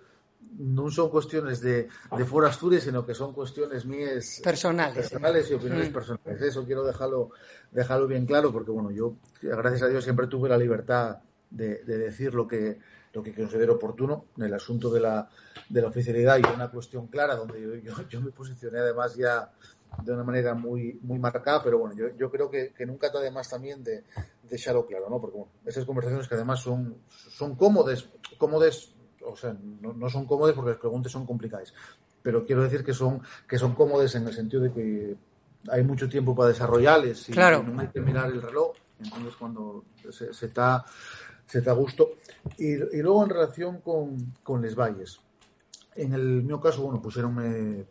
no 0.60 0.92
son 0.92 1.10
cuestiones 1.10 1.60
de, 1.62 1.88
de 2.16 2.26
fuera 2.26 2.50
Asturias, 2.50 2.84
sino 2.84 3.06
que 3.06 3.16
son 3.16 3.34
cuestiones 3.34 3.86
mías 3.86 4.42
personales, 4.44 4.96
personales 4.96 5.50
y 5.50 5.54
opiniones 5.56 5.90
mm. 5.90 5.94
personales. 5.94 6.42
Eso 6.42 6.66
quiero 6.66 6.84
dejarlo, 6.84 7.32
dejarlo 7.72 8.08
bien 8.08 8.26
claro, 8.26 8.52
porque 8.52 8.72
bueno, 8.72 8.92
yo, 8.92 9.16
gracias 9.42 9.84
a 9.84 9.88
Dios, 9.88 10.04
siempre 10.04 10.28
tuve 10.28 10.50
la 10.50 10.58
libertad 10.58 11.18
de, 11.50 11.84
de 11.84 11.98
decir 11.98 12.34
lo 12.34 12.48
que, 12.48 12.78
lo 13.16 13.24
que 13.24 13.34
considero 13.34 13.76
oportuno 13.76 14.26
en 14.38 14.44
el 14.44 14.54
asunto 14.54 14.92
de 14.92 15.00
la, 15.00 15.28
de 15.70 15.82
la 15.82 15.88
oficialidad 15.88 16.38
y 16.38 16.54
una 16.54 16.70
cuestión 16.70 17.08
clara 17.08 17.36
donde 17.36 17.82
yo, 17.82 17.94
yo, 18.10 18.22
me 18.22 18.32
posicioné 18.32 18.80
además 18.80 19.16
ya 19.16 19.50
de 20.04 20.12
una 20.12 20.26
manera 20.26 20.54
muy, 20.54 21.00
muy 21.02 21.18
marcada, 21.18 21.64
pero 21.64 21.80
bueno, 21.80 21.96
yo, 21.96 22.10
yo 22.18 22.30
creo 22.30 22.50
que, 22.50 22.74
que 22.74 22.86
nunca 22.86 23.08
está 23.08 23.22
de 23.22 23.32
más 23.32 23.50
también 23.50 23.82
de, 23.82 24.04
dejarlo 24.50 24.86
claro, 24.86 25.10
¿no? 25.10 25.22
Porque 25.22 25.38
bueno, 25.38 25.52
esas 25.66 25.86
conversaciones 25.86 26.28
que 26.28 26.36
además 26.36 26.60
son, 26.60 26.98
son 27.08 27.56
cómodas, 27.56 28.10
cómodas, 28.38 28.92
o 29.26 29.38
sea, 29.38 29.56
no, 29.82 29.94
no 29.94 30.10
son 30.10 30.26
cómodas 30.26 30.54
porque 30.54 30.72
las 30.72 30.80
preguntas 30.80 31.14
son 31.14 31.26
complicadas, 31.26 31.74
pero 32.22 32.46
quiero 32.46 32.64
decir 32.64 32.84
que 32.84 32.94
son, 32.94 33.22
que 33.48 33.58
son 33.58 33.74
cómodas 33.76 34.14
en 34.16 34.28
el 34.28 34.34
sentido 34.34 34.64
de 34.64 34.74
que 34.74 35.16
hay 35.70 35.84
mucho 35.84 36.10
tiempo 36.10 36.36
para 36.36 36.50
desarrollarles 36.50 37.30
y, 37.30 37.32
claro. 37.32 37.64
no 37.64 37.80
hay 37.80 37.88
que 37.88 38.02
mirar 38.02 38.30
el 38.30 38.42
reloj, 38.42 38.76
entonces 39.00 39.36
cuando 39.38 39.86
se, 40.12 40.34
se 40.34 40.48
está 40.48 40.86
se 41.48 41.62
te 41.62 41.70
a 41.70 41.74
gusto. 41.74 42.14
Y, 42.58 42.74
y 42.74 43.02
luego 43.02 43.24
en 43.24 43.30
relación 43.30 43.82
con, 43.82 44.34
con 44.44 44.62
les 44.62 44.76
valles. 44.76 45.20
En 45.96 46.14
el 46.14 46.44
mío 46.44 46.60
caso, 46.60 46.84
bueno, 46.84 47.02
pusieronme 47.02 47.86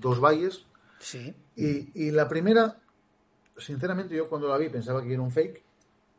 dos 0.00 0.20
valles. 0.20 0.66
Sí. 0.98 1.34
Y, 1.54 2.06
y 2.06 2.10
la 2.10 2.28
primera, 2.28 2.78
sinceramente, 3.56 4.14
yo 4.14 4.28
cuando 4.28 4.48
la 4.48 4.58
vi 4.58 4.68
pensaba 4.68 5.02
que 5.02 5.12
era 5.12 5.22
un 5.22 5.30
fake. 5.30 5.62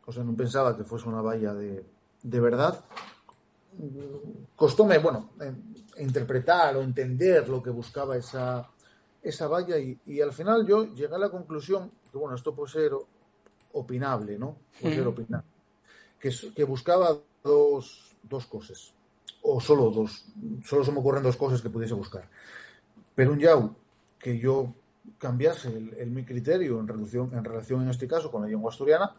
O 0.05 0.11
sea, 0.11 0.23
no 0.23 0.35
pensaba 0.35 0.75
que 0.75 0.83
fuese 0.83 1.07
una 1.09 1.21
valla 1.21 1.53
de, 1.53 1.85
de 2.23 2.39
verdad. 2.39 2.83
Costóme, 4.55 4.97
bueno, 4.97 5.31
interpretar 5.97 6.77
o 6.77 6.81
entender 6.81 7.47
lo 7.49 7.61
que 7.61 7.69
buscaba 7.69 8.17
esa, 8.17 8.67
esa 9.21 9.47
valla 9.47 9.77
y, 9.77 9.99
y, 10.05 10.21
al 10.21 10.31
final 10.31 10.65
yo 10.65 10.85
llegué 10.95 11.13
a 11.13 11.19
la 11.19 11.29
conclusión 11.29 11.91
que, 12.11 12.17
bueno, 12.17 12.35
esto 12.35 12.55
puede 12.55 12.71
ser 12.71 12.93
opinable, 13.73 14.39
¿no? 14.39 14.57
Puede 14.81 14.95
ser 14.95 15.07
opinable 15.07 15.56
que, 16.19 16.31
que 16.55 16.63
buscaba 16.63 17.17
dos, 17.43 18.15
dos 18.23 18.45
cosas, 18.45 18.93
o 19.41 19.59
solo 19.59 19.89
dos, 19.91 20.25
solo 20.65 20.83
se 20.83 20.91
me 20.91 20.99
ocurren 20.99 21.23
dos 21.23 21.37
cosas 21.37 21.61
que 21.61 21.69
pudiese 21.69 21.93
buscar. 21.93 22.29
Pero 23.15 23.31
un 23.31 23.39
yau 23.39 23.75
que 24.19 24.37
yo 24.37 24.73
cambiase 25.17 25.69
el, 25.69 25.93
el, 25.97 26.11
mi 26.11 26.23
criterio 26.23 26.79
en 26.79 26.87
relación, 26.87 27.31
en 27.33 27.43
relación, 27.43 27.81
en 27.81 27.89
este 27.89 28.07
caso, 28.07 28.29
con 28.29 28.41
la 28.41 28.47
lengua 28.47 28.71
asturiana, 28.71 29.15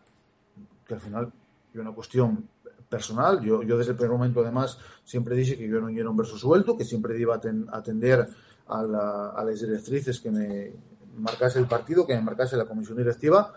que 0.87 0.95
al 0.95 1.01
final 1.01 1.33
es 1.73 1.81
una 1.81 1.93
cuestión 1.93 2.49
personal. 2.89 3.41
Yo, 3.43 3.63
yo 3.63 3.77
desde 3.77 3.93
el 3.93 3.97
primer 3.97 4.17
momento, 4.17 4.41
además, 4.41 4.79
siempre 5.05 5.35
dije 5.35 5.57
que 5.57 5.69
yo 5.69 5.81
no 5.81 5.89
era 5.89 6.11
un 6.11 6.17
verso 6.17 6.39
suelto, 6.39 6.77
que 6.77 6.85
siempre 6.85 7.19
iba 7.19 7.35
a 7.35 7.77
atender 7.79 8.29
a, 8.67 8.83
la, 8.83 9.31
a 9.31 9.45
las 9.45 9.61
directrices 9.61 10.21
que 10.21 10.31
me 10.31 10.73
marcase 11.17 11.59
el 11.59 11.67
partido, 11.67 12.07
que 12.07 12.15
me 12.15 12.23
marcase 12.23 12.57
la 12.57 12.65
comisión 12.65 12.97
directiva, 12.97 13.53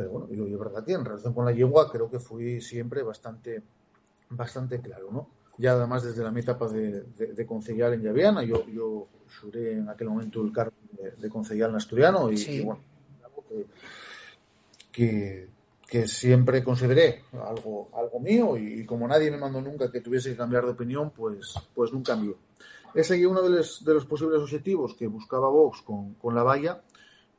pero 0.00 0.12
bueno, 0.12 0.28
yo, 0.30 0.46
yo 0.46 0.58
verdad 0.58 0.82
que 0.82 0.94
en 0.94 1.04
relación 1.04 1.34
con 1.34 1.44
la 1.44 1.52
yegua 1.52 1.92
creo 1.92 2.10
que 2.10 2.18
fui 2.18 2.62
siempre 2.62 3.02
bastante, 3.02 3.62
bastante 4.30 4.80
claro, 4.80 5.10
¿no? 5.12 5.28
Ya 5.58 5.72
además 5.72 6.02
desde 6.02 6.24
la 6.24 6.30
mi 6.30 6.40
etapa 6.40 6.68
de, 6.68 7.02
de, 7.02 7.34
de 7.34 7.46
concejal 7.46 7.92
en 7.92 8.02
Llaviana, 8.02 8.42
yo, 8.42 8.66
yo 8.66 9.08
juré 9.42 9.74
en 9.74 9.90
aquel 9.90 10.08
momento 10.08 10.40
el 10.40 10.52
cargo 10.52 10.72
de, 10.92 11.10
de 11.10 11.28
concejal 11.28 11.68
en 11.68 11.76
asturiano 11.76 12.32
y, 12.32 12.38
sí. 12.38 12.52
y 12.52 12.64
bueno, 12.64 12.80
algo 13.22 13.44
que, 13.46 13.66
que, 14.90 15.48
que, 15.86 16.08
siempre 16.08 16.64
consideré 16.64 17.24
algo, 17.34 17.90
algo 17.92 18.20
mío 18.20 18.56
y, 18.56 18.80
y, 18.80 18.86
como 18.86 19.06
nadie 19.06 19.30
me 19.30 19.36
mandó 19.36 19.60
nunca 19.60 19.92
que 19.92 20.00
tuviese 20.00 20.30
que 20.30 20.36
cambiar 20.38 20.64
de 20.64 20.70
opinión, 20.70 21.10
pues, 21.10 21.52
pues 21.74 21.92
nunca 21.92 22.14
cambió. 22.14 22.38
Ese 22.94 23.20
es 23.20 23.26
uno 23.26 23.42
de 23.42 23.50
los, 23.50 23.84
de 23.84 23.92
los 23.92 24.06
posibles 24.06 24.40
objetivos 24.40 24.94
que 24.94 25.06
buscaba 25.08 25.50
Vox 25.50 25.82
con, 25.82 26.14
con 26.14 26.34
la 26.34 26.42
valla 26.42 26.80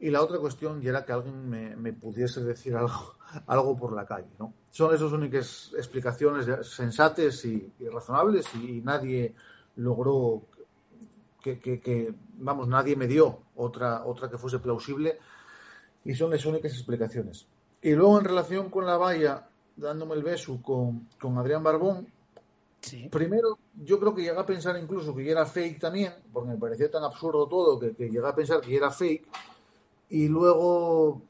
y 0.01 0.09
la 0.09 0.23
otra 0.23 0.39
cuestión 0.39 0.85
era 0.85 1.05
que 1.05 1.11
alguien 1.11 1.47
me, 1.47 1.93
pudiese 1.93 2.41
decir 2.43 2.75
algo, 2.75 3.15
algo 3.47 3.77
por 3.77 3.93
la 3.93 4.05
calle. 4.05 4.31
¿no? 4.39 4.53
Son 4.71 4.93
esas 4.93 5.11
únicas 5.11 5.71
explicaciones 5.77 6.47
sensates 6.67 7.45
y, 7.45 7.71
razonables 7.91 8.47
y 8.55 8.81
nadie 8.81 9.35
logró 9.75 10.41
que, 11.41 12.13
vamos, 12.33 12.67
nadie 12.67 12.95
me 12.95 13.07
dio 13.07 13.43
otra, 13.55 14.03
otra 14.05 14.27
que 14.27 14.39
fuese 14.39 14.59
plausible 14.59 15.19
y 16.03 16.15
son 16.15 16.31
las 16.31 16.45
únicas 16.45 16.73
explicaciones. 16.73 17.47
Y 17.81 17.91
luego 17.91 18.19
en 18.19 18.25
relación 18.25 18.69
con 18.71 18.87
la 18.87 18.97
valla, 18.97 19.47
dándome 19.75 20.15
el 20.15 20.23
beso 20.23 20.59
con, 20.63 21.09
con 21.19 21.37
Adrián 21.37 21.63
Barbón, 21.63 22.07
primero 23.11 23.59
yo 23.75 23.99
creo 23.99 24.15
que 24.15 24.23
llegué 24.23 24.39
a 24.39 24.45
pensar 24.45 24.75
incluso 24.77 25.15
que 25.15 25.29
era 25.29 25.45
fake 25.45 25.79
también, 25.79 26.13
porque 26.33 26.49
me 26.49 26.57
parecía 26.57 26.89
tan 26.89 27.03
absurdo 27.03 27.47
todo 27.47 27.79
que, 27.79 27.93
que 27.93 28.09
llegué 28.09 28.27
a 28.27 28.33
pensar 28.33 28.61
que 28.61 28.75
era 28.75 28.89
fake 28.89 29.27
y 30.11 30.27
luego 30.27 31.21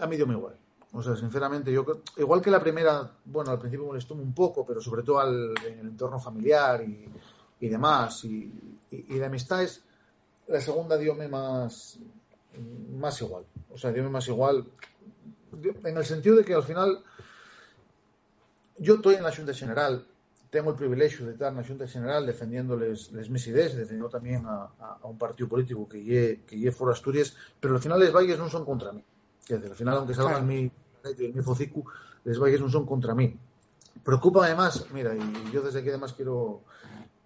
a 0.00 0.06
mí 0.06 0.16
dio 0.16 0.30
igual. 0.30 0.56
O 0.92 1.02
sea, 1.02 1.14
sinceramente, 1.16 1.70
yo 1.70 1.84
igual 2.16 2.40
que 2.40 2.50
la 2.50 2.60
primera, 2.60 3.10
bueno, 3.26 3.50
al 3.50 3.58
principio 3.58 3.86
molestó 3.86 4.14
un 4.14 4.34
poco, 4.34 4.64
pero 4.64 4.80
sobre 4.80 5.02
todo 5.02 5.20
al, 5.20 5.54
en 5.66 5.80
el 5.80 5.86
entorno 5.88 6.18
familiar 6.18 6.82
y, 6.82 7.08
y 7.60 7.68
demás, 7.68 8.24
y, 8.24 8.50
y, 8.90 9.14
de 9.14 9.24
amistades, 9.24 9.84
la 10.46 10.60
segunda 10.60 10.96
diome 10.96 11.28
más, 11.28 11.98
más 12.98 13.20
igual. 13.20 13.44
O 13.70 13.76
sea, 13.76 13.92
diome 13.92 14.08
más 14.08 14.26
igual 14.28 14.64
en 15.84 15.96
el 15.96 16.04
sentido 16.04 16.36
de 16.36 16.44
que 16.44 16.54
al 16.54 16.62
final 16.62 17.02
yo 18.78 18.94
estoy 18.94 19.16
en 19.16 19.24
la 19.24 19.34
Junta 19.34 19.52
General, 19.52 20.06
tengo 20.50 20.70
el 20.70 20.76
privilegio 20.76 21.26
de 21.26 21.32
estar 21.32 21.50
en 21.50 21.58
la 21.58 21.64
Junta 21.64 21.86
General 21.86 22.24
defendiéndoles 22.24 23.12
les 23.12 23.28
mis 23.28 23.46
ideas, 23.46 23.74
defendiendo 23.74 24.08
también 24.08 24.44
a, 24.46 24.98
un 25.02 25.18
partido 25.18 25.48
político 25.48 25.88
que 25.88 26.02
lle, 26.02 26.40
que 26.46 26.58
lle 26.58 26.72
for 26.72 26.90
Asturias, 26.90 27.36
pero 27.60 27.74
al 27.74 27.80
final 27.80 28.00
les 28.00 28.12
valles 28.12 28.38
no 28.38 28.48
son 28.48 28.64
contra 28.64 28.92
mí. 28.92 29.04
Es 29.42 29.48
decir, 29.48 29.70
al 29.70 29.76
final, 29.76 29.96
aunque 29.98 30.14
salgan 30.14 30.46
mi, 30.46 30.70
mi 31.34 31.42
focicu, 31.42 31.84
les 32.24 32.38
valles 32.38 32.60
no 32.60 32.68
son 32.68 32.86
contra 32.86 33.14
mí. 33.14 33.36
Preocupa 34.02 34.46
además, 34.46 34.86
mira, 34.92 35.14
y 35.14 35.52
yo 35.52 35.60
desde 35.62 35.80
aquí 35.80 35.88
además 35.88 36.12
quiero 36.14 36.62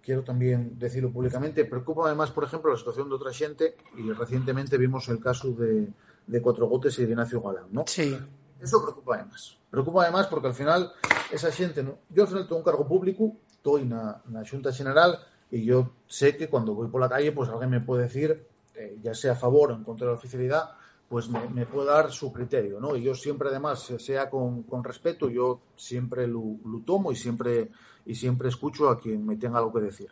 quiero 0.03 0.21
también 0.21 0.77
decirlo 0.77 1.11
públicamente, 1.11 1.63
preocupa 1.63 2.07
además, 2.07 2.29
por 2.31 2.43
ejemplo, 2.43 2.71
la 2.71 2.77
situación 2.77 3.07
de 3.07 3.15
otra 3.15 3.31
gente, 3.31 3.77
y 3.97 4.11
recientemente 4.11 4.77
vimos 4.77 5.07
el 5.07 5.21
caso 5.21 5.53
de, 5.53 5.87
de 6.27 6.41
Cuatro 6.41 6.67
Gotes 6.67 6.99
y 6.99 7.05
de 7.05 7.11
Ignacio 7.11 7.41
Galán, 7.41 7.67
¿no? 7.71 7.85
Sí. 7.87 8.17
Eso 8.63 8.81
preocupa 8.81 9.15
además. 9.15 9.57
Preocupa 9.69 10.03
además 10.03 10.27
porque 10.27 10.47
al 10.47 10.53
final 10.53 10.91
esa 11.31 11.51
gente, 11.51 11.83
¿no? 11.83 11.97
yo 12.09 12.23
al 12.23 12.29
final 12.29 12.43
tengo 12.43 12.57
un 12.57 12.63
cargo 12.63 12.87
público, 12.87 13.33
estoy 13.51 13.81
en 13.81 13.89
la 13.89 14.43
Junta 14.49 14.71
General 14.71 15.19
y 15.51 15.65
yo 15.65 15.91
sé 16.07 16.35
que 16.35 16.49
cuando 16.49 16.73
voy 16.73 16.87
por 16.87 16.99
la 16.99 17.07
calle, 17.07 17.31
pues 17.31 17.47
alguien 17.47 17.69
me 17.69 17.79
puede 17.79 18.03
decir, 18.03 18.47
eh, 18.73 18.97
ya 19.03 19.13
sea 19.13 19.33
a 19.33 19.35
favor 19.35 19.71
o 19.71 19.75
en 19.75 19.83
contra 19.83 20.07
de 20.07 20.13
la 20.13 20.17
oficialidad, 20.17 20.71
pues 21.07 21.29
me, 21.29 21.67
puede 21.67 21.89
dar 21.89 22.11
su 22.11 22.33
criterio, 22.33 22.79
¿no? 22.79 22.95
Y 22.95 23.03
yo 23.03 23.13
siempre, 23.13 23.49
además, 23.49 23.93
sea 23.99 24.31
con, 24.31 24.63
con 24.63 24.83
respeto, 24.83 25.29
yo 25.29 25.61
siempre 25.75 26.25
lo, 26.25 26.57
lo, 26.65 26.79
tomo 26.83 27.11
y 27.11 27.15
siempre, 27.15 27.69
y 28.03 28.15
siempre 28.15 28.49
escucho 28.49 28.89
a 28.89 28.99
quien 28.99 29.23
me 29.23 29.35
tenga 29.35 29.59
algo 29.59 29.71
que 29.71 29.81
decir. 29.81 30.09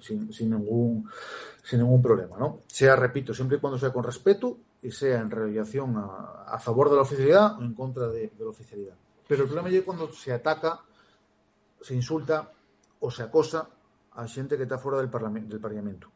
Sin, 0.00 0.32
sin, 0.32 0.50
ningún, 0.50 1.08
sin 1.62 1.80
ningún 1.80 2.00
problema, 2.00 2.38
¿no? 2.38 2.60
Sea, 2.66 2.94
repito, 2.94 3.34
siempre 3.34 3.56
y 3.56 3.60
cuando 3.60 3.78
sea 3.78 3.92
con 3.92 4.04
respeto 4.04 4.58
y 4.82 4.90
sea 4.90 5.20
en 5.20 5.30
relación 5.30 5.96
a, 5.96 6.44
a 6.46 6.58
favor 6.58 6.88
de 6.90 6.96
la 6.96 7.02
oficialidad 7.02 7.58
o 7.58 7.62
en 7.62 7.74
contra 7.74 8.08
de, 8.08 8.28
de 8.28 8.44
la 8.44 8.50
oficialidad. 8.50 8.94
Pero 9.26 9.42
el 9.42 9.48
problema 9.48 9.76
es 9.76 9.82
cuando 9.82 10.12
se 10.12 10.32
ataca, 10.32 10.80
se 11.80 11.94
insulta 11.94 12.52
o 13.00 13.10
se 13.10 13.22
acosa 13.22 13.68
a 14.12 14.26
gente 14.28 14.56
que 14.56 14.62
está 14.62 14.78
fuera 14.78 14.98
del, 14.98 15.10
parlamento, 15.10 15.50
del 15.50 15.60
Parlamento. 15.60 16.08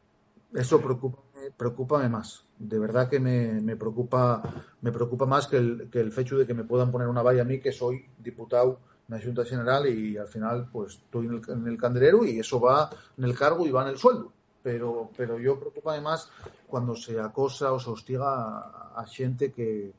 Eso 0.53 0.81
preocupa, 0.81 1.19
preocupa 1.55 2.07
más. 2.09 2.45
De 2.57 2.79
verdad 2.79 3.09
que 3.09 3.19
me, 3.19 3.61
me, 3.61 3.75
preocupa 3.75 4.41
me 4.81 4.91
preocupa 4.91 5.25
más 5.25 5.47
que 5.47 5.57
el, 5.57 5.89
que 5.89 5.99
el 5.99 6.13
hecho 6.17 6.37
de 6.37 6.45
que 6.45 6.53
me 6.53 6.63
puedan 6.63 6.91
poner 6.91 7.07
una 7.07 7.21
valla 7.21 7.43
a 7.43 7.45
mí, 7.45 7.59
que 7.59 7.71
soy 7.71 8.05
diputado 8.17 8.79
en 9.11 9.17
la 9.17 9.23
Junta 9.23 9.45
General 9.45 9.87
y 9.87 10.17
al 10.17 10.27
final 10.27 10.69
pues 10.71 10.93
estoy 10.93 11.25
en 11.25 11.33
el, 11.33 11.41
en 11.49 11.67
el 11.67 11.77
candelero 11.77 12.23
y 12.25 12.39
eso 12.39 12.59
va 12.59 12.89
en 13.17 13.25
el 13.25 13.37
cargo 13.37 13.67
y 13.67 13.71
va 13.71 13.83
en 13.83 13.89
el 13.89 13.97
sueldo. 13.97 14.31
Pero, 14.63 15.09
pero 15.17 15.39
yo 15.39 15.59
preocupa 15.59 15.93
además 15.93 16.29
cuando 16.67 16.95
se 16.95 17.19
acosa 17.19 17.73
o 17.73 17.79
se 17.79 17.89
hostiga 17.89 18.27
a, 18.27 18.93
a 18.95 19.05
gente 19.07 19.51
que, 19.51 19.91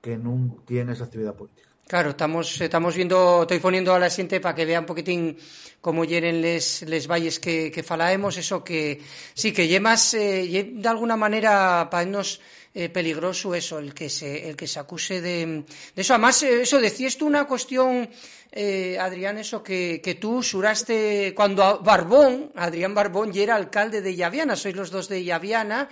que 0.00 0.16
no 0.16 0.58
tiene 0.66 0.92
esa 0.92 1.04
actividad 1.04 1.34
política. 1.34 1.68
Claro, 1.86 2.10
estamos, 2.10 2.60
estamos 2.60 2.94
viendo, 2.94 3.42
estoy 3.42 3.58
poniendo 3.58 3.92
a 3.92 3.98
la 3.98 4.08
siguiente 4.08 4.40
para 4.40 4.54
que 4.54 4.64
vea 4.64 4.80
un 4.80 4.86
poquitín 4.86 5.36
cómo 5.80 6.04
hieren 6.04 6.40
les, 6.40 6.82
les 6.82 7.06
valles 7.06 7.38
que, 7.38 7.70
que 7.70 7.82
falaemos, 7.82 8.36
eso 8.36 8.62
que 8.62 9.02
sí, 9.34 9.52
que 9.52 9.66
llevas 9.66 10.14
eh, 10.14 10.72
de 10.74 10.88
alguna 10.88 11.16
manera 11.16 11.88
para 11.90 12.06
nos 12.06 12.40
eh, 12.74 12.88
peligroso 12.88 13.54
eso, 13.54 13.78
el 13.78 13.92
que 13.92 14.08
se, 14.08 14.48
el 14.48 14.56
que 14.56 14.66
se 14.66 14.80
acuse 14.80 15.20
de, 15.20 15.64
de 15.94 16.02
eso. 16.02 16.14
Además, 16.14 16.42
eh, 16.42 16.62
eso 16.62 16.80
decías 16.80 17.16
tú 17.16 17.26
una 17.26 17.44
cuestión, 17.44 18.08
eh, 18.50 18.98
Adrián, 18.98 19.38
eso 19.38 19.62
que, 19.62 20.00
que 20.02 20.14
tú 20.16 20.42
suraste 20.42 21.34
cuando 21.34 21.80
Barbón, 21.80 22.52
Adrián 22.56 22.94
Barbón, 22.94 23.32
ya 23.32 23.42
era 23.42 23.56
alcalde 23.56 24.00
de 24.00 24.16
Llaviana, 24.16 24.56
sois 24.56 24.74
los 24.74 24.90
dos 24.90 25.08
de 25.08 25.24
Llaviana, 25.24 25.88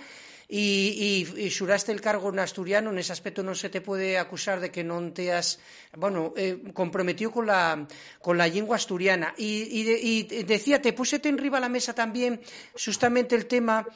y, 0.51 1.23
y, 1.37 1.45
y 1.45 1.49
xuraste 1.49 1.93
el 1.93 2.01
cargo 2.01 2.27
en 2.27 2.39
asturiano, 2.39 2.91
en 2.91 2.99
ese 2.99 3.15
aspecto 3.15 3.39
non 3.39 3.55
se 3.55 3.71
te 3.71 3.79
pode 3.79 4.19
acusar 4.19 4.59
de 4.59 4.67
que 4.67 4.83
non 4.83 5.15
te 5.15 5.31
has, 5.31 5.63
bueno, 5.95 6.35
eh, 6.35 6.59
comprometido 6.75 7.31
con 7.31 7.47
la, 7.47 7.87
con 8.19 8.35
la 8.35 8.51
lengua 8.51 8.75
asturiana. 8.75 9.31
Y, 9.39 9.71
y, 9.71 10.27
de, 10.27 10.43
decía, 10.43 10.83
te 10.83 10.91
pusete 10.91 11.31
en 11.31 11.39
riba 11.39 11.63
la 11.63 11.71
mesa 11.71 11.95
también 11.95 12.43
justamente 12.75 13.31
el 13.39 13.47
tema 13.47 13.87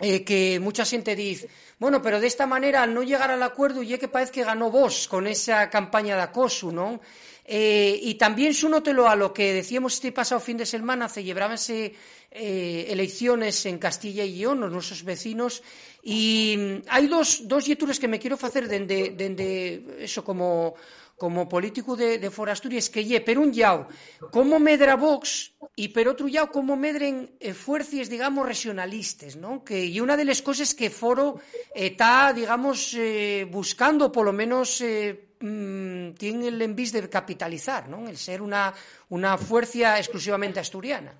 eh, 0.00 0.24
que 0.24 0.58
mucha 0.60 0.84
xente 0.84 1.14
dice, 1.14 1.48
bueno, 1.78 2.00
pero 2.00 2.20
de 2.20 2.26
esta 2.26 2.46
manera, 2.46 2.82
al 2.82 2.94
no 2.94 3.02
llegar 3.02 3.30
al 3.30 3.42
acuerdo, 3.42 3.82
ya 3.82 3.98
que 3.98 4.08
parece 4.08 4.32
que 4.32 4.44
ganó 4.44 4.70
vos 4.70 5.08
con 5.08 5.26
esa 5.26 5.68
campaña 5.68 6.16
de 6.16 6.22
acoso, 6.22 6.72
¿no? 6.72 7.00
Eh, 7.44 7.98
y 8.02 8.14
también 8.14 8.54
súnotelo 8.54 9.08
a 9.08 9.16
lo 9.16 9.32
que 9.34 9.52
decíamos 9.52 9.94
este 9.94 10.12
pasado 10.12 10.40
fin 10.40 10.56
de 10.56 10.64
semana, 10.64 11.08
celebrábanse 11.08 11.92
eh, 12.30 12.86
elecciones 12.88 13.66
en 13.66 13.78
Castilla 13.78 14.24
y 14.24 14.38
León, 14.38 14.60
nuestros 14.60 15.02
vecinos, 15.02 15.62
y 16.02 16.80
hay 16.88 17.08
dos, 17.08 17.48
dos 17.48 17.64
que 17.98 18.08
me 18.08 18.18
quiero 18.18 18.38
hacer 18.40 18.68
dende 18.68 19.84
eso 19.98 20.22
como, 20.22 20.76
como 21.20 21.44
político 21.44 21.96
de, 22.00 22.16
de 22.16 22.30
Forasturias, 22.32 22.88
que 22.88 23.04
lle, 23.04 23.20
per 23.20 23.36
un 23.36 23.52
llau, 23.52 23.84
como 24.32 24.56
medra 24.56 24.96
Vox, 24.96 25.52
y 25.76 25.92
per 25.92 26.08
otro 26.08 26.32
llau, 26.32 26.48
como 26.48 26.80
medren 26.80 27.36
eh, 27.36 27.52
fuerzas, 27.52 28.08
digamos, 28.08 28.48
regionalistas, 28.48 29.36
¿no? 29.36 29.60
Que, 29.60 29.84
y 29.84 30.00
una 30.00 30.16
de 30.16 30.24
las 30.24 30.40
cosas 30.40 30.72
que 30.72 30.88
Foro 30.88 31.36
está, 31.74 32.32
digamos, 32.32 32.96
eh, 32.96 33.44
buscando, 33.52 34.08
por 34.08 34.24
lo 34.24 34.32
menos, 34.32 34.80
eh, 34.80 35.36
mmm, 35.40 36.16
tiene 36.16 36.48
el 36.48 36.62
envis 36.62 36.96
de 36.96 37.04
capitalizar, 37.10 37.86
¿no? 37.86 38.08
El 38.08 38.16
ser 38.16 38.40
una, 38.40 38.72
una 39.10 39.36
fuerza 39.36 39.98
exclusivamente 39.98 40.58
asturiana. 40.58 41.12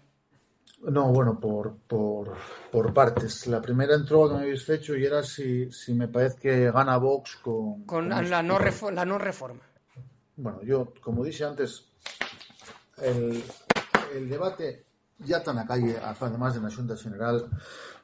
No, 0.81 1.13
bueno, 1.13 1.39
por, 1.39 1.77
por, 1.87 2.33
por 2.73 2.95
partes. 2.95 3.47
La 3.49 3.61
primera 3.61 3.95
entró 3.95 4.29
que 4.29 4.35
me 4.35 4.41
habéis 4.49 4.67
hecho 4.67 4.97
y 4.97 5.05
era 5.05 5.23
si, 5.23 5.71
si 5.71 5.93
me 5.93 6.09
parece 6.09 6.41
que 6.41 6.71
gana 6.71 6.97
Vox 6.97 7.37
con... 7.37 7.85
Con, 7.85 8.09
con 8.09 8.31
la, 8.31 8.43
no 8.43 8.57
reforma, 8.57 8.97
la 8.97 9.05
no 9.05 9.19
reforma. 9.19 9.61
Bueno, 10.41 10.63
yo, 10.63 10.95
como 11.03 11.23
dije 11.23 11.45
antes, 11.45 11.85
el, 13.03 13.43
debate 14.27 14.87
ya 15.19 15.37
está 15.37 15.51
en 15.51 15.59
la 15.59 15.67
calle, 15.67 15.99
además 16.03 16.55
de 16.55 16.63
la 16.63 16.75
Junta 16.75 16.97
General, 16.97 17.47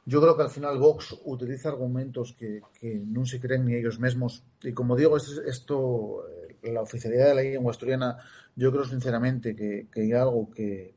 yo 0.05 0.21
creo 0.21 0.37
que 0.37 0.43
al 0.43 0.51
final 0.51 0.79
Vox 0.79 1.17
utiliza 1.25 1.71
argumentos 1.71 2.37
que, 2.39 2.61
no 3.07 3.25
se 3.25 3.41
creen 3.41 3.65
ni 3.65 3.75
ellos 3.75 3.99
mismos. 3.99 4.45
Y 4.63 4.75
como 4.75 4.97
digo, 4.97 5.17
esto, 5.17 5.43
esto 5.47 6.25
la 6.63 6.83
oficialidad 6.83 7.29
de 7.29 7.35
la 7.37 7.41
lengua 7.41 7.71
asturiana, 7.71 8.19
yo 8.55 8.71
creo 8.71 8.85
sinceramente 8.85 9.57
que, 9.57 9.89
que 9.91 10.03
hay 10.03 10.13
algo 10.13 10.51
que, 10.51 10.95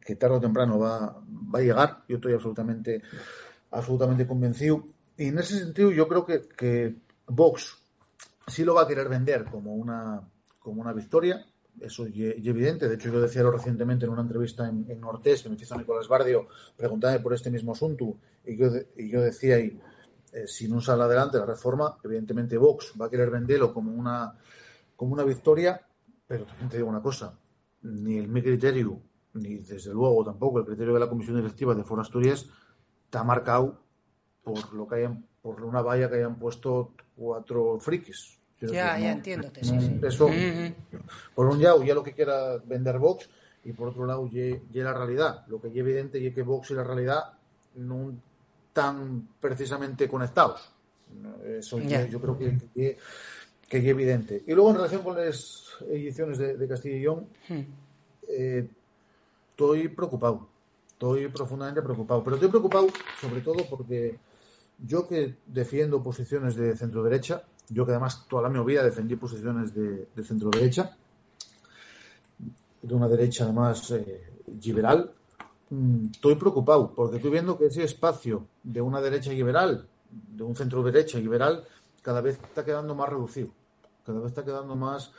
que, 0.00 0.16
tarde 0.16 0.38
o 0.38 0.40
temprano 0.40 0.80
va, 0.80 1.16
va 1.54 1.58
a 1.60 1.62
llegar. 1.62 2.02
Yo 2.08 2.16
estoy 2.16 2.32
absolutamente, 2.32 3.00
absolutamente 3.70 4.26
convencido. 4.26 4.84
Y 5.16 5.28
en 5.28 5.38
ese 5.38 5.60
sentido, 5.60 5.92
yo 5.92 6.08
creo 6.08 6.26
que, 6.26 6.40
que 6.48 6.96
Vox 7.28 7.78
sí 8.48 8.64
lo 8.64 8.74
va 8.74 8.82
a 8.82 8.88
querer 8.88 9.08
vender 9.08 9.44
como 9.44 9.74
una, 9.74 10.20
como 10.62 10.80
una 10.80 10.92
victoria 10.92 11.46
eso 11.80 12.06
es 12.06 12.14
evidente. 12.14 12.88
De 12.88 12.94
hecho, 12.94 13.10
yo 13.10 13.20
decía 13.20 13.42
recientemente 13.42 14.04
en 14.04 14.12
una 14.12 14.22
entrevista 14.22 14.68
en, 14.68 14.84
en 14.88 15.00
Nortés 15.00 15.42
que 15.42 15.48
me 15.48 15.56
hizo 15.56 15.76
Nicolás 15.76 16.08
Bardio 16.08 16.48
preguntándome 16.76 17.22
por 17.22 17.32
este 17.32 17.50
mismo 17.50 17.72
asunto 17.72 18.16
y 18.44 18.56
yo, 18.56 18.68
y 18.96 19.10
yo 19.10 19.20
decía 19.20 19.56
ahí, 19.56 19.80
eh, 20.32 20.46
si 20.46 20.68
no 20.68 20.80
sale 20.80 21.02
adelante 21.02 21.38
la 21.38 21.46
reforma, 21.46 21.96
evidentemente 22.04 22.56
Vox 22.56 22.92
va 23.00 23.06
a 23.06 23.10
querer 23.10 23.30
venderlo 23.30 23.72
como 23.72 23.92
una, 23.92 24.36
como 24.96 25.12
una 25.14 25.24
victoria, 25.24 25.80
pero 26.26 26.44
también 26.44 26.68
te 26.68 26.76
digo 26.76 26.88
una 26.88 27.02
cosa, 27.02 27.38
ni 27.82 28.18
el 28.18 28.28
mi 28.28 28.42
criterio, 28.42 29.00
ni 29.34 29.56
desde 29.56 29.92
luego 29.92 30.24
tampoco 30.24 30.58
el 30.58 30.66
criterio 30.66 30.94
de 30.94 31.00
la 31.00 31.08
Comisión 31.08 31.36
Directiva 31.36 31.74
de 31.74 31.84
Foro 31.84 32.02
Asturias 32.02 32.46
está 33.04 33.24
marcado 33.24 33.80
por 34.42 34.72
lo 34.72 34.86
que 34.86 34.96
hayan, 34.96 35.26
por 35.40 35.62
una 35.62 35.82
valla 35.82 36.08
que 36.08 36.16
hayan 36.16 36.38
puesto 36.38 36.92
cuatro 37.16 37.78
frikis 37.78 38.41
ya, 38.70 38.98
ya 38.98 39.12
entiendo. 39.12 39.50
Sí, 39.60 39.80
sí. 39.80 40.00
Eso, 40.02 40.28
por 41.34 41.46
un 41.46 41.62
lado, 41.62 41.82
ya 41.82 41.94
lo 41.94 42.02
que 42.02 42.12
quiera 42.12 42.58
vender 42.64 42.98
Vox, 42.98 43.28
y 43.64 43.72
por 43.72 43.88
otro 43.88 44.06
lado, 44.06 44.28
ya, 44.28 44.84
la 44.84 44.92
realidad. 44.92 45.44
Lo 45.48 45.60
que 45.60 45.68
es 45.68 45.76
evidente 45.76 46.24
es 46.26 46.34
que 46.34 46.42
Vox 46.42 46.70
y 46.70 46.74
la 46.74 46.84
realidad 46.84 47.32
no 47.76 48.14
están 48.68 49.28
precisamente 49.40 50.08
conectados. 50.08 50.72
Eso 51.44 51.78
yo 51.78 52.20
creo 52.20 52.38
que, 52.38 52.58
que, 52.74 53.78
es 53.78 53.84
evidente. 53.84 54.42
Y 54.46 54.54
luego 54.54 54.70
en 54.70 54.76
relación 54.76 55.02
con 55.02 55.16
las 55.16 55.68
ediciones 55.88 56.38
de, 56.38 56.68
Castilla 56.68 56.96
y 56.96 57.00
León, 57.00 57.28
hmm. 57.48 57.60
eh, 58.28 58.68
estoy 59.50 59.88
preocupado. 59.88 60.48
Estoy 60.88 61.28
profundamente 61.28 61.82
preocupado. 61.82 62.24
Pero 62.24 62.36
estoy 62.36 62.48
preocupado 62.48 62.88
sobre 63.20 63.40
todo 63.42 63.64
porque 63.68 64.18
yo 64.84 65.06
que 65.06 65.36
defiendo 65.46 66.02
posiciones 66.02 66.56
de 66.56 66.76
centro 66.76 67.02
derecha, 67.02 67.44
yo 67.68 67.84
que 67.84 67.92
además 67.92 68.26
toda 68.28 68.48
mi 68.48 68.62
vida 68.64 68.82
defendí 68.82 69.16
posiciones 69.16 69.74
de, 69.74 70.06
centro 70.24 70.50
derecha, 70.50 70.96
de 72.82 72.94
una 72.94 73.08
derecha 73.08 73.44
además 73.44 73.90
eh, 73.92 74.30
liberal, 74.62 75.12
mm, 75.70 76.06
estoy 76.12 76.34
preocupado 76.36 76.92
porque 76.94 77.16
estoy 77.16 77.30
viendo 77.30 77.56
que 77.58 77.66
ese 77.66 77.84
espacio 77.84 78.46
de 78.62 78.80
una 78.80 79.00
derecha 79.00 79.30
liberal, 79.30 79.86
de 80.10 80.42
un 80.42 80.54
centro 80.56 80.82
derecha 80.82 81.18
liberal, 81.18 81.64
cada 82.02 82.20
vez 82.20 82.38
está 82.42 82.64
quedando 82.64 82.94
más 82.94 83.08
reducido, 83.08 83.50
cada 84.04 84.18
vez 84.18 84.28
está 84.28 84.44
quedando 84.44 84.74
más 84.76 85.12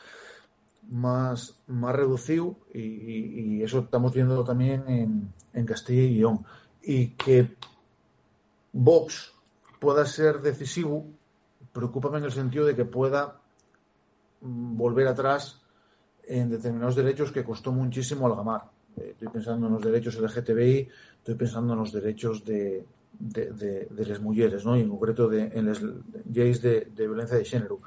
más, 0.89 1.56
más 1.68 1.96
reducido 1.96 2.58
y, 2.74 3.62
eso 3.64 3.80
estamos 3.80 4.14
viendo 4.14 4.44
también 4.44 4.84
en, 4.88 5.34
en 5.54 5.66
Castilla 5.66 6.02
y 6.02 6.16
León. 6.16 6.46
Y 6.82 7.08
que 7.10 7.56
Vox 8.74 9.32
pueda 9.80 10.06
ser 10.06 10.41
decisivo, 10.41 11.06
preocúpame 11.74 12.19
en 12.19 12.26
el 12.26 12.32
sentido 12.32 12.65
de 12.65 12.76
que 12.76 12.86
pueda 12.86 13.41
mm, 14.41 14.78
volver 14.78 15.07
atrás 15.07 15.61
en 16.26 16.49
determinados 16.49 16.95
derechos 16.95 17.32
que 17.32 17.43
costó 17.43 17.71
muchísimo 17.71 18.28
algamar. 18.28 18.61
Eh, 18.95 19.09
estoy 19.11 19.28
pensando 19.28 19.67
en 19.67 19.74
los 19.74 19.84
derechos 19.84 20.17
LGTBI, 20.17 20.88
estoy 21.17 21.36
pensando 21.36 21.74
en 21.74 21.80
los 21.80 21.91
derechos 21.91 22.45
de, 22.45 22.86
de, 23.19 24.05
las 24.05 24.19
mujeres, 24.19 24.65
¿no? 24.65 24.78
y 24.78 24.82
en 24.82 24.89
concreto 24.89 25.28
de, 25.28 25.51
en 25.53 25.65
las 25.65 25.82
leyes 25.82 26.61
de, 26.61 26.91
violencia 26.95 27.38
de 27.38 27.45
género. 27.45 27.80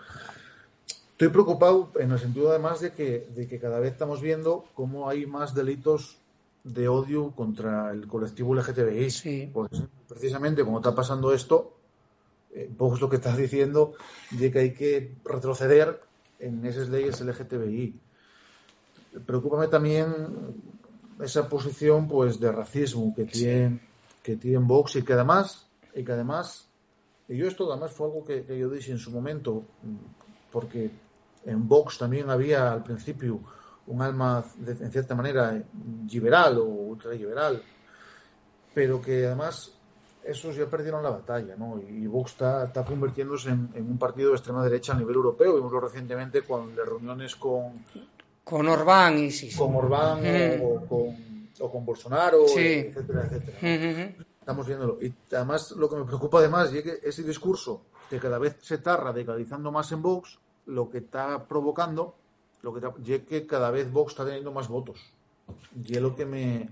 Estoy 1.13 1.29
preocupado 1.29 1.93
en 1.99 2.11
el 2.11 2.19
sentido 2.19 2.51
además 2.51 2.81
de 2.81 2.93
que, 2.93 3.29
de 3.35 3.49
que 3.49 3.59
cada 3.59 3.81
vez 3.81 3.93
estamos 3.93 4.21
viendo 4.21 4.67
cómo 4.75 5.09
hay 5.09 5.25
más 5.25 5.55
delitos 5.55 6.19
de 6.63 6.89
odio 6.89 7.31
contra 7.31 7.93
el 7.93 8.07
colectivo 8.07 8.55
LGTBI. 8.55 9.11
Sí. 9.11 9.51
Pues, 9.53 9.71
precisamente 10.09 10.65
como 10.65 10.79
está 10.79 10.95
pasando 10.95 11.33
esto, 11.33 11.76
vos 12.77 13.01
lo 13.01 13.09
que 13.09 13.17
estás 13.17 13.37
diciendo 13.37 13.95
de 14.31 14.51
que 14.51 14.59
hay 14.59 14.73
que 14.73 15.15
retroceder 15.25 16.01
en 16.39 16.65
esas 16.65 16.89
leyes 16.89 17.21
LGTBI. 17.21 18.01
Preocúpame 19.25 19.69
también 19.69 20.15
esa 21.23 21.49
posición 21.49 22.09
pues 22.09 22.39
de 22.39 22.53
racismo 22.53 23.15
que 23.15 23.25
tiene 23.25 23.81
que 24.23 24.37
tiene 24.37 24.59
Vox 24.59 24.97
y 24.97 25.03
que 25.03 25.13
además 25.13 25.69
y 25.95 26.05
que 26.05 26.13
además 26.13 26.69
y 27.29 27.37
yo 27.37 27.47
esto 27.47 27.71
además 27.71 27.93
fue 27.93 28.09
algo 28.09 28.25
que, 28.25 28.45
yo 28.59 28.69
dije 28.69 28.93
en 28.93 28.99
su 28.99 29.11
momento 29.11 29.65
porque 30.51 30.91
en 31.45 31.69
Vox 31.69 31.99
también 31.99 32.29
había 32.29 32.73
al 32.73 32.83
principio 32.83 33.41
un 33.87 34.03
alma 34.03 34.45
en 34.67 34.91
cierta 34.91 35.15
manera 35.15 35.63
liberal 36.11 36.59
o 36.59 36.65
ultraliberal 36.65 37.63
pero 38.75 39.01
que 39.01 39.27
además 39.27 39.76
esos 40.27 40.57
ya 40.57 40.67
perdieron 40.67 41.03
la 41.03 41.11
batalla, 41.11 41.55
¿no? 41.57 41.81
Y 41.81 42.07
Vox 42.07 42.33
está, 42.33 42.65
está 42.65 42.85
convirtiéndose 42.85 43.51
en, 43.51 43.71
un 43.75 43.99
partido 43.99 44.31
de 44.31 44.37
extrema 44.37 44.65
derecha 44.65 44.93
a 44.93 44.99
nivel 44.99 45.15
europeo. 45.15 45.55
Vimoslo 45.55 45.81
recientemente 45.81 46.43
con 46.43 46.75
las 46.77 46.87
reuniones 46.87 47.37
con... 47.37 47.85
Con 48.43 48.69
Orbán 48.69 49.19
y 49.19 49.31
sí, 49.31 49.55
Con 49.57 49.75
Orbán 49.75 50.21
o, 50.63 50.87
con, 50.87 51.49
o, 51.59 51.71
con, 51.71 51.85
Bolsonaro, 51.85 52.45
etcétera, 52.47 53.29
etcétera. 53.31 54.15
Estamos 54.39 54.67
viéndolo. 54.67 54.99
Y 55.03 55.13
además 55.33 55.73
lo 55.73 55.91
que 55.91 55.97
me 55.97 56.05
preocupa 56.05 56.39
además 56.39 56.73
es 56.73 56.83
que 56.83 57.01
ese 57.03 57.25
discurso 57.25 57.83
que 58.09 58.21
cada 58.21 58.39
vez 58.39 58.57
se 58.61 58.77
está 58.77 58.97
radicalizando 58.97 59.73
más 59.73 59.91
en 59.91 60.03
Vox, 60.03 60.39
lo 60.67 60.89
que 60.89 60.99
está 60.99 61.45
provocando, 61.47 62.15
lo 62.63 62.73
que 62.73 63.15
es 63.15 63.23
que 63.23 63.47
cada 63.47 63.71
vez 63.71 63.91
Vox 63.91 64.13
está 64.13 64.25
teniendo 64.25 64.53
más 64.53 64.69
votos. 64.69 65.01
Y 65.85 65.97
es 65.97 66.03
lo 66.03 66.15
que 66.15 66.27
me 66.27 66.71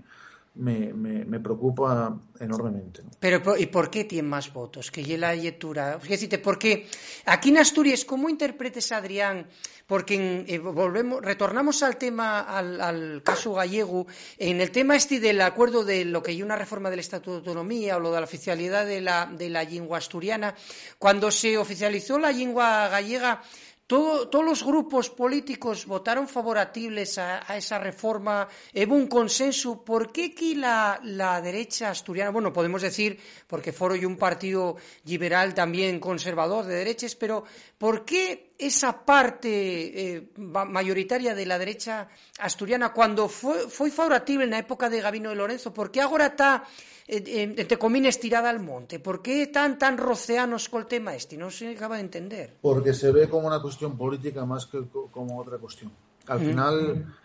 me, 0.55 0.93
me, 0.93 1.39
preocupa 1.39 2.17
enormemente. 2.39 3.03
Pero, 3.19 3.57
¿y 3.57 3.65
por 3.67 3.89
qué 3.89 4.05
tiene 4.05 4.27
más 4.27 4.51
votos? 4.51 4.89
Que 4.89 5.17
la 5.17 5.33
lectura. 5.33 5.99
porque 6.43 6.87
aquí 7.25 7.49
en 7.49 7.57
Asturias, 7.57 8.05
¿cómo 8.05 8.29
interpretes, 8.29 8.91
Adrián? 8.91 9.47
Porque 9.85 10.45
eh, 10.47 10.57
volvemos, 10.57 11.21
retornamos 11.21 11.83
al 11.83 11.97
tema, 11.97 12.39
al, 12.41 13.21
caso 13.23 13.53
gallego, 13.53 14.07
en 14.37 14.61
el 14.61 14.71
tema 14.71 14.95
este 14.95 15.19
del 15.19 15.41
acuerdo 15.41 15.83
de 15.83 16.05
lo 16.05 16.23
que 16.23 16.31
hay 16.31 16.41
una 16.41 16.55
reforma 16.55 16.89
del 16.89 16.99
Estatuto 16.99 17.33
de 17.33 17.37
Autonomía 17.37 17.97
o 17.97 17.99
lo 17.99 18.11
de 18.11 18.19
la 18.19 18.25
oficialidad 18.25 18.85
de 18.85 19.01
la, 19.01 19.27
de 19.27 19.49
la 19.49 19.63
lengua 19.63 19.99
asturiana, 19.99 20.55
cuando 20.97 21.29
se 21.29 21.57
oficializó 21.57 22.17
la 22.17 22.31
lengua 22.31 22.87
gallega, 22.87 23.43
todos 23.87 24.43
los 24.43 24.63
grupos 24.63 25.11
políticos 25.11 25.85
votaron 25.85 26.27
favorables 26.27 27.19
a, 27.19 27.55
esa 27.55 27.77
reforma, 27.77 28.47
hubo 28.73 28.95
un 28.95 29.07
consenso. 29.07 29.83
¿Por 29.83 30.11
qué 30.11 30.33
aquí 30.33 30.55
la, 30.55 30.99
derecha 31.43 31.91
asturiana, 31.91 32.31
bueno, 32.31 32.51
podemos 32.51 32.81
decir, 32.81 33.19
porque 33.45 33.73
Foro 33.73 33.95
y 33.95 34.05
un 34.05 34.17
partido 34.17 34.77
liberal 35.05 35.53
también 35.53 35.99
conservador 35.99 36.65
de 36.65 36.75
derechas, 36.75 37.15
pero 37.15 37.43
¿por 37.77 38.05
qué 38.05 38.54
esa 38.57 39.05
parte 39.05 40.15
eh, 40.15 40.29
mayoritaria 40.37 41.35
de 41.35 41.45
la 41.45 41.59
derecha 41.59 42.07
asturiana, 42.39 42.93
cuando 42.93 43.27
fue, 43.27 43.69
fue 43.69 43.91
favorable 43.91 44.43
en 44.43 44.49
la 44.49 44.59
época 44.59 44.89
de 44.89 45.01
Gabino 45.01 45.29
de 45.29 45.35
Lorenzo, 45.35 45.73
¿por 45.73 45.91
qué 45.91 46.01
ahora 46.01 46.27
está 46.27 46.63
entre 47.07 47.77
comines 47.77 48.19
tirada 48.19 48.49
al 48.49 48.59
monte. 48.59 48.99
¿Por 48.99 49.21
qué 49.21 49.47
tan 49.47 49.77
tan 49.77 49.97
roceanos 49.97 50.69
el 50.73 50.85
tema 50.87 51.15
este? 51.15 51.37
No 51.37 51.51
se 51.51 51.69
acaba 51.69 51.97
de 51.97 52.01
entender. 52.01 52.53
Porque 52.61 52.93
se 52.93 53.11
ve 53.11 53.29
como 53.29 53.47
una 53.47 53.61
cuestión 53.61 53.95
política 53.97 54.45
más 54.45 54.65
que 54.65 54.83
como 55.11 55.39
otra 55.39 55.57
cuestión. 55.57 55.91
Al 56.27 56.39
final, 56.39 57.15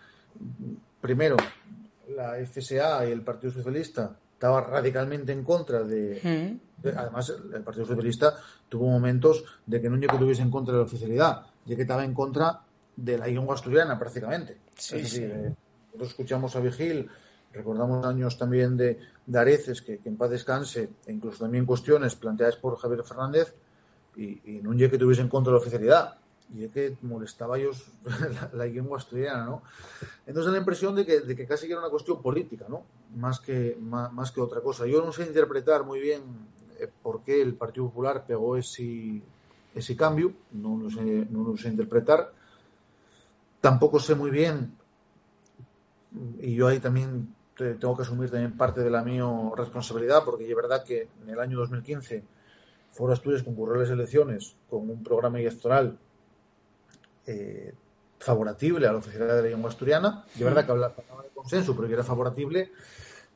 primero, 1.01 1.37
la 2.15 2.35
FSA 2.45 3.07
y 3.07 3.13
el 3.13 3.23
Partido 3.23 3.53
Socialista 3.53 4.15
estaban 4.41 4.65
radicalmente 4.65 5.33
en 5.33 5.45
contra 5.45 5.83
de, 5.83 6.59
además 6.97 7.31
el 7.53 7.63
Partido 7.63 7.85
Socialista 7.85 8.37
tuvo 8.71 8.89
momentos 8.89 9.45
de 9.67 9.83
que 9.83 9.91
no 9.91 10.01
que 10.01 10.17
tuviese 10.17 10.41
en 10.41 10.51
contra 10.51 10.73
de 10.73 10.79
la 10.79 10.87
oficialidad, 10.87 11.43
ya 11.67 11.77
que 11.77 11.83
estaba 11.83 12.07
en 12.07 12.15
contra 12.15 12.63
de 12.97 13.19
la 13.19 13.27
lengua 13.27 13.55
asturiana 13.55 13.99
prácticamente. 13.99 14.57
Sí, 14.75 15.05
sí. 15.05 15.25
Eh, 15.25 15.55
nosotros 15.89 16.09
escuchamos 16.09 16.57
a 16.57 16.61
Vigil 16.61 17.11
Recordamos 17.53 18.07
años 18.07 18.39
también 18.39 18.77
de, 18.77 18.99
de 19.27 19.39
Areces, 19.39 19.83
que, 19.83 20.01
en 20.05 20.17
paz 20.17 20.31
descanse, 20.31 20.89
e 21.05 21.13
incluso 21.13 21.43
también 21.43 21.67
cuestiones 21.67 22.15
planteadas 22.15 22.57
por 22.57 22.79
Javier 22.79 23.03
Fernández, 23.03 23.53
y, 24.17 24.57
y 24.57 24.61
no 24.63 24.71
que 24.77 24.99
tuviesen 24.99 25.29
contra 25.29 25.53
la 25.53 25.59
oficialidad, 25.59 26.17
y 26.53 26.65
es 26.65 26.73
que 26.73 26.97
molestaba 27.03 27.55
a 27.57 27.59
ellos 27.59 27.87
la, 28.53 28.65
lengua 28.67 28.99
asturiana, 28.99 29.45
¿no? 29.45 29.63
Entonces 30.27 30.47
da 30.47 30.53
la 30.53 30.59
impresión 30.59 30.95
de 30.95 31.07
que, 31.07 31.21
de 31.21 31.37
que 31.37 31.47
casi 31.47 31.67
era 31.67 31.81
una 31.81 31.91
cuestión 31.91 32.21
política, 32.21 32.67
¿no? 32.69 32.85
Más 33.17 33.41
que, 33.41 33.77
más, 33.81 34.33
que 34.33 34.41
otra 34.41 34.61
cosa. 34.61 34.87
Yo 34.87 35.05
no 35.05 35.13
sé 35.13 35.27
interpretar 35.27 35.85
muy 35.85 36.01
bien 36.01 36.23
eh, 36.79 36.89
por 37.03 37.23
qué 37.23 37.41
el 37.43 37.55
Partido 37.55 37.87
Popular 37.87 38.25
pegó 38.27 38.57
ese, 38.57 39.23
ese 39.75 39.97
cambio, 39.97 40.33
no 40.53 40.77
lo, 40.77 40.91
sé, 40.91 41.27
no 41.31 41.45
lo 41.45 41.57
sé 41.57 41.69
interpretar. 41.69 42.33
Tampoco 43.61 44.01
sé 44.01 44.15
muy 44.15 44.31
bien, 44.31 44.75
y 46.41 46.55
yo 46.55 46.67
ahí 46.67 46.81
también 46.81 47.35
tengo 47.55 47.95
que 47.95 48.03
asumir 48.03 48.31
también 48.31 48.57
parte 48.57 48.81
de 48.81 48.91
la 48.91 49.03
mi 49.03 49.21
responsabilidad, 49.55 50.25
porque 50.25 50.49
es 50.49 50.57
verdad 50.57 50.83
que 50.83 51.09
en 51.23 51.29
el 51.29 51.39
año 51.39 51.59
2015 51.59 52.25
Foro 52.93 53.13
Asturias 53.13 53.43
concurrió 53.43 53.75
a 53.77 53.79
las 53.79 53.91
elecciones 53.91 54.57
con 54.69 54.89
un 54.89 55.03
programa 55.03 55.39
electoral 55.39 55.99
eh, 57.31 57.73
favorable 58.19 58.87
a 58.87 58.93
la 58.93 58.99
oficialidad 58.99 59.37
de 59.37 59.43
la 59.43 59.49
lengua 59.49 59.71
asturiana. 59.71 60.25
Es 60.35 60.43
verdad 60.43 60.65
que 60.67 60.73
hablaba 60.73 60.95
de 60.95 61.29
consenso, 61.35 61.75
pero 61.75 61.89
que 61.89 61.95
era 61.95 62.05
favorable. 62.05 62.73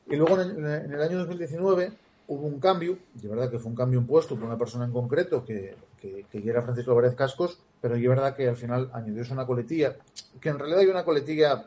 Y 0.07 0.15
luego 0.15 0.39
en 0.39 0.65
el, 0.65 1.01
año 1.01 1.19
2019 1.19 1.91
hubo 2.27 2.47
un 2.47 2.59
cambio, 2.59 2.97
de 3.13 3.27
verdad 3.27 3.49
que 3.49 3.57
fue 3.57 3.69
un 3.69 3.75
cambio 3.75 3.99
impuesto 3.99 4.35
por 4.35 4.45
una 4.45 4.57
persona 4.57 4.85
en 4.85 4.91
concreto 4.91 5.43
que, 5.43 5.75
que, 5.99 6.25
que 6.29 6.49
era 6.49 6.61
Francisco 6.61 6.91
Álvarez 6.91 7.15
Cascos, 7.15 7.59
pero 7.81 7.95
es 7.95 8.07
verdad 8.07 8.35
que 8.35 8.47
al 8.47 8.57
final 8.57 8.89
añadió 8.93 9.23
una 9.31 9.45
coletilla, 9.45 9.95
que 10.39 10.49
en 10.49 10.59
realidad 10.59 10.81
hay 10.81 10.87
una 10.87 11.03
coletilla 11.03 11.65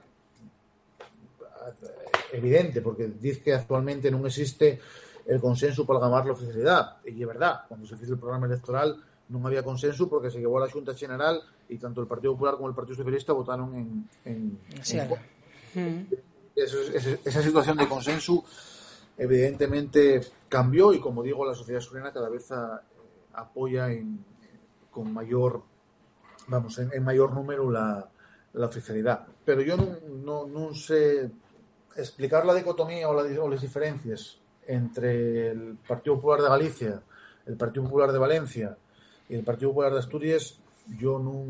evidente, 2.32 2.80
porque 2.80 3.10
dice 3.20 3.42
que 3.42 3.54
actualmente 3.54 4.10
no 4.10 4.24
existe 4.26 4.80
el 5.26 5.40
consenso 5.40 5.84
para 5.84 6.00
gamar 6.00 6.26
la 6.26 6.32
oficialidad. 6.32 6.96
Y 7.04 7.20
es 7.20 7.26
verdad, 7.26 7.62
cuando 7.68 7.86
se 7.86 7.96
hizo 7.96 8.12
el 8.12 8.18
programa 8.18 8.46
electoral 8.46 8.96
no 9.28 9.46
había 9.46 9.62
consenso 9.62 10.08
porque 10.08 10.30
se 10.30 10.38
llevó 10.38 10.58
a 10.58 10.66
la 10.66 10.72
Junta 10.72 10.94
General 10.94 11.40
y 11.68 11.78
tanto 11.78 12.00
el 12.00 12.06
Partido 12.06 12.32
Popular 12.32 12.54
como 12.56 12.68
el 12.68 12.74
Partido 12.74 12.96
Socialista 12.96 13.32
votaron 13.32 13.74
en... 13.74 14.08
en, 14.24 14.58
mm. 15.74 16.06
esa, 17.24 17.42
situación 17.42 17.76
de 17.76 17.88
consenso 17.88 18.44
evidentemente 19.16 20.20
cambió 20.48 20.92
y 20.92 21.00
como 21.00 21.22
digo 21.22 21.44
la 21.44 21.54
sociedad 21.54 21.80
asturiana 21.80 22.12
cada 22.12 22.28
vez 22.28 22.48
apoya 23.34 23.88
con 24.90 25.12
mayor 25.12 25.62
vamos 26.46 26.78
en, 26.78 27.04
mayor 27.04 27.34
número 27.34 27.70
la, 27.70 28.08
la 28.54 28.66
oficialidad 28.66 29.26
pero 29.44 29.60
yo 29.60 29.76
no, 29.76 29.98
no, 30.08 30.46
no 30.46 30.74
sé 30.74 31.30
explicar 31.98 32.46
la 32.46 32.54
dicotomía 32.54 33.08
o, 33.08 33.48
las 33.50 33.60
diferencias 33.60 34.38
entre 34.66 35.50
el 35.50 35.78
Partido 35.86 36.16
Popular 36.16 36.42
de 36.42 36.48
Galicia, 36.48 37.02
el 37.46 37.56
Partido 37.56 37.84
Popular 37.84 38.12
de 38.12 38.18
Valencia 38.18 38.76
y 39.28 39.34
el 39.34 39.44
Partido 39.44 39.70
Popular 39.70 39.92
de 39.92 39.98
Asturias 39.98 40.58
yo 40.96 41.18
no, 41.18 41.44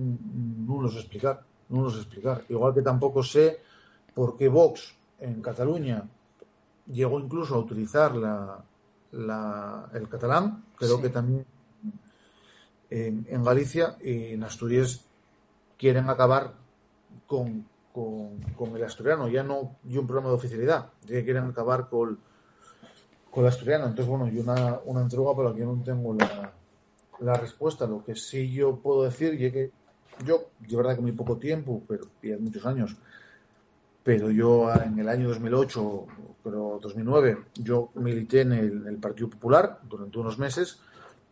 no 0.66 0.82
los 0.82 0.96
explicar, 0.96 1.44
no 1.68 1.82
los 1.82 1.96
explicar. 1.96 2.44
Igual 2.48 2.74
que 2.74 2.82
tampoco 2.82 3.22
sé 3.22 3.60
por 4.14 4.36
qué 4.36 4.48
Vox 4.48 4.96
en 5.20 5.40
Cataluña 5.40 6.04
llegó 6.86 7.20
incluso 7.20 7.54
a 7.54 7.58
utilizar 7.58 8.14
la, 8.16 8.64
la, 9.12 9.90
el 9.92 10.08
catalán, 10.08 10.64
creo 10.76 11.00
que 11.00 11.10
también 11.10 11.44
en, 12.90 13.26
en, 13.28 13.44
Galicia 13.44 13.96
y 14.00 14.32
en 14.32 14.42
Asturias 14.42 15.04
quieren 15.76 16.08
acabar 16.08 16.54
con, 17.26 17.66
con, 17.92 18.40
con, 18.56 18.74
el 18.74 18.84
asturiano, 18.84 19.28
ya 19.28 19.42
no 19.42 19.76
y 19.86 19.98
un 19.98 20.06
problema 20.06 20.30
de 20.30 20.36
oficialidad, 20.36 20.90
ya 21.02 21.22
quieren 21.22 21.44
acabar 21.44 21.88
con, 21.88 22.18
con 23.30 23.44
el 23.44 23.48
asturiano. 23.48 23.84
Entonces, 23.84 24.06
bueno, 24.06 24.28
y 24.28 24.38
una, 24.38 24.80
una 24.86 25.02
entrega 25.02 25.36
para 25.36 25.50
la 25.50 25.54
que 25.54 25.60
yo 25.60 25.66
no 25.66 25.82
tengo 25.82 26.14
la, 26.14 26.52
la 27.20 27.34
respuesta. 27.34 27.86
Lo 27.86 28.04
que 28.04 28.14
sí 28.14 28.50
yo 28.52 28.76
puedo 28.76 29.04
decir 29.04 29.34
y 29.34 29.50
que 29.50 29.70
yo, 30.24 30.50
de 30.58 30.76
verdad 30.76 30.96
que 30.96 31.02
muy 31.02 31.12
poco 31.12 31.36
tiempo, 31.36 31.82
pero 31.86 32.06
y 32.22 32.32
muchos 32.32 32.66
años, 32.66 32.96
pero 34.02 34.30
yo 34.30 34.72
en 34.74 34.98
el 34.98 35.08
año 35.08 35.28
2008, 35.28 36.06
pero 36.42 36.78
2009, 36.82 37.38
yo 37.54 37.90
milité 37.94 38.42
en 38.42 38.52
el, 38.52 38.96
Partido 38.96 39.30
Popular 39.30 39.80
durante 39.88 40.18
unos 40.18 40.38
meses. 40.38 40.80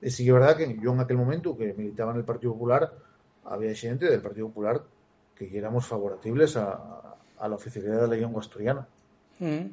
Y 0.03 0.11
sí 0.11 0.25
que 0.25 0.31
es 0.31 0.35
verdad 0.35 0.57
que 0.57 0.79
yo 0.81 0.93
en 0.93 1.01
aquel 1.01 1.17
momento 1.17 1.57
que 1.57 1.73
militaba 1.75 2.13
en 2.13 2.19
el 2.19 2.25
Partido 2.25 2.53
Popular, 2.53 2.93
había 3.45 3.75
gente 3.75 4.07
del 4.07 4.21
Partido 4.21 4.49
Popular 4.49 4.83
que 5.35 5.57
éramos 5.57 5.87
favorables 5.87 6.57
a, 6.57 7.17
a 7.39 7.49
la 7.49 7.55
oficialidad 7.55 8.03
de 8.03 8.09
la 8.09 8.17
lengua 8.17 8.41
asturiana. 8.41 8.87
Mm. 9.39 9.67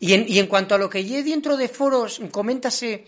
Y 0.00 0.12
en, 0.12 0.26
y 0.28 0.38
en 0.38 0.46
cuanto 0.46 0.74
a 0.74 0.78
lo 0.78 0.90
que 0.90 1.04
lleve 1.04 1.30
dentro 1.30 1.56
de 1.56 1.68
foros, 1.68 2.20
coméntase, 2.30 3.04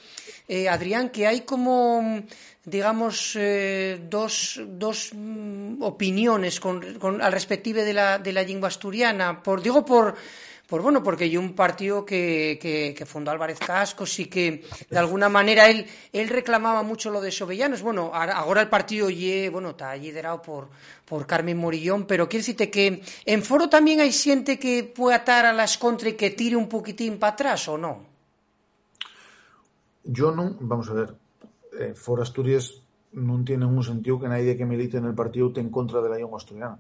eh, 0.49 0.69
Adrián, 0.69 1.11
que 1.11 1.27
hay 1.27 1.41
como, 1.43 2.23
digamos, 2.65 3.37
eh, 3.37 3.99
dos, 4.09 4.61
dos 4.67 5.11
mm, 5.13 5.83
opiniones 5.83 6.61
con, 6.61 6.99
con, 6.99 7.21
al 7.21 7.33
respective 7.33 7.85
de 7.85 7.93
la, 7.93 8.19
de 8.19 8.33
la 8.33 8.43
lengua 8.43 8.69
asturiana. 8.69 9.43
Por, 9.43 9.63
digo 9.63 9.85
por 9.85 10.15
pues 10.67 10.83
bueno, 10.83 11.03
porque 11.03 11.25
hay 11.25 11.37
un 11.37 11.55
partido 11.55 12.05
que, 12.05 13.05
fundó 13.07 13.31
Álvarez 13.31 13.59
Cascos 13.61 14.19
y 14.19 14.27
que 14.27 14.65
de 14.91 14.99
alguna 14.99 15.29
manera 15.29 15.69
él, 15.69 15.87
reclamaba 16.29 16.83
mucho 16.83 17.11
lo 17.11 17.21
de 17.21 17.31
Sobellanos. 17.31 17.83
Bueno, 17.83 18.11
ahora 18.13 18.63
el 18.63 18.69
partido 18.69 19.09
bueno, 19.53 19.71
está 19.71 19.95
liderado 19.95 20.43
por, 20.43 20.69
Carmen 21.27 21.57
Morillón, 21.57 22.05
pero 22.05 22.29
quiero 22.29 22.41
decirte 22.41 22.69
que 22.69 23.01
en 23.25 23.43
foro 23.43 23.69
también 23.69 24.01
hay 24.01 24.11
gente 24.11 24.59
que 24.59 24.83
puede 24.83 25.15
atar 25.15 25.47
a 25.47 25.53
las 25.53 25.79
contra 25.79 26.09
y 26.09 26.15
que 26.15 26.31
tire 26.31 26.57
un 26.57 26.69
poquitín 26.69 27.19
para 27.19 27.35
atrás, 27.35 27.69
¿o 27.69 27.79
no? 27.79 28.05
Yo 30.03 30.33
no, 30.33 30.57
vamos 30.61 30.89
a 30.91 30.95
ver, 30.95 31.15
eh, 31.79 31.95
Foro 31.95 32.23
Asturias 32.23 32.83
no 33.13 33.43
tiene 33.45 33.67
un 33.67 33.83
sentido 33.85 34.19
que 34.19 34.29
nadie 34.29 34.57
que 34.57 34.65
milite 34.65 34.99
en 34.99 35.05
el 35.05 35.15
partido 35.15 35.49
esté 35.49 35.61
en 35.61 35.71
contra 35.71 36.01
de 36.01 36.09
la 36.09 36.17
lengua 36.17 36.39
asturiana 36.39 36.79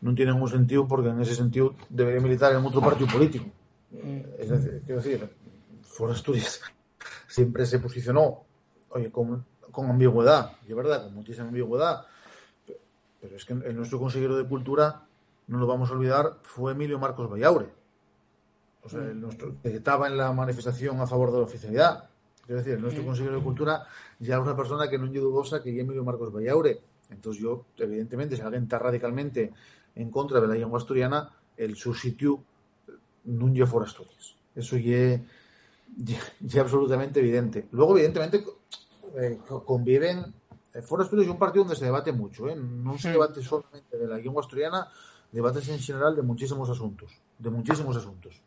non 0.00 0.14
tiene 0.14 0.30
ningún 0.30 0.48
sentido 0.48 0.86
porque 0.86 1.10
en 1.10 1.18
ese 1.20 1.34
sentido 1.34 1.74
debería 1.90 2.22
militar 2.22 2.54
en 2.54 2.62
otro 2.62 2.80
partido 2.80 3.10
político. 3.10 3.46
Mm. 3.90 4.38
Es 4.38 4.48
decir, 4.50 4.82
quiero 4.84 5.00
decir, 5.02 5.28
For 5.82 6.10
Asturias 6.10 6.60
siempre 7.26 7.66
se 7.66 7.78
posicionó 7.78 8.44
oye, 8.90 9.10
con, 9.10 9.44
con 9.70 9.90
ambigüedad, 9.90 10.52
y 10.66 10.70
es 10.70 10.76
verdad, 10.76 11.04
con 11.04 11.14
muchísima 11.14 11.48
ambigüedad, 11.48 12.06
pero 13.20 13.36
es 13.36 13.44
que 13.44 13.52
el 13.52 13.76
nuestro 13.76 13.98
consejero 13.98 14.36
de 14.36 14.46
Cultura, 14.46 15.06
no 15.48 15.58
lo 15.58 15.66
vamos 15.66 15.90
a 15.90 15.94
olvidar, 15.94 16.38
fue 16.42 16.72
Emilio 16.72 16.98
Marcos 16.98 17.28
Vallaure. 17.28 17.66
O 18.82 18.88
sea, 18.88 19.00
el 19.02 19.20
nuestro, 19.20 19.52
que 19.60 19.74
estaba 19.74 20.06
en 20.06 20.16
la 20.16 20.32
manifestación 20.32 21.00
a 21.00 21.06
favor 21.06 21.32
de 21.32 21.38
la 21.38 21.44
oficialidad. 21.44 22.08
Quiero 22.46 22.60
decir, 22.60 22.74
el 22.74 22.80
nuestro 22.80 23.04
consejero 23.04 23.36
de 23.36 23.42
Cultura 23.42 23.86
ya 24.18 24.36
es 24.36 24.40
una 24.40 24.56
persona 24.56 24.88
que 24.88 24.98
no 24.98 25.06
es 25.06 25.12
dudosa 25.12 25.62
que 25.62 25.74
es 25.74 25.78
Emilio 25.80 26.04
Marcos 26.04 26.32
Vallaure. 26.32 26.80
Entonces 27.10 27.42
yo, 27.42 27.66
evidentemente, 27.76 28.36
si 28.36 28.42
alguien 28.42 28.64
está 28.64 28.78
radicalmente 28.78 29.52
en 29.94 30.10
contra 30.10 30.40
de 30.40 30.48
la 30.48 30.54
lengua 30.54 30.78
asturiana, 30.78 31.30
el 31.56 31.76
substituto 31.76 32.44
no 33.24 33.48
lle 33.48 33.66
for 33.66 33.82
Asturias. 33.82 34.36
Eso 34.54 34.76
ya 34.76 35.14
es 35.14 36.56
absolutamente 36.56 37.20
evidente. 37.20 37.68
Luego, 37.72 37.96
evidentemente, 37.96 38.44
eh, 39.16 39.38
conviven. 39.64 40.34
Eh, 40.74 40.82
For 40.82 41.00
Asturias 41.00 41.26
es 41.26 41.32
un 41.32 41.38
partido 41.38 41.64
donde 41.64 41.76
se 41.76 41.84
debate 41.84 42.12
mucho. 42.12 42.48
¿eh? 42.48 42.56
No 42.56 42.98
se 42.98 43.10
debate 43.10 43.42
solamente 43.42 43.96
de 43.96 44.06
la 44.06 44.16
lengua 44.16 44.42
asturiana, 44.42 44.88
debates 45.32 45.68
en 45.68 45.78
general 45.78 46.14
de 46.16 46.22
muchísimos 46.22 46.68
asuntos. 46.70 47.12
De 47.38 47.50
muchísimos 47.50 47.96
asuntos. 47.96 48.40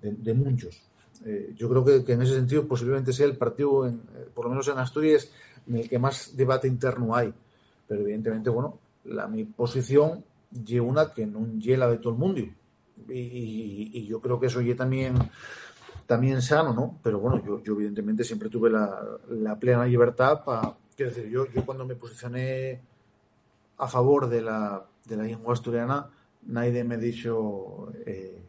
De, 0.00 0.12
de 0.12 0.34
muchos. 0.34 0.82
Eh, 1.24 1.54
yo 1.56 1.68
creo 1.68 1.84
que, 1.84 2.04
que, 2.04 2.12
en 2.12 2.22
ese 2.22 2.34
sentido 2.34 2.66
posiblemente 2.66 3.12
sea 3.12 3.26
el 3.26 3.36
partido, 3.36 3.86
en, 3.86 3.94
eh, 4.14 4.28
por 4.34 4.44
lo 4.44 4.50
menos 4.50 4.68
en 4.68 4.78
Asturias, 4.78 5.30
en 5.66 5.76
el 5.76 5.88
que 5.88 5.98
más 5.98 6.36
debate 6.36 6.68
interno 6.68 7.14
hay. 7.14 7.32
Pero 7.86 8.02
evidentemente, 8.02 8.50
bueno, 8.50 8.78
la, 9.04 9.26
mi 9.26 9.44
posición 9.44 10.24
y 10.66 10.78
una 10.78 11.12
que 11.12 11.26
no 11.26 11.46
la 11.62 11.88
de 11.88 11.98
todo 11.98 12.12
el 12.12 12.18
mundo. 12.18 12.40
Y, 13.08 14.06
yo 14.06 14.20
creo 14.20 14.40
que 14.40 14.46
eso 14.46 14.60
ya 14.60 14.74
también 14.76 15.16
también 16.06 16.40
sano, 16.40 16.72
¿no? 16.72 16.98
Pero 17.02 17.18
bueno, 17.18 17.44
yo, 17.44 17.62
yo 17.62 17.74
evidentemente 17.74 18.22
siempre 18.22 18.48
tuve 18.48 18.70
la, 18.70 19.02
la 19.28 19.58
plena 19.58 19.84
libertad 19.84 20.44
para... 20.44 20.76
Quiero 20.94 21.10
decir, 21.10 21.28
yo, 21.28 21.46
yo 21.52 21.66
cuando 21.66 21.84
me 21.84 21.96
posicioné 21.96 22.80
a 23.78 23.88
favor 23.88 24.28
de 24.28 24.40
la, 24.40 24.86
de 25.04 25.16
la 25.16 25.24
lengua 25.24 25.54
asturiana, 25.54 26.08
nadie 26.46 26.84
me 26.84 26.94
ha 26.94 26.98
dicho... 26.98 27.92
Eh, 28.06 28.42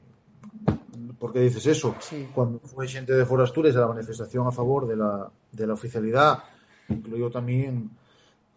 ¿Por 1.18 1.34
qué 1.34 1.40
dices 1.40 1.66
eso? 1.66 1.96
Sí. 2.00 2.30
Cuando 2.34 2.60
fue 2.60 2.88
gente 2.88 3.14
de 3.14 3.26
Forastures 3.26 3.76
a 3.76 3.82
la 3.82 3.88
manifestación 3.88 4.46
a 4.46 4.52
favor 4.52 4.88
de 4.88 4.96
la, 4.96 5.32
de 5.52 5.68
la 5.68 5.74
oficialidad, 5.74 6.44
incluyo 6.90 7.32
también 7.32 7.90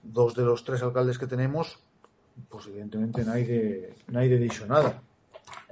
dos 0.03 0.35
de 0.35 0.45
los 0.45 0.65
tres 0.65 0.83
alcaldes 0.83 1.19
que 1.19 1.27
tenemos, 1.27 1.79
pues 2.49 2.67
evidentemente 2.67 3.25
nadie, 3.25 3.95
nadie 4.09 4.39
dicho 4.39 4.67
nada. 4.67 5.03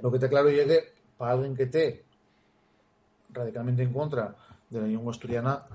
Lo 0.01 0.11
que 0.11 0.19
te 0.19 0.29
claro 0.29 0.49
llegue 0.49 0.93
para 1.17 1.33
alguien 1.33 1.55
que 1.55 1.63
esté 1.63 2.05
radicalmente 3.31 3.83
en 3.83 3.93
contra 3.93 4.35
de 4.69 4.81
la 4.81 4.87
lengua 4.87 5.11
asturiana, 5.11 5.65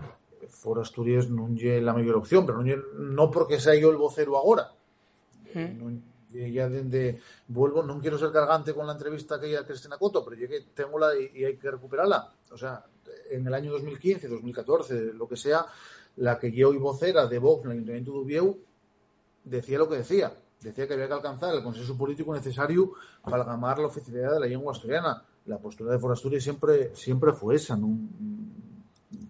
For 0.48 0.78
Asturias 0.78 1.28
no 1.28 1.48
es 1.56 1.82
la 1.82 1.92
mayor 1.92 2.16
opción, 2.16 2.44
pero 2.46 2.62
no, 2.62 2.76
no 2.98 3.30
porque 3.30 3.58
sea 3.58 3.74
yo 3.74 3.90
el 3.90 3.96
vocero 3.96 4.36
ahora. 4.36 4.72
Ya 6.30 6.68
desde 6.68 7.20
vuelvo, 7.46 7.82
no 7.82 8.00
quiero 8.00 8.18
ser 8.18 8.32
cargante 8.32 8.74
con 8.74 8.86
la 8.86 8.94
entrevista 8.94 9.38
que 9.38 9.46
ella 9.46 9.64
Cristina 9.64 9.96
Coto, 9.96 10.24
pero 10.24 10.36
llegué, 10.36 10.62
tengo 10.74 10.98
la 10.98 11.16
y, 11.16 11.30
y 11.32 11.44
hay 11.44 11.56
que 11.56 11.70
recuperarla. 11.70 12.32
O 12.50 12.58
sea, 12.58 12.84
en 13.30 13.46
el 13.46 13.54
año 13.54 13.70
2015, 13.72 14.28
2014, 14.28 15.12
lo 15.14 15.28
que 15.28 15.36
sea, 15.36 15.64
la 16.16 16.38
que 16.38 16.52
yo 16.52 16.70
hoy 16.70 16.78
vocera 16.78 17.26
de 17.26 17.38
Vox 17.38 17.64
en 17.64 17.70
el 17.70 17.76
Ayuntamiento 17.78 18.12
de 18.12 18.18
Ubieu 18.18 18.58
decía 19.44 19.78
lo 19.78 19.88
que 19.88 19.96
decía 19.96 20.32
decía 20.64 20.88
que 20.88 20.94
había 20.94 21.06
que 21.06 21.14
alcanzar 21.14 21.54
el 21.54 21.62
consenso 21.62 21.96
político 21.96 22.34
necesario 22.34 22.92
para 23.22 23.44
gamar 23.44 23.78
la 23.78 23.86
oficialidad 23.86 24.32
de 24.32 24.40
la 24.40 24.46
lengua 24.46 24.72
asturiana. 24.72 25.22
La 25.46 25.58
postura 25.58 25.92
de 25.92 25.98
Forasturi 25.98 26.40
siempre, 26.40 26.96
siempre 26.96 27.32
fue 27.32 27.56
esa, 27.56 27.76
no, 27.76 27.88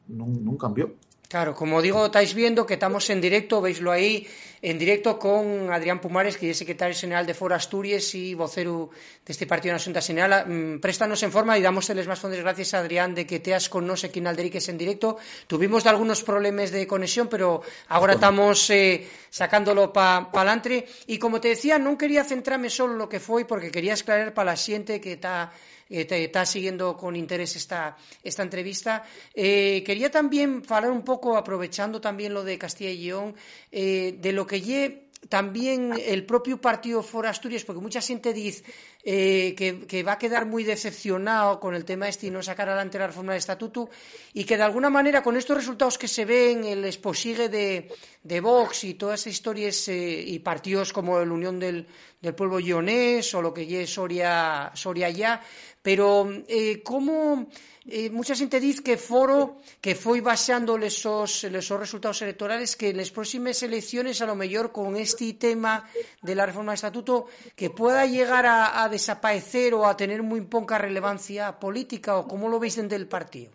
no, 0.06 0.26
no 0.26 0.56
cambió. 0.56 0.94
Claro, 1.28 1.54
como 1.54 1.80
digo, 1.80 2.06
estáis 2.06 2.34
viendo 2.34 2.66
que 2.66 2.74
estamos 2.74 3.08
en 3.10 3.20
directo, 3.20 3.60
veislo 3.60 3.90
ahí, 3.90 4.26
en 4.60 4.78
directo 4.78 5.18
con 5.18 5.72
Adrián 5.72 6.00
Pumares, 6.00 6.36
que 6.36 6.50
es 6.50 6.56
secretario 6.56 6.96
general 6.96 7.26
de 7.26 7.34
Foro 7.34 7.54
Asturias 7.54 8.14
y 8.14 8.34
vocero 8.34 8.90
de 9.24 9.32
este 9.32 9.46
partido 9.46 9.72
en 9.72 9.76
Asunta 9.76 10.00
General. 10.00 10.46
Mm, 10.46 10.80
préstanos 10.80 11.22
en 11.22 11.32
forma 11.32 11.58
y 11.58 11.62
dámoseles 11.62 12.06
más 12.06 12.20
fondos 12.20 12.40
gracias, 12.40 12.72
Adrián, 12.74 13.14
de 13.14 13.26
que 13.26 13.40
teas 13.40 13.68
con 13.68 13.86
nos 13.86 14.04
aquí 14.04 14.20
en 14.20 14.26
Alderiques 14.26 14.68
en 14.68 14.78
directo. 14.78 15.16
Tuvimos 15.46 15.82
de 15.84 15.90
algunos 15.90 16.22
problemas 16.22 16.70
de 16.70 16.86
conexión, 16.86 17.28
pero 17.28 17.62
ahora 17.88 18.14
estamos 18.14 18.70
eh, 18.70 19.06
sacándolo 19.28 19.92
para 19.92 20.30
pa 20.30 20.40
adelante. 20.40 20.86
Y 21.08 21.18
como 21.18 21.40
te 21.40 21.48
decía, 21.48 21.78
no 21.78 21.98
quería 21.98 22.24
centrarme 22.24 22.70
solo 22.70 22.92
en 22.92 22.98
lo 22.98 23.08
que 23.08 23.20
fue, 23.20 23.44
porque 23.44 23.70
quería 23.70 23.94
aclarar 23.94 24.32
para 24.32 24.52
la 24.52 24.56
gente 24.56 25.00
que 25.00 25.12
está 25.12 25.52
eh, 25.94 26.06
te, 26.06 26.24
está 26.24 26.44
siguiendo 26.44 26.96
con 26.96 27.14
interés 27.14 27.54
esta, 27.54 27.96
esta 28.24 28.42
entrevista. 28.42 29.04
Eh, 29.32 29.84
quería 29.86 30.10
también 30.10 30.60
hablar 30.68 30.90
un 30.90 31.04
poco, 31.04 31.36
aprovechando 31.36 32.00
también 32.00 32.34
lo 32.34 32.42
de 32.42 32.58
Castilla 32.58 32.90
y 32.90 33.04
León, 33.04 33.36
eh, 33.70 34.16
de 34.18 34.32
lo 34.32 34.44
que 34.44 34.60
lle 34.60 35.04
también 35.28 35.94
el 36.04 36.26
propio 36.26 36.60
partido 36.60 37.00
For 37.02 37.26
Asturias, 37.26 37.64
porque 37.64 37.80
mucha 37.80 38.02
gente 38.02 38.34
dice 38.34 38.62
que, 39.02 39.86
que, 39.88 40.02
va 40.02 40.12
a 40.12 40.18
quedar 40.18 40.44
muy 40.44 40.64
decepcionado 40.64 41.60
con 41.60 41.74
el 41.74 41.86
tema 41.86 42.08
este 42.08 42.26
y 42.26 42.30
no 42.30 42.42
sacar 42.42 42.68
adelante 42.68 42.98
la 42.98 43.06
reforma 43.06 43.32
del 43.32 43.38
estatuto 43.38 43.88
y 44.34 44.44
que 44.44 44.58
de 44.58 44.64
alguna 44.64 44.90
manera 44.90 45.22
con 45.22 45.38
estos 45.38 45.56
resultados 45.56 45.96
que 45.96 46.08
se 46.08 46.26
ven, 46.26 46.64
el 46.64 46.84
exposigue 46.84 47.48
de, 47.48 47.88
de 48.22 48.40
Vox 48.40 48.84
y 48.84 48.94
todas 48.94 49.20
esas 49.20 49.32
historias 49.32 49.88
y 49.88 50.38
partidos 50.40 50.92
como 50.92 51.18
la 51.18 51.32
Unión 51.32 51.58
del, 51.58 51.86
del 52.24 52.34
Pueblo 52.34 52.56
Guionés 52.56 53.34
o 53.34 53.42
lo 53.42 53.52
que 53.52 53.82
es 53.82 53.90
Soria, 53.90 54.72
Soria 54.74 55.10
ya, 55.10 55.42
Pero 55.84 56.24
eh, 56.48 56.80
como 56.80 57.44
eh, 57.84 58.08
mucha 58.08 58.32
xente 58.32 58.56
diz 58.56 58.80
que 58.80 58.96
foro 58.96 59.60
que 59.84 59.92
foi 59.92 60.24
baixando 60.24 60.80
lesos, 60.80 61.44
lesos 61.44 61.76
resultados 61.76 62.24
electorales 62.24 62.72
que 62.72 62.96
nas 62.96 63.12
próximas 63.12 63.60
elecciones 63.60 64.24
a 64.24 64.26
lo 64.26 64.32
mellor 64.32 64.72
con 64.72 64.96
este 64.96 65.36
tema 65.36 65.84
de 66.24 66.32
la 66.32 66.48
reforma 66.48 66.72
do 66.72 66.80
estatuto 66.80 67.28
que 67.52 67.68
pueda 67.68 68.08
llegar 68.08 68.48
a, 68.48 68.80
a 68.80 68.88
desaparecer 68.88 69.76
ou 69.76 69.84
a 69.84 69.92
tener 69.92 70.24
moi 70.24 70.40
pouca 70.48 70.80
relevancia 70.80 71.60
política 71.60 72.16
ou 72.16 72.24
como 72.24 72.48
lo 72.48 72.56
veis 72.56 72.80
dentro 72.80 72.96
del 72.96 73.04
partido? 73.04 73.52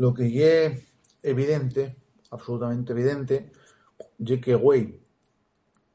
Lo 0.00 0.16
que 0.16 0.32
é 0.40 0.72
evidente, 1.20 2.00
absolutamente 2.32 2.96
evidente, 2.96 3.52
é 4.16 4.36
que 4.40 4.56
Güey 4.56 5.04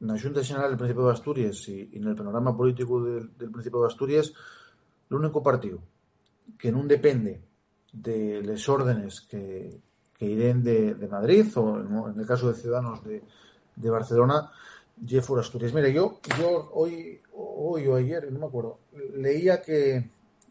na 0.06 0.22
Xunta 0.22 0.46
General 0.46 0.70
del 0.70 0.78
Principado 0.78 1.10
de 1.10 1.18
Asturias 1.18 1.58
e, 1.66 1.90
e 1.92 1.98
no 1.98 2.14
panorama 2.14 2.54
político 2.54 3.02
del, 3.02 3.34
del 3.34 3.50
Principado 3.50 3.84
de 3.84 3.92
Asturias 3.92 4.32
el 5.10 5.16
único 5.16 5.42
partido 5.42 5.80
que 6.58 6.72
no 6.72 6.84
depende 6.84 7.42
de 7.92 8.42
las 8.44 8.68
órdenes 8.70 9.22
que, 9.22 9.80
que 10.18 10.26
irán 10.26 10.64
de, 10.64 10.96
Madrid 11.10 11.46
o 11.56 12.10
en, 12.10 12.20
el 12.20 12.26
caso 12.26 12.52
de 12.52 12.60
Ciudadanos 12.60 13.04
de, 13.04 13.24
de 13.76 13.90
Barcelona 13.90 14.52
Jeff 15.06 15.30
Asturias. 15.32 15.74
Mira, 15.74 15.90
yo, 15.90 16.20
yo 16.38 16.70
hoy, 16.74 17.22
hoy 17.34 17.88
o 17.88 17.96
ayer, 17.96 18.32
no 18.32 18.40
me 18.40 18.46
acuerdo, 18.46 18.80
leía 19.16 19.62
que, 19.62 20.10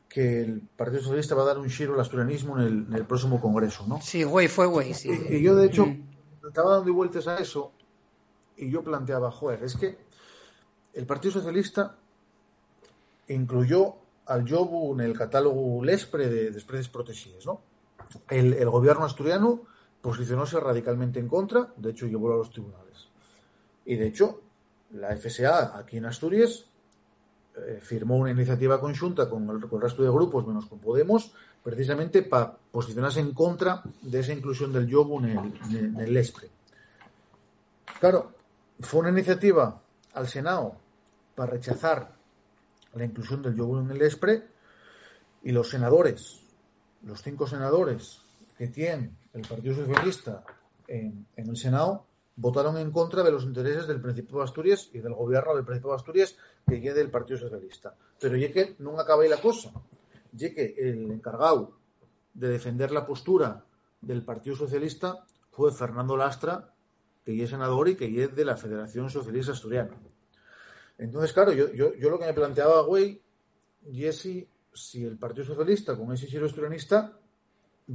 que 0.09 0.41
el 0.41 0.63
Partido 0.63 1.03
Socialista 1.03 1.35
va 1.35 1.43
a 1.43 1.47
dar 1.47 1.59
un 1.59 1.69
giro 1.69 1.95
al 1.95 2.01
asturianismo 2.01 2.59
en 2.61 2.93
el, 2.93 3.05
próximo 3.07 3.41
Congreso, 3.41 3.87
¿no? 3.87 4.01
Sí, 4.01 4.23
güey, 4.23 4.49
fue 4.49 4.67
güey, 4.67 4.95
sí. 4.95 5.11
Y, 5.29 5.43
yo, 5.43 5.55
de 5.55 5.67
hecho, 5.67 5.87
estaba 6.47 6.77
dando 6.77 6.93
vueltas 6.95 7.29
a 7.29 7.37
eso 7.39 7.73
y 8.57 8.71
yo 8.71 8.83
planteaba, 8.83 9.31
joder, 9.31 9.63
es 9.63 9.77
que 9.77 9.99
el 10.95 11.07
Partido 11.07 11.35
Socialista 11.35 11.97
incluyó 13.29 13.97
al 14.29 14.49
Jobu 14.49 14.95
en 14.95 15.01
el 15.01 15.17
catálogo 15.17 15.85
Lespre 15.85 16.29
de 16.29 16.51
desprecios 16.51 16.89
protegidos, 16.89 17.47
¿no? 17.47 17.61
El, 18.29 18.55
el 18.55 18.71
gobierno 18.71 19.05
asturiano 19.05 19.63
posicionóse 20.01 20.61
radicalmente 20.61 21.19
en 21.19 21.29
contra, 21.29 21.73
de 21.77 21.91
hecho 21.91 22.07
llevó 22.07 22.33
a 22.33 22.37
los 22.37 22.51
tribunales. 22.51 23.09
Y 23.85 23.97
de 23.97 24.07
hecho, 24.07 24.41
la 24.93 25.17
FSA 25.17 25.79
aquí 25.79 25.97
en 25.97 26.07
Asturias 26.07 26.67
eh, 27.67 27.81
firmó 27.83 28.17
una 28.17 28.31
iniciativa 28.31 28.81
conjunta 28.81 29.29
con 29.29 29.49
el, 29.49 29.81
resto 29.81 30.03
de 30.03 30.11
grupos, 30.11 30.47
menos 30.47 30.67
con 30.67 30.79
Podemos, 30.79 31.33
precisamente 31.63 32.23
para 32.23 32.57
posicionarse 32.71 33.21
en 33.21 33.33
contra 33.33 33.83
de 34.03 34.21
esa 34.21 34.33
inclusión 34.33 34.73
del 34.73 34.87
yobu 34.87 35.19
en 35.25 35.97
el, 35.99 36.17
ESPRE. 36.17 36.51
Claro, 38.01 38.33
fue 38.81 39.01
una 39.01 39.11
iniciativa 39.11 39.81
al 40.15 40.29
Senado 40.29 40.77
para 41.35 41.53
rechazar 41.53 42.13
la 42.99 43.05
inclusión 43.05 43.43
del 43.43 43.57
yobu 43.57 43.79
en 43.79 43.91
el 43.91 44.03
ESPRE 44.03 44.47
y 45.43 45.53
los 45.53 45.71
senadores, 45.71 46.45
los 47.03 47.23
cinco 47.23 47.47
senadores 47.47 48.21
que 48.57 48.69
tienen 48.69 49.17
el 49.33 49.43
Partido 49.43 49.75
Socialista 49.75 50.45
en 50.87 51.27
el 51.37 51.57
Senado, 51.57 52.07
votaron 52.37 52.79
en 52.79 52.91
contra 52.93 53.23
de 53.23 53.33
los 53.33 53.45
intereses 53.45 53.87
del 53.87 54.01
Principado 54.01 54.39
de 54.39 54.45
Asturias 54.45 54.91
y 54.93 54.99
del 55.01 55.15
gobierno 55.15 55.55
del 55.55 55.65
Principado 55.65 55.95
Asturias 55.95 56.37
que 56.67 56.77
llegue 56.77 56.95
del 56.95 57.11
Partido 57.11 57.39
Socialista. 57.39 57.95
Pero 58.21 58.37
ya 58.37 58.53
que 58.53 58.77
no 58.79 58.99
acaba 58.99 59.23
ahí 59.23 59.29
la 59.29 59.41
cosa, 59.41 59.73
ya 60.33 60.53
que 60.55 60.75
el 60.79 61.11
encargado 61.11 61.79
de 62.35 62.49
defender 62.49 62.93
la 62.93 63.05
postura 63.05 63.65
del 64.01 64.25
Partido 64.25 64.57
Socialista 64.57 65.25
fue 65.51 65.73
Fernando 65.73 66.17
Lastra, 66.17 66.73
que 67.25 67.43
es 67.43 67.51
senador 67.51 67.89
y 67.89 67.97
que 67.97 68.23
es 68.23 68.35
de 68.35 68.45
la 68.45 68.57
Federación 68.57 69.11
Socialista 69.11 69.53
Asturiana. 69.53 69.97
Entonces, 70.99 71.33
claro, 71.33 71.53
yo, 71.53 71.73
yo, 71.73 71.95
yo 71.95 72.11
lo 72.11 72.19
que 72.19 72.27
me 72.27 72.35
planteaba, 72.35 72.83
güey, 72.83 73.23
y 73.91 74.05
es 74.05 74.19
si, 74.19 75.05
el 75.05 75.17
Partido 75.17 75.47
Socialista, 75.47 75.97
con 75.97 76.13
ese 76.13 76.27
giro 76.27 76.47
asturianista, 76.47 77.17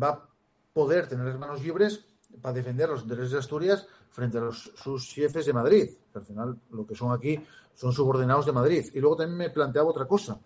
va 0.02 0.10
a 0.10 0.30
poder 0.74 1.08
tener 1.08 1.26
las 1.26 1.38
manos 1.38 1.62
libres 1.62 2.06
para 2.42 2.54
defender 2.54 2.90
los 2.90 3.04
intereses 3.04 3.32
de 3.32 3.38
Asturias 3.40 3.88
frente 4.10 4.38
a 4.38 4.42
los, 4.42 4.72
sus 4.76 5.14
jefes 5.14 5.46
de 5.46 5.54
Madrid, 5.54 5.90
que 6.12 6.20
al 6.20 6.26
final 6.26 6.58
lo 6.72 6.86
que 6.88 6.96
son 6.96 7.12
aquí 7.12 7.40
son 7.76 7.94
subordinados 7.94 8.46
de 8.46 8.52
Madrid. 8.52 8.86
Y 8.94 9.00
luego 9.00 9.18
también 9.18 9.38
me 9.38 9.50
planteaba 9.50 9.90
otra 9.90 10.08
cosa, 10.08 10.40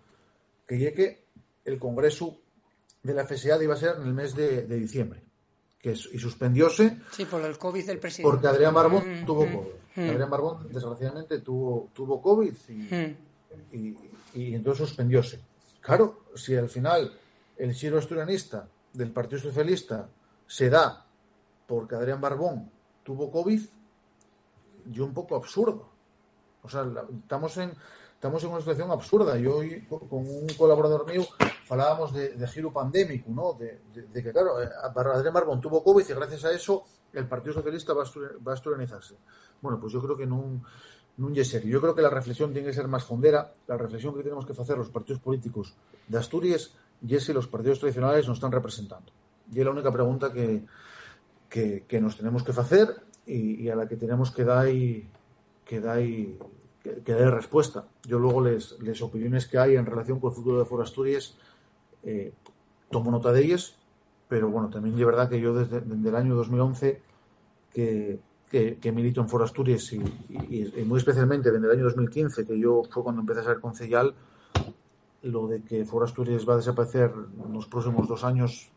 que 0.67 0.93
que 0.93 1.27
el 1.63 1.79
Congreso 1.79 2.37
de 3.03 3.13
la 3.13 3.25
FSA 3.25 3.63
iba 3.63 3.73
a 3.73 3.77
ser 3.77 3.97
en 3.97 4.07
el 4.07 4.13
mes 4.13 4.35
de, 4.35 4.65
diciembre, 4.65 5.23
que 5.79 5.91
y 5.91 6.19
suspendióse. 6.19 7.01
Sí, 7.11 7.25
por 7.25 7.41
el 7.41 7.57
COVID 7.57 7.85
del 7.85 7.99
presidente. 7.99 8.29
Porque 8.29 8.47
Adrián 8.47 8.73
Barbón 8.73 9.21
mm, 9.21 9.25
tuvo 9.25 9.45
mm, 9.45 9.53
COVID. 9.53 9.67
Mm. 9.97 10.09
Adrián 10.11 10.29
Barbón, 10.29 10.67
desgraciadamente, 10.71 11.39
tuvo, 11.39 11.89
tuvo 11.91 12.21
COVID 12.21 12.53
y, 13.71 13.97
y, 14.35 14.53
entonces 14.53 14.87
suspendióse. 14.87 15.41
Claro, 15.81 16.25
si 16.35 16.55
al 16.55 16.69
final 16.69 17.11
el 17.57 17.73
giro 17.73 17.97
asturianista 17.97 18.67
del 18.93 19.11
Partido 19.11 19.41
Socialista 19.41 20.07
se 20.45 20.69
da 20.69 21.03
porque 21.65 21.95
Adrián 21.95 22.21
Barbón 22.21 22.69
tuvo 23.03 23.31
COVID, 23.31 23.61
yo 24.85 25.03
un 25.03 25.15
poco 25.15 25.35
absurdo. 25.35 25.89
O 26.61 26.69
sea, 26.69 26.85
estamos 27.23 27.57
en, 27.57 27.73
estamos 28.13 28.43
en 28.43 28.51
una 28.51 28.59
situación 28.59 28.91
absurda. 28.91 29.35
Yo 29.37 29.55
hoy 29.55 29.81
con 29.87 30.27
un 30.27 30.47
colaborador 30.55 31.11
mío 31.11 31.25
hablábamos 31.69 32.13
de, 32.13 32.47
giro 32.47 32.71
pandémico, 32.71 33.31
¿no? 33.31 33.53
De, 33.53 33.81
que, 34.13 34.31
claro, 34.31 34.61
eh, 34.61 34.69
Adrián 34.83 35.33
Barbón 35.33 35.59
tuvo 35.59 35.83
COVID 35.83 36.07
y 36.07 36.13
gracias 36.13 36.45
a 36.45 36.51
eso 36.51 36.83
el 37.19 37.27
Partido 37.27 37.53
Socialista 37.53 37.93
va 37.93 38.03
a, 38.03 38.53
asturianizarse. 38.53 39.15
Bueno, 39.61 39.79
pues 39.79 39.93
yo 39.93 40.01
creo 40.01 40.15
que 40.15 40.25
no, 40.25 40.61
no 41.17 41.29
es 41.29 41.47
serio. 41.49 41.69
Yo 41.69 41.81
creo 41.81 41.95
que 41.95 42.01
la 42.01 42.09
reflexión 42.09 42.51
tiene 42.53 42.67
que 42.67 42.73
ser 42.73 42.87
más 42.87 43.05
fondera. 43.05 43.51
La 43.67 43.77
reflexión 43.77 44.15
que 44.15 44.23
tenemos 44.23 44.45
que 44.45 44.53
hacer 44.53 44.77
los 44.77 44.89
partidos 44.89 45.21
políticos 45.21 45.75
de 46.07 46.17
Asturias 46.17 46.73
y 47.05 47.15
es 47.15 47.23
si 47.23 47.33
los 47.33 47.47
partidos 47.47 47.79
tradicionales 47.79 48.27
nos 48.27 48.37
están 48.37 48.51
representando. 48.51 49.11
Y 49.51 49.59
es 49.59 49.65
la 49.65 49.71
única 49.71 49.91
pregunta 49.91 50.31
que, 50.31 50.65
que, 51.49 52.01
nos 52.01 52.17
tenemos 52.17 52.43
que 52.43 52.51
hacer 52.51 53.01
y, 53.25 53.69
a 53.69 53.75
la 53.75 53.87
que 53.87 53.95
tenemos 53.95 54.31
que 54.31 54.43
dar 54.43 54.67
que 57.03 57.13
dar 57.13 57.33
respuesta. 57.33 57.87
Yo 58.03 58.19
luego 58.19 58.41
les, 58.41 58.79
les 58.79 59.01
opiniones 59.01 59.47
que 59.47 59.57
hay 59.57 59.75
en 59.75 59.85
relación 59.85 60.19
con 60.19 60.31
el 60.31 60.35
futuro 60.35 60.59
de 60.59 60.65
Forasturias 60.65 61.37
eh, 62.03 62.33
tomo 62.89 63.11
nota 63.11 63.31
de 63.31 63.43
ellas, 63.43 63.75
pero 64.29 64.49
bueno, 64.49 64.69
también 64.69 64.97
es 64.97 65.05
verdad 65.05 65.29
que 65.29 65.41
yo 65.41 65.53
desde, 65.53 65.77
el 65.77 66.15
año 66.15 66.35
2011 66.35 67.01
que, 68.49 68.77
que, 68.81 68.91
milito 68.91 69.21
en 69.21 69.29
Forasturias 69.29 69.93
y, 69.93 69.97
y, 70.49 70.83
muy 70.83 70.97
especialmente 70.97 71.51
desde 71.51 71.65
el 71.67 71.71
año 71.71 71.83
2015, 71.83 72.45
que 72.45 72.59
yo 72.59 72.81
fue 72.89 73.03
cuando 73.03 73.21
empecé 73.21 73.41
a 73.41 73.43
ser 73.43 73.59
concejal, 73.59 74.15
lo 75.21 75.47
de 75.47 75.61
que 75.61 75.85
Forasturias 75.85 76.47
va 76.47 76.53
a 76.53 76.57
desaparecer 76.57 77.11
en 77.45 77.53
los 77.53 77.67
próximos 77.67 78.07
dos 78.07 78.23
años 78.23 78.71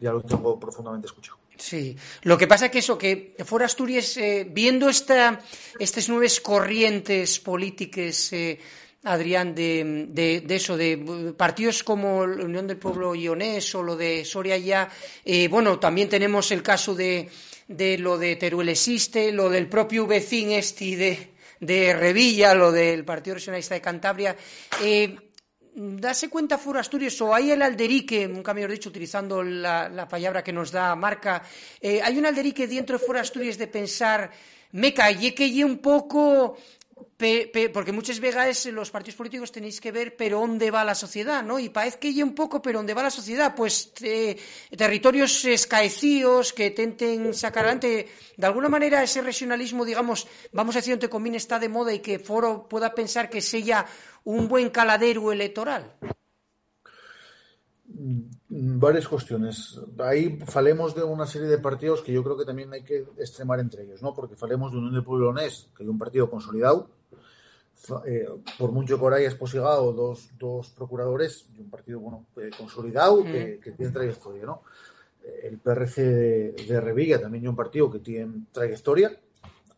ya 0.00 0.12
lo 0.12 0.22
tengo 0.22 0.58
profundamente 0.58 1.06
escuchado. 1.06 1.38
Sí, 1.56 1.96
lo 2.22 2.36
que 2.36 2.46
pasa 2.46 2.70
que 2.70 2.78
eso, 2.78 2.96
que 2.98 3.34
fuera 3.44 3.66
Asturias, 3.66 4.16
eh, 4.16 4.46
viendo 4.48 4.88
esta, 4.88 5.40
estas 5.78 6.08
nuevas 6.08 6.38
corrientes 6.40 7.40
políticas, 7.40 8.32
eh, 8.32 8.60
Adrián, 9.04 9.54
de, 9.54 10.08
de, 10.10 10.54
eso, 10.54 10.76
de 10.76 11.34
partidos 11.36 11.82
como 11.82 12.26
la 12.26 12.44
Unión 12.44 12.66
del 12.66 12.76
Pueblo 12.76 13.14
Ionés 13.14 13.74
o 13.74 13.82
lo 13.82 13.96
de 13.96 14.24
Soria 14.24 14.58
ya, 14.58 14.88
eh, 15.24 15.48
bueno, 15.48 15.78
también 15.78 16.08
tenemos 16.08 16.50
el 16.50 16.62
caso 16.62 16.94
de, 16.94 17.30
de 17.68 17.98
lo 17.98 18.18
de 18.18 18.36
Teruel 18.36 18.68
existe, 18.68 19.32
lo 19.32 19.50
del 19.50 19.68
propio 19.68 20.06
vecín 20.06 20.52
este 20.52 20.96
de, 20.96 21.34
de 21.60 21.94
Revilla, 21.94 22.54
lo 22.54 22.72
del 22.72 23.04
Partido 23.04 23.34
Regionalista 23.34 23.74
de 23.74 23.80
Cantabria. 23.80 24.36
Eh, 24.82 25.16
dase 25.74 26.28
cuenta 26.28 26.56
Foro 26.56 26.80
Asturias 26.80 27.20
o 27.20 27.34
hay 27.34 27.50
el 27.50 27.60
alderique, 27.60 28.26
nunca 28.26 28.54
mejor 28.54 28.70
dicho, 28.70 28.88
utilizando 28.88 29.42
la, 29.42 30.06
palabra 30.08 30.42
que 30.42 30.52
nos 30.52 30.70
da 30.70 30.94
Marca, 30.96 31.42
eh, 31.80 32.00
hay 32.02 32.18
un 32.18 32.26
alderique 32.26 32.66
dentro 32.66 32.98
de 32.98 33.04
Foro 33.04 33.20
Asturias 33.20 33.58
de 33.58 33.66
pensar, 33.66 34.30
me 34.72 34.94
calle 34.94 35.34
que 35.34 35.64
un 35.64 35.78
poco 35.78 36.56
porque 37.72 37.92
muchas 37.92 38.20
veces 38.20 38.66
los 38.72 38.90
partidos 38.90 39.16
políticos 39.16 39.52
tenéis 39.52 39.80
que 39.80 39.92
ver 39.92 40.16
pero 40.16 40.40
dónde 40.40 40.70
va 40.70 40.84
la 40.84 40.94
sociedad, 40.94 41.42
¿no? 41.42 41.58
Y 41.58 41.68
parece 41.68 41.98
que 41.98 42.22
un 42.22 42.34
poco 42.34 42.60
pero 42.60 42.78
dónde 42.78 42.94
va 42.94 43.02
la 43.02 43.10
sociedad, 43.10 43.54
pues 43.54 43.92
eh, 44.02 44.36
territorios 44.76 45.44
escaecíos 45.44 46.52
que 46.52 46.70
tenten 46.70 47.32
sacar 47.34 47.64
adelante, 47.64 48.08
de 48.36 48.46
alguna 48.46 48.68
manera 48.68 49.02
ese 49.02 49.22
regionalismo, 49.22 49.84
digamos, 49.84 50.26
vamos 50.52 50.76
a 50.76 50.78
decir, 50.78 50.92
entre 50.92 51.08
comillas, 51.08 51.42
está 51.42 51.58
de 51.58 51.68
moda 51.68 51.92
y 51.92 52.00
que 52.00 52.18
Foro 52.18 52.68
pueda 52.68 52.94
pensar 52.94 53.30
que 53.30 53.40
sea 53.40 53.86
un 54.24 54.48
buen 54.48 54.70
caladero 54.70 55.32
electoral. 55.32 55.94
Varias 57.88 59.06
cuestiones. 59.06 59.80
Ahí 59.98 60.38
falemos 60.44 60.94
de 60.94 61.04
una 61.04 61.26
serie 61.26 61.48
de 61.48 61.58
partidos 61.58 62.02
que 62.02 62.12
yo 62.12 62.22
creo 62.24 62.36
que 62.36 62.44
también 62.44 62.72
hay 62.72 62.82
que 62.82 63.06
extremar 63.18 63.60
entre 63.60 63.84
ellos, 63.84 64.02
¿no? 64.02 64.12
Porque 64.12 64.34
falemos 64.34 64.72
de 64.72 64.78
Unión 64.78 64.94
de 64.94 65.02
Pueblo 65.02 65.32
que 65.34 65.44
es 65.44 65.88
un 65.88 65.98
partido 65.98 66.28
consolidado, 66.28 66.90
eh, 68.06 68.28
por 68.58 68.72
mucho 68.72 68.96
que 68.96 69.04
ahora 69.04 69.16
hayas 69.16 69.36
posigado 69.36 69.92
dos, 69.92 70.30
dos 70.38 70.70
procuradores, 70.70 71.46
y 71.56 71.60
un 71.60 71.70
partido 71.70 72.00
bueno 72.00 72.26
eh, 72.36 72.50
consolidado 72.58 73.22
que, 73.22 73.60
tiene 73.76 73.92
trayectoria, 73.92 74.44
¿no? 74.44 74.62
Eh, 75.22 75.48
el 75.48 75.58
PRC 75.58 76.02
de, 76.02 76.80
Revilla 76.80 77.20
también 77.20 77.44
es 77.44 77.50
un 77.50 77.56
partido 77.56 77.90
que 77.90 78.00
tiene 78.00 78.46
trayectoria, 78.50 79.16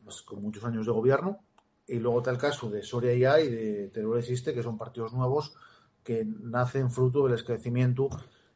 pues, 0.02 0.22
con 0.22 0.40
muchos 0.40 0.64
años 0.64 0.86
de 0.86 0.92
gobierno, 0.92 1.40
y 1.86 1.98
luego 1.98 2.18
está 2.18 2.30
el 2.30 2.38
caso 2.38 2.70
de 2.70 2.82
Soria 2.82 3.14
IA 3.14 3.40
y 3.40 3.50
de 3.50 3.88
Teruel 3.88 4.20
Existe, 4.20 4.54
que 4.54 4.62
son 4.62 4.78
partidos 4.78 5.12
nuevos 5.12 5.54
que 6.09 6.24
nacen 6.24 6.90
fruto 6.90 7.24
del 7.24 7.34
esclarecimiento 7.34 8.09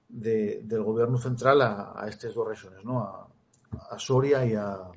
del 0.09 0.83
gobierno 0.83 1.19
central 1.19 1.61
a, 1.61 2.07
estas 2.09 2.33
dos 2.33 2.49
regiones, 2.49 2.83
¿no? 2.83 3.03
A, 3.03 3.99
Soria 3.99 4.43
y 4.47 4.55
a, 4.55 4.91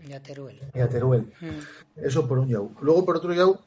Teruel. 0.87 1.33
Mm. 1.41 1.97
Eso 1.97 2.25
por 2.25 2.39
un 2.39 2.49
lado. 2.49 2.71
Luego, 2.79 3.03
por 3.03 3.17
otro 3.17 3.33
lado, 3.33 3.59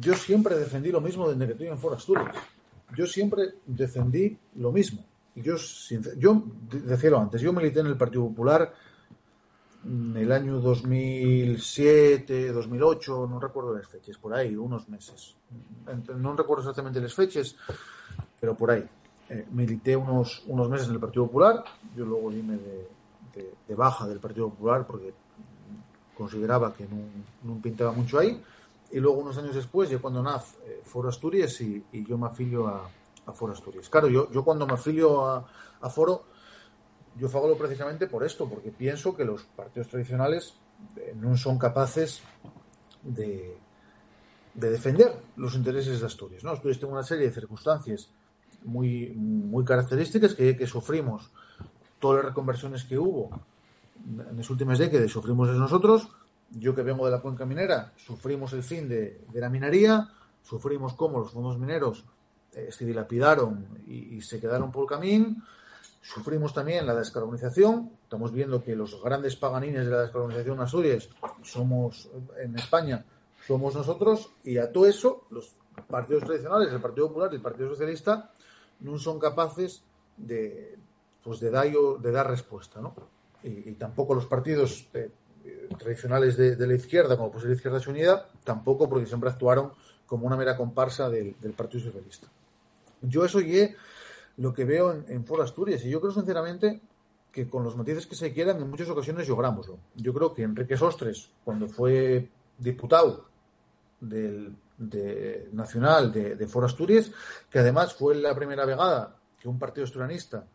yo 0.00 0.14
siempre 0.14 0.58
defendí 0.58 0.90
lo 0.90 1.00
mismo 1.00 1.28
desde 1.28 1.46
que 1.46 1.52
estoy 1.52 1.68
en 1.68 1.78
Forasturias. 1.78 2.34
Yo 2.96 3.06
siempre 3.06 3.54
defendí 3.64 4.36
lo 4.56 4.72
mismo. 4.72 5.04
Yo, 5.36 5.54
yo 6.18 6.42
decíalo 6.72 7.20
antes, 7.20 7.40
yo 7.40 7.52
milité 7.52 7.78
en 7.80 7.86
el 7.86 7.96
Partido 7.96 8.26
Popular 8.26 8.72
en 9.86 10.16
el 10.16 10.32
año 10.32 10.60
2007, 10.60 12.52
2008, 12.52 13.28
no 13.30 13.38
recuerdo 13.38 13.72
las 13.74 13.86
fechas, 13.86 14.18
por 14.18 14.34
ahí, 14.34 14.56
unos 14.56 14.88
meses. 14.88 15.36
No 16.16 16.34
recuerdo 16.34 16.62
exactamente 16.62 17.00
las 17.00 17.14
fechas, 17.14 17.54
pero 18.40 18.56
por 18.56 18.72
ahí. 18.72 18.84
Eh, 19.28 19.46
milité 19.52 19.96
unos, 19.96 20.42
unos 20.46 20.68
meses 20.68 20.88
en 20.88 20.94
el 20.94 21.00
Partido 21.00 21.26
Popular, 21.26 21.64
yo 21.96 22.04
luego 22.04 22.30
dime 22.30 22.56
de, 22.56 22.88
de, 23.66 23.74
baja 23.74 24.06
del 24.06 24.20
Partido 24.20 24.50
Popular 24.50 24.86
porque 24.86 25.12
consideraba 26.16 26.72
que 26.72 26.86
no, 27.42 27.60
pintaba 27.60 27.92
mucho 27.92 28.18
ahí, 28.18 28.42
y 28.90 28.98
luego 28.98 29.18
unos 29.18 29.36
años 29.38 29.54
después, 29.54 29.90
yo 29.90 30.00
cuando 30.00 30.22
naz 30.22 30.54
eh, 30.64 30.80
Foro 30.84 31.08
Asturias 31.08 31.60
y, 31.60 31.84
yo 31.92 32.18
me 32.18 32.26
afilio 32.26 32.66
a, 32.66 32.88
a, 33.26 33.32
Foro 33.32 33.52
Asturias. 33.52 33.88
Claro, 33.88 34.08
yo, 34.08 34.30
yo 34.30 34.44
cuando 34.44 34.66
me 34.66 34.74
afilio 34.74 35.24
a, 35.26 35.46
a 35.80 35.90
Foro 35.90 36.24
yo 37.18 37.28
falo 37.28 37.56
precisamente 37.56 38.06
por 38.06 38.24
esto, 38.24 38.48
porque 38.48 38.70
pienso 38.70 39.16
que 39.16 39.24
los 39.24 39.42
partidos 39.44 39.88
tradicionales 39.88 40.54
eh, 40.96 41.14
no 41.16 41.36
son 41.36 41.58
capaces 41.58 42.22
de, 43.02 43.56
defender 44.54 45.12
los 45.36 45.54
intereses 45.54 46.00
de 46.00 46.06
Asturias. 46.06 46.44
¿no? 46.44 46.50
Asturias 46.50 46.78
tiene 46.78 46.94
una 46.94 47.02
serie 47.02 47.26
de 47.26 47.32
circunstancias 47.32 48.10
muy, 48.64 49.12
muy 49.14 49.64
características 49.64 50.34
que, 50.34 50.56
que 50.56 50.66
sufrimos 50.66 51.30
todas 51.98 52.18
las 52.18 52.26
reconversiones 52.26 52.84
que 52.84 52.98
hubo 52.98 53.30
en 54.06 54.36
las 54.36 54.50
últimas 54.50 54.78
décadas, 54.78 55.10
sufrimos 55.10 55.48
nosotros. 55.48 56.08
Yo 56.50 56.74
que 56.74 56.82
vengo 56.82 57.04
de 57.06 57.10
la 57.10 57.20
cuenca 57.20 57.44
minera, 57.44 57.92
sufrimos 57.96 58.52
el 58.52 58.62
fin 58.62 58.88
de, 58.88 59.24
la 59.34 59.50
minería, 59.50 60.08
sufrimos 60.42 60.94
cómo 60.94 61.18
los 61.18 61.32
fondos 61.32 61.58
mineros 61.58 62.04
eh, 62.52 62.68
se 62.70 62.84
dilapidaron 62.86 63.66
y, 63.86 64.20
se 64.20 64.40
quedaron 64.40 64.70
por 64.70 64.84
el 64.84 64.88
camino 64.88 65.36
Sufrimos 66.06 66.54
también 66.54 66.86
la 66.86 66.94
descarbonización. 66.94 67.90
Estamos 68.04 68.32
viendo 68.32 68.62
que 68.62 68.76
los 68.76 69.02
grandes 69.02 69.34
paganines 69.34 69.84
de 69.84 69.90
la 69.90 70.02
descarbonización 70.02 70.60
Asturias 70.60 71.08
somos 71.42 72.08
en 72.38 72.56
España, 72.56 73.04
somos 73.44 73.74
nosotros, 73.74 74.30
y 74.44 74.58
a 74.58 74.70
todo 74.70 74.86
eso 74.86 75.24
los 75.30 75.56
partidos 75.88 76.22
tradicionales, 76.22 76.72
el 76.72 76.80
Partido 76.80 77.08
Popular 77.08 77.30
y 77.32 77.36
el 77.36 77.42
Partido 77.42 77.70
Socialista, 77.70 78.30
no 78.80 78.98
son 78.98 79.18
capaces 79.18 79.82
de, 80.16 80.78
pues 81.24 81.40
de, 81.40 81.50
dar, 81.50 81.66
de 81.66 82.12
dar 82.12 82.30
respuesta. 82.30 82.80
¿no? 82.80 82.94
Y, 83.42 83.72
tampoco 83.72 84.14
los 84.14 84.26
partidos 84.26 84.88
eh, 84.94 85.10
tradicionales 85.76 86.36
de, 86.36 86.66
la 86.66 86.74
izquierda, 86.74 87.16
como 87.16 87.32
pues 87.32 87.44
la 87.44 87.54
Izquierda 87.54 87.80
Unida, 87.88 88.30
tampoco 88.44 88.88
porque 88.88 89.06
siempre 89.06 89.28
actuaron 89.28 89.72
como 90.06 90.24
una 90.28 90.36
mera 90.36 90.56
comparsa 90.56 91.10
del, 91.10 91.34
Partido 91.56 91.84
Socialista. 91.84 92.28
Yo 93.02 93.24
eso 93.24 93.40
llegué 93.40 93.74
lo 94.38 94.52
que 94.52 94.64
veo 94.64 94.92
en, 94.92 95.04
en 95.08 95.24
Foro 95.24 95.42
Asturias. 95.42 95.84
Y 95.84 95.90
yo 95.90 96.00
creo 96.00 96.12
sinceramente 96.12 96.80
que 97.36 97.48
con 97.48 97.62
los 97.62 97.76
matices 97.76 98.06
que 98.06 98.16
se 98.16 98.32
quieran, 98.32 98.56
en 98.62 98.70
muchas 98.70 98.88
ocasiones 98.88 99.28
lográmoslo. 99.28 99.78
Yo 99.94 100.14
creo 100.14 100.32
que 100.32 100.42
Enrique 100.42 100.76
Sostres, 100.76 101.30
cuando 101.44 101.68
fue 101.68 102.30
diputado 102.58 103.26
del 104.00 104.56
nacional 105.52 106.12
de, 106.12 106.48
Foro 106.48 106.66
Asturias, 106.66 107.10
que 107.50 107.58
además 107.58 107.94
fue 107.94 108.14
la 108.14 108.34
primera 108.34 108.64
vegada 108.64 109.16
que 109.38 109.48
un 109.48 109.58
partido 109.58 109.84
asturianista, 109.84 110.46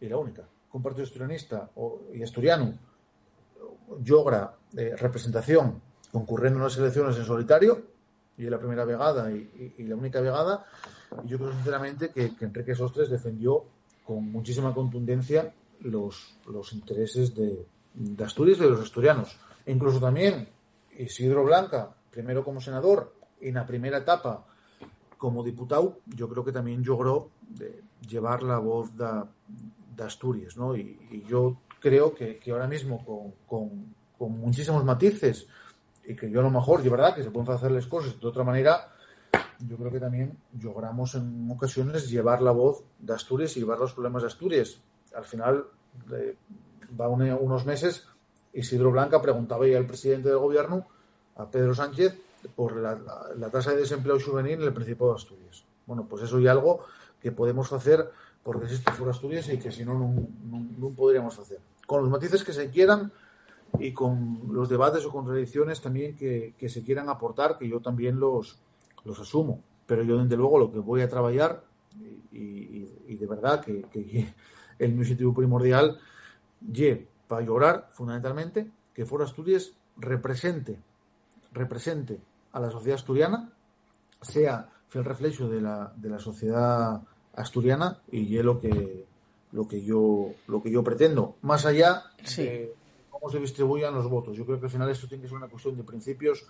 y 0.00 0.08
la 0.08 0.16
única, 0.16 0.42
que 0.42 0.76
un 0.76 0.82
partido 0.82 1.04
asturianista 1.04 1.70
y 2.12 2.22
asturiano 2.22 2.74
logra 4.04 4.56
eh, 4.76 4.94
representación 4.96 5.80
concurriendo 6.10 6.58
en 6.58 6.64
las 6.64 6.76
elecciones 6.76 7.16
en 7.16 7.24
solitario, 7.24 7.82
y 8.38 8.44
la 8.44 8.58
primera 8.58 8.84
vegada 8.84 9.30
y, 9.32 9.82
la 9.84 9.96
única 9.96 10.20
vegada, 10.20 10.66
y 11.24 11.28
yo 11.28 11.38
creo 11.38 11.52
sinceramente 11.52 12.10
que, 12.10 12.32
Enrique 12.40 12.74
Sostres 12.74 13.08
defendió 13.08 13.64
con 14.04 14.30
muchísima 14.30 14.74
contundencia 14.74 15.52
los, 15.80 16.38
los 16.46 16.72
intereses 16.72 17.34
de, 17.34 17.66
Asturias 18.22 18.58
y 18.58 18.62
de 18.62 18.70
los 18.70 18.80
asturianos. 18.80 19.38
E 19.64 19.72
incluso 19.72 19.98
también 19.98 20.48
Isidro 20.98 21.44
Blanca, 21.44 21.94
primero 22.10 22.44
como 22.44 22.60
senador 22.60 23.14
y 23.40 23.48
en 23.48 23.54
la 23.54 23.64
primera 23.64 23.98
etapa 23.98 24.44
como 25.16 25.42
diputado, 25.42 26.00
yo 26.04 26.28
creo 26.28 26.44
que 26.44 26.52
también 26.52 26.84
logró 26.84 27.30
de 27.48 27.82
llevar 28.06 28.42
la 28.42 28.58
voz 28.58 28.94
de, 28.96 30.04
Asturias. 30.04 30.58
¿no? 30.58 30.76
Y, 30.76 31.24
yo 31.26 31.56
creo 31.80 32.14
que, 32.14 32.38
ahora 32.50 32.66
mismo 32.66 33.02
con, 33.02 33.32
con, 33.46 33.94
con, 34.18 34.38
muchísimos 34.38 34.84
matices 34.84 35.46
y 36.06 36.14
que 36.14 36.30
yo 36.30 36.40
a 36.40 36.42
lo 36.42 36.50
mejor, 36.50 36.82
de 36.82 36.90
verdad, 36.90 37.14
que 37.14 37.22
se 37.22 37.30
pueden 37.30 37.50
hacer 37.52 37.70
las 37.70 37.86
cosas 37.86 38.20
de 38.20 38.26
otra 38.26 38.44
manera, 38.44 38.92
yo 39.66 39.76
creo 39.76 39.90
que 39.90 40.00
también 40.00 40.38
logramos 40.60 41.14
en 41.14 41.50
ocasiones 41.50 42.08
llevar 42.08 42.42
la 42.42 42.52
voz 42.52 42.84
de 42.98 43.14
Asturias 43.14 43.56
y 43.56 43.60
llevar 43.60 43.78
los 43.78 43.92
problemas 43.92 44.22
de 44.22 44.28
Asturias. 44.28 44.80
Al 45.14 45.24
final, 45.24 45.64
va 47.00 47.08
unos 47.08 47.64
meses, 47.66 48.06
Isidro 48.52 48.90
Blanca 48.90 49.20
preguntaba 49.20 49.66
ya 49.66 49.78
al 49.78 49.86
presidente 49.86 50.28
del 50.28 50.38
gobierno, 50.38 50.86
a 51.36 51.50
Pedro 51.50 51.74
Sánchez, 51.74 52.18
por 52.54 52.76
la, 52.76 53.50
tasa 53.50 53.72
de 53.72 53.78
desempleo 53.78 54.18
juvenil 54.20 54.54
en 54.54 54.62
el 54.62 54.72
Principado 54.72 55.12
de 55.12 55.16
Asturias. 55.16 55.64
Bueno, 55.86 56.06
pues 56.08 56.22
eso 56.22 56.38
y 56.38 56.46
algo 56.46 56.84
que 57.20 57.32
podemos 57.32 57.72
hacer 57.72 58.10
porque 58.42 58.66
existe 58.66 58.92
fuera 58.92 59.12
Asturias 59.12 59.48
y 59.48 59.58
que 59.58 59.72
si 59.72 59.84
no, 59.84 59.94
no, 59.94 60.90
podríamos 60.90 61.38
hacer. 61.38 61.58
Con 61.86 62.02
los 62.02 62.10
matices 62.10 62.44
que 62.44 62.52
se 62.52 62.70
quieran 62.70 63.12
y 63.78 63.92
con 63.92 64.40
los 64.50 64.68
debates 64.68 65.04
o 65.04 65.10
contradicciones 65.10 65.80
también 65.80 66.16
que 66.16 66.68
se 66.68 66.82
quieran 66.82 67.08
aportar, 67.08 67.58
que 67.58 67.68
yo 67.68 67.80
también 67.80 68.18
los, 68.18 68.58
los 69.06 69.18
asumo. 69.20 69.62
Pero 69.86 70.02
yo, 70.02 70.22
desde 70.22 70.36
luego, 70.36 70.58
lo 70.58 70.70
que 70.70 70.80
voy 70.80 71.00
a 71.00 71.08
trabajar, 71.08 71.62
y, 72.32 73.16
de 73.16 73.26
verdad 73.26 73.64
que, 73.64 74.34
el 74.78 74.92
mi 74.92 75.00
objetivo 75.00 75.32
primordial, 75.32 75.98
y 76.60 76.94
para 77.28 77.42
llorar, 77.42 77.88
fundamentalmente, 77.92 78.70
que 78.92 79.06
Foro 79.06 79.24
Asturias 79.24 79.72
represente, 79.96 80.78
represente 81.52 82.20
a 82.52 82.60
la 82.60 82.70
sociedad 82.70 82.96
asturiana, 82.96 83.52
sea 84.20 84.68
fiel 84.88 85.04
reflejo 85.04 85.48
de 85.48 85.60
la, 85.60 85.92
de 85.96 86.08
la 86.08 86.18
sociedad 86.18 87.00
asturiana 87.34 88.00
y 88.10 88.36
es 88.38 88.44
lo 88.44 88.58
que 88.60 89.04
lo 89.52 89.68
que 89.68 89.82
yo 89.82 90.30
lo 90.48 90.62
que 90.62 90.70
yo 90.70 90.82
pretendo 90.82 91.36
más 91.42 91.66
allá 91.66 92.04
de 92.36 92.74
se 93.30 93.38
distribuyan 93.38 93.94
los 93.94 94.08
votos. 94.08 94.36
Yo 94.36 94.44
creo 94.44 94.58
que 94.58 94.66
al 94.66 94.70
final 94.70 94.90
esto 94.90 95.08
tiene 95.08 95.22
que 95.22 95.28
ser 95.28 95.36
una 95.36 95.48
cuestión 95.48 95.76
de 95.76 95.82
principios 95.82 96.46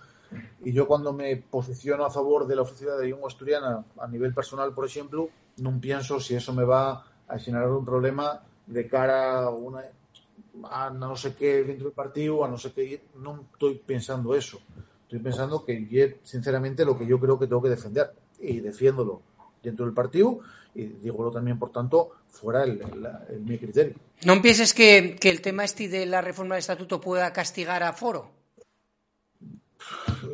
y 0.63 0.71
yo 0.71 0.87
cuando 0.87 1.13
me 1.13 1.35
posiciono 1.37 2.05
a 2.05 2.11
favor 2.11 2.47
de 2.47 2.55
la 2.55 2.61
oficina 2.61 2.95
de 2.95 3.07
lengua 3.07 3.27
asturiana 3.27 3.85
a 3.99 4.07
nivel 4.07 4.33
personal, 4.33 4.73
por 4.73 4.85
ejemplo, 4.85 5.29
no 5.57 5.79
pienso 5.79 6.19
si 6.19 6.35
eso 6.35 6.53
me 6.53 6.63
va 6.63 7.05
a 7.27 7.39
generar 7.39 7.69
un 7.69 7.85
problema 7.85 8.41
de 8.65 8.87
cara 8.87 9.43
a, 9.43 9.49
una, 9.49 9.81
no 10.93 11.15
sé 11.15 11.35
qué 11.35 11.63
dentro 11.63 11.85
del 11.85 11.93
partido, 11.93 12.43
a 12.43 12.47
no 12.47 12.57
sé 12.57 12.73
qué. 12.73 13.03
No 13.15 13.45
estoy 13.53 13.75
pensando 13.75 14.35
eso. 14.35 14.59
Estoy 15.03 15.19
pensando 15.19 15.63
que, 15.63 16.19
sinceramente, 16.23 16.83
lo 16.83 16.97
que 16.97 17.05
yo 17.07 17.19
creo 17.19 17.39
que 17.39 17.47
tengo 17.47 17.61
que 17.61 17.69
defender 17.69 18.13
y 18.39 18.59
defiéndolo 18.59 19.21
dentro 19.63 19.85
del 19.85 19.93
partido 19.93 20.39
y 20.75 20.85
digo 20.85 21.31
también, 21.31 21.57
por 21.57 21.71
tanto, 21.71 22.11
fuera 22.27 22.63
el, 22.63 22.79
mi 23.43 23.57
criterio. 23.57 23.95
¿No 24.25 24.41
pienses 24.41 24.73
que, 24.73 25.15
que 25.19 25.29
el 25.29 25.41
tema 25.41 25.63
este 25.63 25.87
de 25.87 26.05
la 26.05 26.21
reforma 26.21 26.55
del 26.55 26.61
estatuto 26.61 26.99
pueda 26.99 27.31
castigar 27.31 27.83
a 27.83 27.93
Foro? 27.93 28.31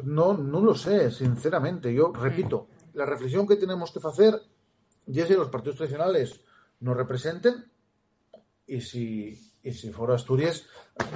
No, 0.03 0.34
no 0.38 0.61
lo 0.61 0.75
sé, 0.75 1.11
sinceramente. 1.11 1.93
Yo 1.93 2.11
repito, 2.13 2.67
la 2.93 3.05
reflexión 3.05 3.47
que 3.47 3.55
tenemos 3.55 3.91
que 3.91 3.99
hacer 4.07 4.41
ya 5.05 5.25
si 5.25 5.34
los 5.34 5.49
partidos 5.49 5.77
tradicionales 5.77 6.39
nos 6.79 6.95
representen 6.95 7.65
y 8.67 8.81
si, 8.81 9.53
y 9.63 9.73
si 9.73 9.91
Foro 9.91 10.13
Asturias 10.13 10.65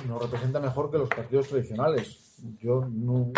nos 0.08 0.22
representa 0.22 0.60
mejor 0.60 0.92
que 0.92 0.98
los 0.98 1.10
partidos 1.10 1.48
tradicionales. 1.48 2.36
Yo 2.60 2.88
no, 2.92 3.32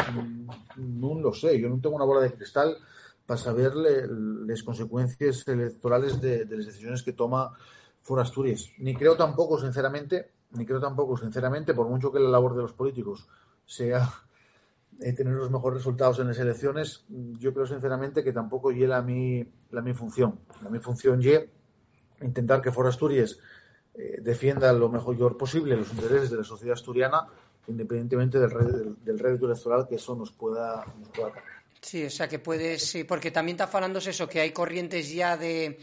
no, 0.78 1.20
lo 1.20 1.34
sé, 1.34 1.60
yo 1.60 1.70
no 1.70 1.80
tengo 1.80 1.96
una 1.96 2.06
bola 2.06 2.22
de 2.22 2.34
cristal 2.34 2.78
para 3.26 3.40
saber 3.40 3.74
las 3.76 4.64
consecuencias 4.64 5.48
electorales 5.48 6.20
de, 6.20 6.46
las 6.46 6.66
decisiones 6.66 7.04
que 7.04 7.14
toma 7.14 7.56
For 8.10 8.20
Asturias. 8.20 8.72
Ni 8.80 8.96
creo 8.96 9.16
tampoco, 9.16 9.62
sinceramente, 9.62 10.32
ni 10.54 10.66
creo 10.66 10.80
tampoco, 10.80 11.16
sinceramente, 11.16 11.76
por 11.76 11.88
mucho 11.88 12.12
que 12.12 12.20
la 12.20 12.28
labor 12.28 12.56
de 12.56 12.64
los 12.64 12.74
políticos 12.74 13.28
sea 13.68 14.12
eh, 15.00 15.14
tener 15.14 15.36
los 15.36 15.52
mejores 15.52 15.78
resultados 15.78 16.18
en 16.18 16.26
las 16.26 16.40
elecciones, 16.40 17.06
yo 17.08 17.54
creo 17.54 17.68
sinceramente 17.68 18.24
que 18.24 18.34
tampoco 18.34 18.72
llega 18.72 18.98
a 18.98 19.04
mi, 19.04 19.48
la 19.70 19.84
mi 19.84 19.94
función. 19.94 20.40
La 20.64 20.72
mi 20.72 20.80
función 20.80 21.22
es 21.22 21.46
intentar 22.22 22.64
que 22.64 22.72
For 22.72 22.88
Asturias 22.88 23.38
eh, 23.94 24.18
defienda 24.20 24.74
lo 24.74 24.90
mejor 24.90 25.38
posible 25.38 25.78
los 25.78 25.94
intereses 25.94 26.32
de 26.32 26.38
la 26.38 26.44
sociedad 26.44 26.74
asturiana, 26.74 27.28
independientemente 27.68 28.40
del, 28.40 28.96
del, 29.04 29.20
rédito 29.20 29.46
electoral 29.46 29.88
que 29.88 29.98
eso 29.98 30.16
nos 30.16 30.32
pueda, 30.32 30.84
nos 31.00 31.10
pueda 31.10 31.32
Sí, 31.82 32.06
o 32.06 32.10
sea 32.10 32.28
que 32.28 32.40
puedes, 32.40 32.90
sí, 32.90 33.06
porque 33.06 33.32
también 33.32 33.56
está 33.56 33.68
falando 33.68 34.00
eso, 34.00 34.28
que 34.28 34.42
hay 34.42 34.52
corrientes 34.52 35.14
ya 35.14 35.38
de, 35.38 35.80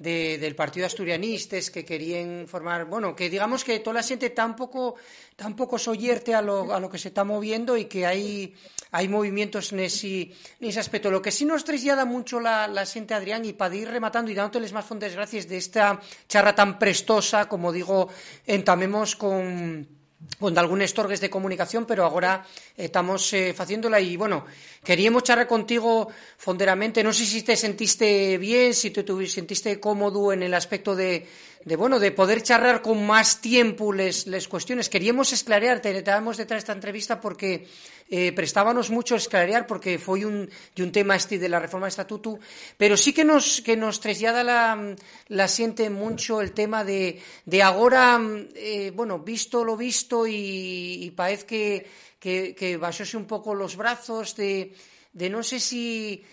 del 0.00 0.56
partido 0.56 0.86
asturianistas 0.86 1.68
que 1.68 1.84
querían 1.84 2.48
formar, 2.48 2.86
bueno, 2.86 3.14
que 3.14 3.28
digamos 3.28 3.62
que 3.62 3.80
toda 3.80 4.00
la 4.00 4.02
gente 4.02 4.30
tampoco, 4.30 4.94
tampoco 5.36 5.78
soyerte 5.78 6.34
a 6.34 6.40
lo, 6.40 6.72
a 6.72 6.80
lo 6.80 6.88
que 6.88 6.96
se 6.96 7.08
está 7.08 7.22
moviendo 7.22 7.76
y 7.76 7.84
que 7.84 8.06
hay, 8.06 8.54
hay 8.92 9.08
movimientos 9.08 9.74
en 9.74 9.80
ese, 9.80 10.22
en 10.22 10.68
ese 10.68 10.80
aspecto. 10.80 11.10
Lo 11.10 11.20
que 11.20 11.30
sí 11.30 11.44
nos 11.44 11.64
traslada 11.64 12.06
mucho 12.06 12.40
la, 12.40 12.66
la 12.66 12.86
gente, 12.86 13.12
Adrián, 13.12 13.44
y 13.44 13.52
para 13.52 13.76
ir 13.76 13.88
rematando 13.90 14.30
y 14.30 14.34
dándoles 14.34 14.72
más 14.72 14.86
fontes 14.86 15.14
gracias 15.14 15.46
de 15.46 15.58
esta 15.58 16.00
charla 16.26 16.54
tan 16.54 16.78
prestosa, 16.78 17.46
como 17.46 17.70
digo, 17.70 18.08
entamemos 18.46 19.16
con 19.16 19.99
con 20.38 20.52
algúns 20.56 20.92
torgues 20.92 21.20
de 21.20 21.32
comunicación, 21.32 21.88
pero 21.88 22.04
agora 22.04 22.44
eh, 22.76 22.88
estamos 22.88 23.32
eh, 23.32 23.56
facéndola 23.56 24.00
e, 24.00 24.16
bueno, 24.20 24.44
queríamos 24.84 25.24
charlar 25.24 25.48
contigo 25.48 26.12
fonderamente, 26.36 27.00
non 27.00 27.16
sei 27.16 27.24
se 27.24 27.40
te 27.40 27.56
sentiste 27.56 28.36
bien, 28.36 28.76
si 28.76 28.92
te, 28.92 29.00
te 29.00 29.14
sentiste 29.28 29.80
cómodo 29.80 30.32
en 30.32 30.44
el 30.44 30.52
aspecto 30.52 30.92
de 30.92 31.24
de 31.62 31.76
bueno, 31.76 32.00
de 32.00 32.10
poder 32.10 32.42
charlar 32.42 32.80
con 32.80 33.04
más 33.04 33.42
tiempo 33.42 33.92
les, 33.92 34.26
les 34.26 34.48
cuestiones. 34.48 34.88
Queríamos 34.88 35.32
esclarear, 35.32 35.80
te 35.80 35.96
estábamos 35.96 36.38
detrás 36.38 36.56
de 36.56 36.64
esta 36.64 36.72
entrevista 36.72 37.20
porque 37.20 37.68
eh, 38.08 38.32
prestábamos 38.32 38.88
mucho 38.88 39.14
esclarear 39.14 39.66
porque 39.68 40.00
foi 40.00 40.24
un, 40.24 40.48
de 40.48 40.80
un 40.80 40.88
tema 40.88 41.20
este 41.20 41.36
de 41.36 41.52
la 41.52 41.60
reforma 41.60 41.84
de 41.84 41.92
estatuto, 41.92 42.40
pero 42.80 42.96
sí 42.96 43.12
que 43.12 43.28
nos, 43.28 43.60
que 43.60 43.76
nos 43.76 44.00
traslada 44.00 44.40
la, 44.40 44.96
la 45.28 45.48
siente 45.48 45.92
mucho 45.92 46.40
el 46.40 46.56
tema 46.56 46.80
de, 46.82 47.20
de 47.44 47.60
agora, 47.62 48.16
eh, 48.56 48.90
bueno, 48.96 49.20
visto 49.20 49.60
lo 49.60 49.76
visto 49.76 50.26
y, 50.26 51.04
y 51.04 51.10
parece 51.12 51.44
que, 51.44 51.86
que, 52.18 52.54
que 52.56 52.80
un 52.80 53.26
pouco 53.28 53.54
los 53.54 53.76
brazos 53.76 54.32
de, 54.34 54.72
de 55.12 55.26
non 55.28 55.42
sei 55.42 55.58
si, 55.58 55.84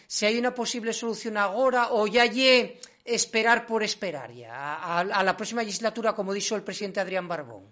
si 0.06 0.24
hai 0.24 0.38
unha 0.38 0.54
posible 0.54 0.94
solución 0.94 1.34
agora 1.36 1.92
ou 1.98 2.06
ya 2.06 2.30
lle 2.30 2.78
esperar 3.08 3.66
por 3.66 3.84
esperar 3.84 4.32
ya 4.34 4.76
a, 4.76 5.00
a, 5.00 5.24
la 5.24 5.38
próxima 5.38 5.64
legislatura, 5.64 6.14
como 6.14 6.34
dijo 6.34 6.56
el 6.56 6.64
presidente 6.64 7.00
Adrián 7.00 7.28
Barbón? 7.28 7.64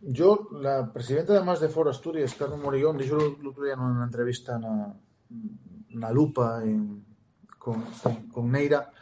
Yo, 0.00 0.48
la 0.52 0.92
presidenta 0.92 1.32
además 1.32 1.58
de 1.60 1.68
Foro 1.68 1.90
Asturias, 1.90 2.34
Carmen 2.34 2.62
Morillón, 2.62 2.96
dijo 2.96 3.16
el 3.16 3.46
otro 3.46 3.64
día 3.64 3.74
en 3.74 3.80
una 3.80 4.04
entrevista 4.04 4.56
en 4.56 6.00
la 6.00 6.12
Lupa 6.12 6.62
con, 7.58 7.84
con, 8.32 8.52
Neira, 8.52 8.92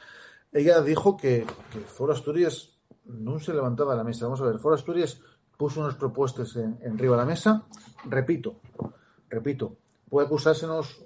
ella 0.51 0.81
dijo 0.81 1.17
que, 1.17 1.47
que 1.71 1.81
Foro 1.81 2.15
Asturias 2.15 2.79
no 3.05 3.39
se 3.39 3.53
levantaba 3.53 3.93
de 3.93 3.99
la 3.99 4.05
mesa. 4.05 4.25
Vamos 4.25 4.41
a 4.41 4.47
ver, 4.47 4.59
Foro 4.59 4.75
Asturias 4.75 5.21
puso 5.59 5.81
unas 5.81 5.97
propuestas 5.97 6.57
en, 6.57 6.79
en 6.81 6.95
arriba 6.95 7.17
de 7.17 7.23
la 7.23 7.29
mesa. 7.29 7.67
Repito, 8.07 8.61
repito, 9.29 9.77
puede 10.09 10.27
acusársenos 10.27 11.05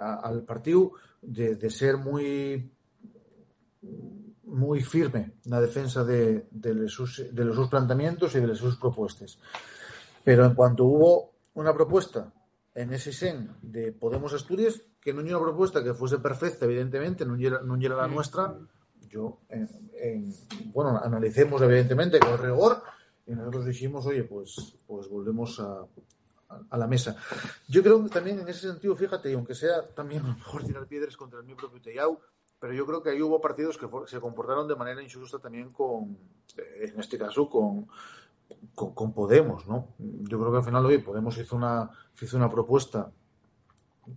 al 0.00 0.42
partido 0.42 0.92
de, 1.20 1.56
de 1.56 1.70
ser 1.70 1.98
muy 1.98 2.73
muy 4.44 4.82
firme 4.82 5.34
la 5.44 5.60
defensa 5.60 6.04
de, 6.04 6.46
de, 6.50 6.88
sus, 6.88 7.34
de 7.34 7.44
los 7.44 7.56
sus 7.56 7.68
planteamientos 7.68 8.34
y 8.34 8.40
de 8.40 8.54
sus 8.54 8.76
propuestas. 8.76 9.38
Pero 10.22 10.44
en 10.44 10.54
cuanto 10.54 10.84
hubo 10.84 11.34
una 11.54 11.72
propuesta 11.74 12.32
en 12.74 12.92
ese 12.92 13.12
sen 13.12 13.50
de 13.62 13.92
Podemos 13.92 14.32
Asturias, 14.32 14.80
que 15.00 15.12
no 15.12 15.20
era 15.20 15.36
una 15.36 15.46
propuesta 15.46 15.82
que 15.82 15.94
fuese 15.94 16.18
perfecta, 16.18 16.64
evidentemente, 16.64 17.24
no 17.24 17.36
era, 17.36 17.60
no 17.60 17.76
era 17.76 17.96
la 17.96 18.08
nuestra, 18.08 18.56
yo, 19.08 19.40
bueno, 20.72 21.00
analicemos 21.02 21.62
evidentemente 21.62 22.18
con 22.18 22.38
rigor 22.38 22.82
y 23.26 23.32
nosotros 23.32 23.66
dijimos, 23.66 24.06
oye, 24.06 24.24
pues, 24.24 24.76
pues 24.86 25.08
volvemos 25.08 25.60
a, 25.60 25.86
a, 26.68 26.76
la 26.76 26.86
mesa. 26.86 27.16
Yo 27.68 27.82
creo 27.82 28.02
que 28.02 28.10
también 28.10 28.40
en 28.40 28.48
ese 28.48 28.68
sentido, 28.68 28.96
fíjate, 28.96 29.30
y 29.30 29.34
aunque 29.34 29.54
sea 29.54 29.86
también 29.88 30.24
a 30.24 30.28
lo 30.28 30.34
mejor 30.34 30.64
tirar 30.64 30.86
piedras 30.86 31.16
contra 31.16 31.38
el 31.38 31.44
mi 31.44 31.54
propio 31.54 31.80
Tellao, 31.80 32.20
pero 32.64 32.72
yo 32.72 32.86
creo 32.86 33.02
que 33.02 33.10
ahí 33.10 33.20
hubo 33.20 33.42
partidos 33.42 33.76
que 33.76 33.86
se 34.06 34.20
comportaron 34.20 34.66
de 34.66 34.74
manera 34.74 35.02
injusta 35.02 35.38
también 35.38 35.70
con, 35.70 36.16
eh, 36.56 36.90
en 36.94 36.98
este 36.98 37.18
caso, 37.18 37.46
con, 37.46 37.86
con, 38.74 39.12
Podemos, 39.12 39.68
¿no? 39.68 39.88
Yo 39.98 40.38
creo 40.40 40.50
que 40.50 40.56
al 40.56 40.64
final 40.64 40.86
hoy 40.86 40.96
Podemos 40.96 41.36
hizo 41.36 41.56
una, 41.56 41.90
hizo 42.18 42.38
una 42.38 42.48
propuesta 42.48 43.12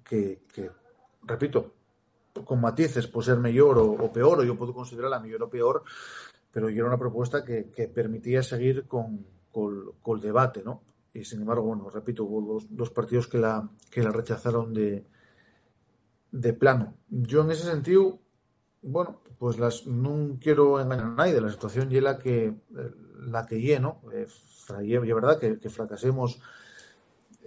que, 0.01 0.39
repito, 1.23 1.73
con 2.45 2.61
matices, 2.61 3.07
puede 3.07 3.25
ser 3.25 3.37
mejor 3.39 3.79
o, 3.79 4.13
peor, 4.13 4.39
o 4.39 4.43
yo 4.45 4.57
puedo 4.57 4.73
considerarla 4.73 5.19
mejor 5.19 5.43
o 5.43 5.49
peor, 5.49 5.83
pero 6.49 6.69
era 6.69 6.85
una 6.85 6.97
propuesta 6.97 7.43
que, 7.43 7.91
permitía 7.93 8.43
seguir 8.43 8.87
con, 8.87 9.25
con, 9.51 10.15
el 10.15 10.21
debate, 10.21 10.63
¿no? 10.63 10.83
Y 11.13 11.25
sin 11.25 11.41
embargo, 11.41 11.63
bueno, 11.63 11.89
repito, 11.89 12.23
hubo 12.23 12.61
dos, 12.69 12.91
partidos 12.91 13.27
que 13.27 13.39
la, 13.39 13.69
que 13.91 14.01
la 14.01 14.11
rechazaron 14.13 14.73
de, 14.73 15.05
de 16.31 16.53
plano. 16.53 16.93
Yo 17.09 17.41
en 17.41 17.51
ese 17.51 17.63
sentido 17.63 18.21
bueno, 18.87 19.21
pues 19.37 19.59
las 19.59 19.85
no 19.85 20.37
quiero 20.41 20.79
engañar 20.79 21.05
a 21.05 21.09
nadie, 21.09 21.39
la 21.39 21.51
situación 21.51 21.91
y 21.91 21.99
la 21.99 22.17
que 22.17 22.53
la 23.19 23.45
que 23.45 23.59
lleno, 23.59 24.01
eh, 24.13 24.27
es 24.27 25.15
verdad 25.15 25.39
que, 25.39 25.59
que 25.59 25.69
fracasemos 25.69 26.39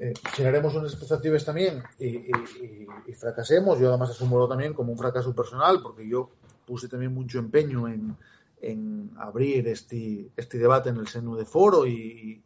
eh, 0.03 0.15
generaremos 0.35 0.75
unas 0.75 0.93
expectativas 0.93 1.45
también 1.45 1.83
y, 1.99 2.31
fracasemos, 3.15 3.79
yo 3.79 3.91
además 3.91 4.09
asumo 4.09 4.49
también 4.49 4.73
como 4.73 4.93
un 4.93 4.99
fracaso 4.99 5.35
personal 5.35 5.83
porque 5.83 6.09
yo 6.09 6.31
puse 6.67 6.89
también 6.89 7.13
mucho 7.13 7.39
empeño 7.39 7.87
en, 7.87 8.17
en 8.63 9.11
abrir 9.19 9.69
este, 9.69 10.31
este 10.35 10.57
debate 10.57 10.89
en 10.89 10.97
el 10.97 11.07
seno 11.07 11.37
de 11.37 11.45
foro 11.45 11.87
y, 11.87 12.43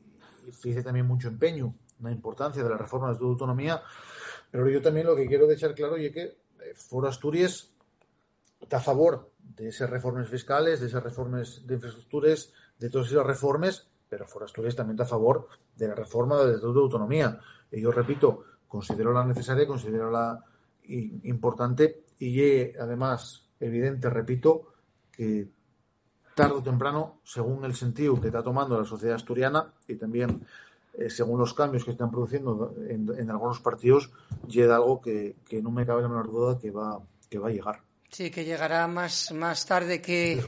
hice 0.64 0.82
también 0.82 1.06
mucho 1.06 1.28
empeño 1.28 1.76
en 2.00 2.04
la 2.04 2.10
importancia 2.10 2.62
de 2.62 2.70
la 2.70 2.76
reforma 2.76 3.12
de 3.12 3.24
autonomía, 3.24 3.80
pero 4.50 4.68
yo 4.68 4.82
también 4.82 5.06
lo 5.06 5.14
que 5.14 5.26
quiero 5.26 5.46
dejar 5.46 5.76
claro 5.76 5.96
es 5.96 6.10
que 6.10 6.22
eh, 6.22 6.74
Foro 6.74 7.06
Asturias 7.06 7.72
está 8.64 8.78
a 8.78 8.80
favor 8.80 9.30
de 9.38 9.68
esas 9.68 9.88
reformas 9.88 10.28
fiscales, 10.28 10.80
de 10.80 10.86
esas 10.86 11.02
reformas 11.02 11.66
de 11.66 11.74
infraestructuras, 11.74 12.52
de 12.78 12.90
todas 12.90 13.08
esas 13.08 13.24
reformas, 13.24 13.88
pero 14.08 14.26
Forastures 14.26 14.74
también 14.74 14.94
está 14.94 15.04
a 15.04 15.18
favor 15.18 15.48
de 15.76 15.88
la 15.88 15.94
reforma 15.94 16.38
del 16.40 16.54
Estatuto 16.54 16.80
de 16.80 16.84
Autonomía. 16.84 17.38
Y 17.70 17.80
yo 17.80 17.92
repito, 17.92 18.44
considero 18.66 19.12
la 19.12 19.24
necesaria, 19.24 19.66
considero 19.66 20.10
la 20.10 20.42
importante 20.86 22.04
y 22.18 22.76
además 22.76 23.48
evidente, 23.60 24.10
repito, 24.10 24.74
que 25.12 25.48
tarde 26.34 26.54
o 26.54 26.62
temprano, 26.62 27.20
según 27.22 27.64
el 27.64 27.74
sentido 27.74 28.20
que 28.20 28.28
está 28.28 28.42
tomando 28.42 28.78
la 28.78 28.84
sociedad 28.84 29.16
asturiana 29.16 29.72
y 29.86 29.96
también 29.96 30.46
eh, 30.94 31.10
según 31.10 31.38
los 31.38 31.54
cambios 31.54 31.84
que 31.84 31.92
están 31.92 32.10
produciendo 32.10 32.74
en, 32.88 33.30
algunos 33.30 33.60
partidos, 33.60 34.10
llega 34.48 34.76
algo 34.76 35.00
que, 35.00 35.36
no 35.62 35.70
me 35.70 35.86
cabe 35.86 36.02
la 36.02 36.08
menor 36.08 36.30
duda 36.30 36.58
que 36.58 36.70
va 36.70 36.96
a 36.96 37.50
llegar. 37.50 37.93
Sí, 38.14 38.30
que 38.30 38.44
llegará 38.44 38.86
más, 38.86 39.32
más 39.32 39.66
tarde 39.66 40.00
que, 40.00 40.40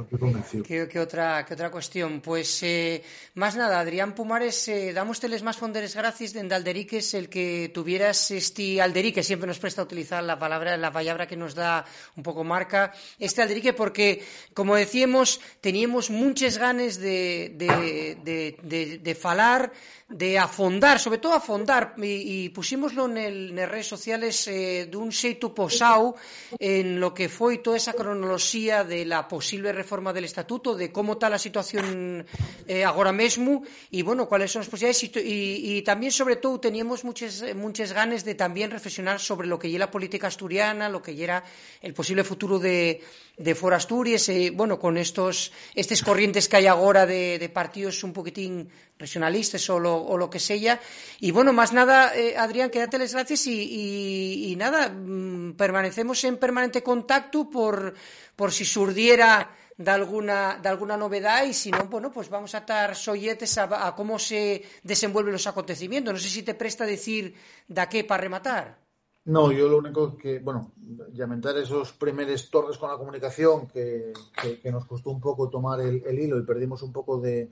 que, 0.65 1.01
otra, 1.01 1.45
que 1.45 1.55
otra 1.55 1.69
cuestión. 1.69 2.21
Pues 2.21 2.63
eh, 2.63 3.03
más 3.35 3.57
nada, 3.57 3.81
Adrián 3.81 4.15
Pumares, 4.15 4.69
eh, 4.69 4.93
damos 4.93 5.19
teles 5.19 5.43
más 5.43 5.57
fonderes 5.57 5.97
gracias 5.97 6.33
de 6.33 6.47
Alderiques 6.55 7.13
el 7.15 7.29
que 7.29 7.73
tuvieras 7.75 8.31
este 8.31 8.81
Alderique, 8.81 9.25
siempre 9.25 9.49
nos 9.49 9.59
presta 9.59 9.83
a 9.83 9.85
utilizar 9.85 10.23
la 10.23 10.39
palabra, 10.39 10.77
la 10.77 10.93
palabra 10.93 11.27
que 11.27 11.35
nos 11.35 11.57
da 11.57 11.85
un 12.15 12.23
poco 12.23 12.45
marca, 12.45 12.93
este 13.19 13.43
Alderique, 13.43 13.73
porque, 13.73 14.23
como 14.55 14.77
decíamos, 14.77 15.41
teníamos 15.61 16.09
muchas 16.09 16.59
ganas 16.59 16.99
de, 16.99 17.51
de, 17.57 18.17
de, 18.23 18.57
de, 18.63 18.99
de 18.99 19.15
falar 19.17 19.73
de 20.09 20.39
afondar, 20.39 21.01
sobre 21.01 21.19
todo 21.19 21.35
afondar, 21.35 21.95
y, 21.99 22.45
y 22.45 22.49
pusimoslo 22.51 23.07
en, 23.07 23.17
el, 23.17 23.59
en 23.59 23.69
redes 23.69 23.89
sociales 23.89 24.47
eh, 24.47 24.87
dun 24.87 25.11
xeito 25.11 25.51
posao 25.51 26.15
en 26.63 27.03
lo 27.03 27.11
que 27.11 27.27
foi 27.57 27.65
toda 27.65 27.81
esa 27.81 27.97
cronoloxía 27.97 28.85
de 28.85 29.09
la 29.09 29.25
posible 29.25 29.73
reforma 29.73 30.13
del 30.13 30.29
estatuto, 30.29 30.77
de 30.77 30.93
como 30.93 31.17
está 31.17 31.33
a 31.33 31.41
situación 31.41 32.21
eh, 32.69 32.85
agora 32.85 33.17
mesmo, 33.17 33.65
e, 33.89 34.05
bueno, 34.05 34.29
cuáles 34.29 34.53
son 34.53 34.61
as 34.61 34.69
posibilidades, 34.69 35.09
e, 35.17 35.81
e, 35.81 35.81
tamén, 35.81 36.13
sobre 36.13 36.37
todo, 36.37 36.61
teníamos 36.61 37.01
muchas, 37.01 37.41
muchas 37.57 37.97
ganas 37.97 38.29
de 38.29 38.37
tamén 38.37 38.69
reflexionar 38.69 39.17
sobre 39.25 39.49
lo 39.49 39.57
que 39.57 39.73
lle 39.73 39.81
la 39.81 39.89
política 39.89 40.29
asturiana, 40.29 40.93
lo 40.93 41.01
que 41.01 41.17
lle 41.17 41.25
era 41.25 41.39
el 41.81 41.97
posible 41.97 42.29
futuro 42.29 42.61
de, 42.61 43.01
de 43.41 43.53
Fora 43.57 43.81
Asturias, 43.81 44.29
e, 44.29 44.53
bueno, 44.53 44.77
con 44.77 45.01
estos, 45.01 45.49
estes 45.73 46.05
corrientes 46.05 46.45
que 46.53 46.61
hai 46.61 46.69
agora 46.69 47.09
de, 47.09 47.41
partidos 47.49 48.05
un 48.05 48.13
poquitín 48.13 48.69
regionalistas 48.97 49.61
o 49.69 49.77
lo, 49.77 49.93
o 49.93 50.17
lo 50.17 50.29
que 50.33 50.41
sea. 50.41 50.81
Y 51.21 51.31
bueno, 51.31 51.53
más 51.53 51.73
nada, 51.73 52.17
eh, 52.17 52.33
Adrián, 52.37 52.73
quédate 52.73 52.97
las 52.97 53.13
gracias 53.13 53.47
y, 53.47 53.61
y, 53.61 54.53
y 54.53 54.57
nada, 54.57 54.89
mmm, 54.89 55.53
permanecemos 55.53 56.25
en 56.25 56.41
permanente 56.41 56.81
contacto 56.83 57.36
por, 57.45 57.95
por 58.35 58.51
si 58.51 58.65
surdiera 58.65 59.51
de 59.77 59.91
alguna, 59.91 60.59
de 60.63 60.69
alguna 60.69 60.97
novedad 60.97 61.45
y 61.45 61.53
si 61.53 61.71
no, 61.71 61.85
bueno, 61.85 62.11
pues 62.11 62.31
vamos 62.31 62.55
a 62.55 62.59
estar 62.59 62.97
solletes 62.97 63.59
a, 63.59 63.87
a 63.87 63.95
cómo 63.95 64.19
se 64.19 64.65
desenvuelven 64.83 65.33
los 65.33 65.47
acontecimientos. 65.47 66.15
No 66.15 66.19
sé 66.21 66.29
si 66.29 66.43
te 66.43 66.55
presta 66.55 66.85
decir 66.87 67.35
de 67.69 67.87
qué 67.89 68.05
para 68.05 68.23
rematar. 68.23 68.87
No, 69.27 69.51
yo 69.51 69.69
lo 69.69 69.79
único 69.79 70.17
que, 70.17 70.39
bueno, 70.39 70.73
lamentar 71.15 71.57
esos 71.59 71.93
primeros 71.93 72.49
torres 72.49 72.79
con 72.79 72.89
la 72.89 72.97
comunicación 72.97 73.67
que, 73.67 74.13
que, 74.41 74.61
que 74.61 74.71
nos 74.71 74.87
costó 74.87 75.11
un 75.11 75.21
poco 75.21 75.51
tomar 75.51 75.81
el, 75.81 76.01
el 76.07 76.19
hilo 76.21 76.39
y 76.39 76.45
perdimos 76.45 76.81
un 76.83 76.93
poco 76.93 77.19
de, 77.19 77.51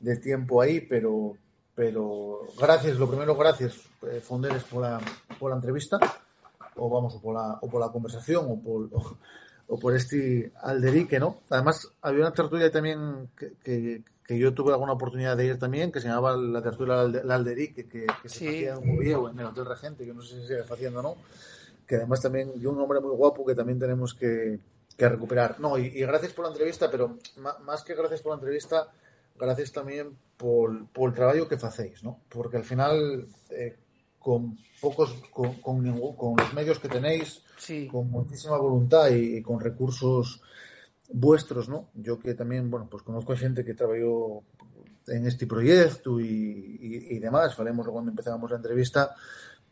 de 0.00 0.16
tiempo 0.16 0.60
ahí, 0.60 0.80
pero, 0.80 1.36
pero 1.72 2.40
gracias, 2.58 2.96
lo 2.98 3.08
primero, 3.08 3.36
gracias, 3.36 3.76
eh, 4.10 4.20
Fonderes, 4.20 4.64
por 4.64 4.82
la, 4.82 5.00
por 5.38 5.50
la 5.50 5.56
entrevista, 5.56 5.98
o 6.76 6.88
vamos, 6.88 7.14
o 7.14 7.20
por 7.20 7.34
la, 7.34 7.58
o 7.60 7.68
por 7.68 7.80
la 7.80 7.90
conversación, 7.90 8.46
o 8.48 8.60
por, 8.60 8.90
o, 9.68 9.78
por 9.78 9.94
este 9.94 10.52
alderique, 10.62 11.18
¿no? 11.18 11.40
Además, 11.50 11.88
había 12.02 12.20
una 12.20 12.32
tertulia 12.32 12.70
también 12.70 13.30
que, 13.36 14.02
que, 14.26 14.38
yo 14.38 14.54
tuve 14.54 14.72
alguna 14.72 14.92
oportunidad 14.92 15.36
de 15.36 15.46
ir 15.46 15.58
también, 15.58 15.92
que 15.92 16.00
se 16.00 16.08
llamaba 16.08 16.36
la 16.36 16.62
tertulia 16.62 17.04
del 17.04 17.30
alderique, 17.30 17.86
que, 17.86 18.06
que 18.22 18.28
se 18.28 18.48
hacía 18.48 18.80
muy 18.80 19.04
viejo 19.04 19.28
en 19.28 19.38
el 19.38 19.46
Hotel 19.46 19.66
Regente, 19.66 20.04
que 20.04 20.14
no 20.14 20.22
sé 20.22 20.34
si 20.34 20.40
se 20.42 20.46
sigue 20.48 20.60
haciendo 20.60 21.00
o 21.00 21.02
no, 21.02 21.16
que 21.86 21.96
además 21.96 22.22
también, 22.22 22.58
dio 22.58 22.70
un 22.70 22.80
hombre 22.80 23.00
muy 23.00 23.14
guapo 23.14 23.44
que 23.44 23.54
también 23.54 23.78
tenemos 23.78 24.14
que, 24.14 24.58
que 24.96 25.08
recuperar. 25.08 25.60
No, 25.60 25.78
y, 25.78 25.86
y, 25.86 26.00
gracias 26.00 26.32
por 26.32 26.44
la 26.44 26.52
entrevista, 26.52 26.90
pero 26.90 27.18
más 27.62 27.82
que 27.84 27.94
gracias 27.94 28.22
por 28.22 28.32
la 28.32 28.36
entrevista, 28.36 28.88
gracias 29.36 29.72
también 29.72 30.16
por, 30.36 30.86
por 30.88 31.10
el 31.10 31.14
trabajo 31.14 31.48
que 31.48 31.56
hacéis, 31.56 32.02
¿no? 32.02 32.20
Porque 32.28 32.56
al 32.56 32.64
final, 32.64 33.26
eh, 33.50 33.76
con 34.24 34.56
pocos, 34.80 35.12
con, 35.30 35.52
con, 35.60 36.16
con, 36.16 36.34
los 36.38 36.54
medios 36.54 36.78
que 36.78 36.88
tenéis, 36.88 37.42
sí. 37.58 37.86
con 37.86 38.10
muchísima 38.10 38.56
voluntad 38.56 39.10
y, 39.10 39.36
y, 39.36 39.42
con 39.42 39.60
recursos 39.60 40.40
vuestros, 41.10 41.68
¿no? 41.68 41.90
Yo 41.92 42.18
que 42.18 42.32
también, 42.32 42.70
bueno, 42.70 42.88
pues 42.90 43.02
conozco 43.02 43.34
a 43.34 43.36
gente 43.36 43.66
que 43.66 43.74
trabajó 43.74 44.42
en 45.08 45.26
este 45.26 45.46
proyecto 45.46 46.18
y, 46.20 46.24
y, 46.26 47.16
y 47.16 47.18
demás, 47.18 47.54
falemos 47.54 47.86
cuando 47.86 48.10
empezamos 48.10 48.50
la 48.50 48.56
entrevista, 48.56 49.14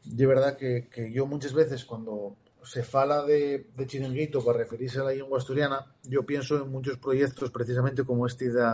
de 0.05 0.27
verdad 0.27 0.55
que, 0.55 0.87
que 0.93 1.11
yo 1.11 1.25
muchas 1.25 1.55
veces 1.55 1.87
cuando 1.87 2.37
se 2.63 2.83
fala 2.83 3.25
de, 3.25 3.71
de 3.75 3.87
chiringuito 3.87 4.45
para 4.45 4.59
referirse 4.59 5.01
a 5.01 5.05
la 5.05 5.13
lengua 5.13 5.39
asturiana, 5.39 5.95
yo 6.03 6.27
pienso 6.27 6.63
en 6.63 6.71
muchos 6.71 6.99
proyectos 6.99 7.51
precisamente 7.51 8.05
como 8.05 8.27
este 8.27 8.51
de, 8.51 8.71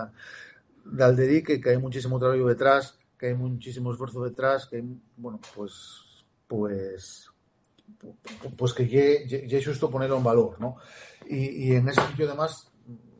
de 0.86 1.04
Alderique, 1.04 1.60
que 1.60 1.70
hay 1.70 1.78
muchísimo 1.78 2.18
trabajo 2.18 2.48
detrás, 2.48 2.97
que 3.18 3.26
hay 3.26 3.34
muchísimo 3.34 3.92
esfuerzo 3.92 4.22
detrás, 4.22 4.66
que 4.66 4.76
hay, 4.76 5.00
bueno, 5.16 5.40
pues, 5.54 6.24
pues, 6.46 7.30
pues 8.56 8.72
que 8.72 8.88
ya 9.28 9.58
es 9.58 9.66
justo 9.66 9.90
ponerlo 9.90 10.18
en 10.18 10.24
valor, 10.24 10.60
¿no? 10.60 10.76
Y, 11.28 11.68
y 11.68 11.74
en 11.74 11.88
ese 11.88 12.00
sentido, 12.00 12.28
además, 12.28 12.70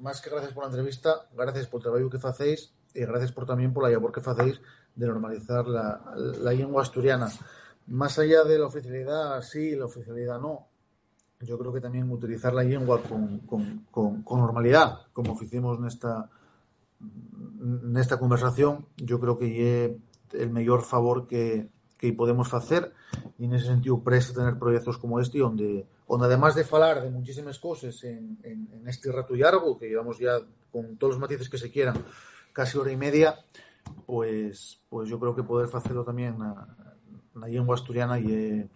más 0.01 0.21
que 0.21 0.31
gracias 0.31 0.53
por 0.53 0.65
la 0.65 0.71
entrevista, 0.71 1.29
gracias 1.35 1.67
por 1.67 1.81
el 1.81 1.83
trabajo 1.83 2.11
que 2.11 2.19
hacéis 2.23 2.73
y 2.95 3.01
gracias 3.01 3.33
por 3.33 3.45
también 3.45 3.73
por 3.73 3.83
la 3.85 3.91
labor 3.91 4.13
que 4.13 4.21
hacéis 4.21 4.61
de 4.95 5.07
normalizar 5.07 5.67
la, 5.67 6.15
la 6.17 6.53
lengua 6.53 6.83
asturiana. 6.83 7.29
Más 7.89 8.19
allá 8.19 8.45
de 8.45 8.59
la 8.59 8.67
oficialidad, 8.67 9.41
sí, 9.43 9.75
la 9.75 9.87
oficialidad 9.87 10.41
no. 10.41 10.69
Yo 11.41 11.59
creo 11.59 11.73
que 11.73 11.81
también 11.81 12.11
utilizar 12.11 12.53
la 12.53 12.65
lengua 12.65 13.01
con, 13.03 13.39
con, 13.41 13.87
con, 13.91 14.23
con 14.23 14.41
normalidad, 14.41 15.07
como 15.13 15.41
hicimos 15.41 15.79
en 15.79 15.87
esta, 15.87 16.29
en 17.01 17.97
esta 17.97 18.19
conversación, 18.19 18.87
yo 18.97 19.21
creo 19.21 19.39
que 19.39 19.85
es 19.85 19.93
el 20.33 20.51
mayor 20.51 20.83
favor 20.83 21.27
que, 21.27 21.69
que 21.99 22.13
podemos 22.13 22.53
hacer 22.55 22.93
y 23.39 23.45
en 23.45 23.55
ese 23.55 23.67
sentido 23.67 24.03
presta 24.03 24.35
tener 24.35 24.59
proyectos 24.59 24.99
como 24.99 25.21
este 25.21 25.39
donde, 25.39 25.87
donde 26.09 26.27
además 26.27 26.55
de 26.55 26.65
falar 26.65 27.03
de 27.03 27.11
muchísimas 27.11 27.59
cosas 27.59 28.03
en, 28.05 28.39
en, 28.43 28.69
en 28.73 28.89
este 28.89 29.11
rato 29.11 29.35
largo, 29.35 29.79
que 29.79 29.89
llevamos 29.89 30.19
ya 30.19 30.39
con 30.71 30.97
todos 30.97 31.15
los 31.15 31.21
matices 31.21 31.49
que 31.49 31.59
se 31.59 31.71
quieran, 31.71 32.05
casi 32.53 32.79
hora 32.79 32.93
y 32.93 32.97
media, 32.97 33.37
pues, 34.07 34.81
pues 34.89 35.09
yo 35.09 35.19
creo 35.19 35.35
que 35.35 35.43
poder 35.43 35.69
hacerlo 35.75 36.05
también 36.05 36.37
la 36.39 37.49
lengua 37.49 37.75
asturiana 37.75 38.19
y 38.19 38.69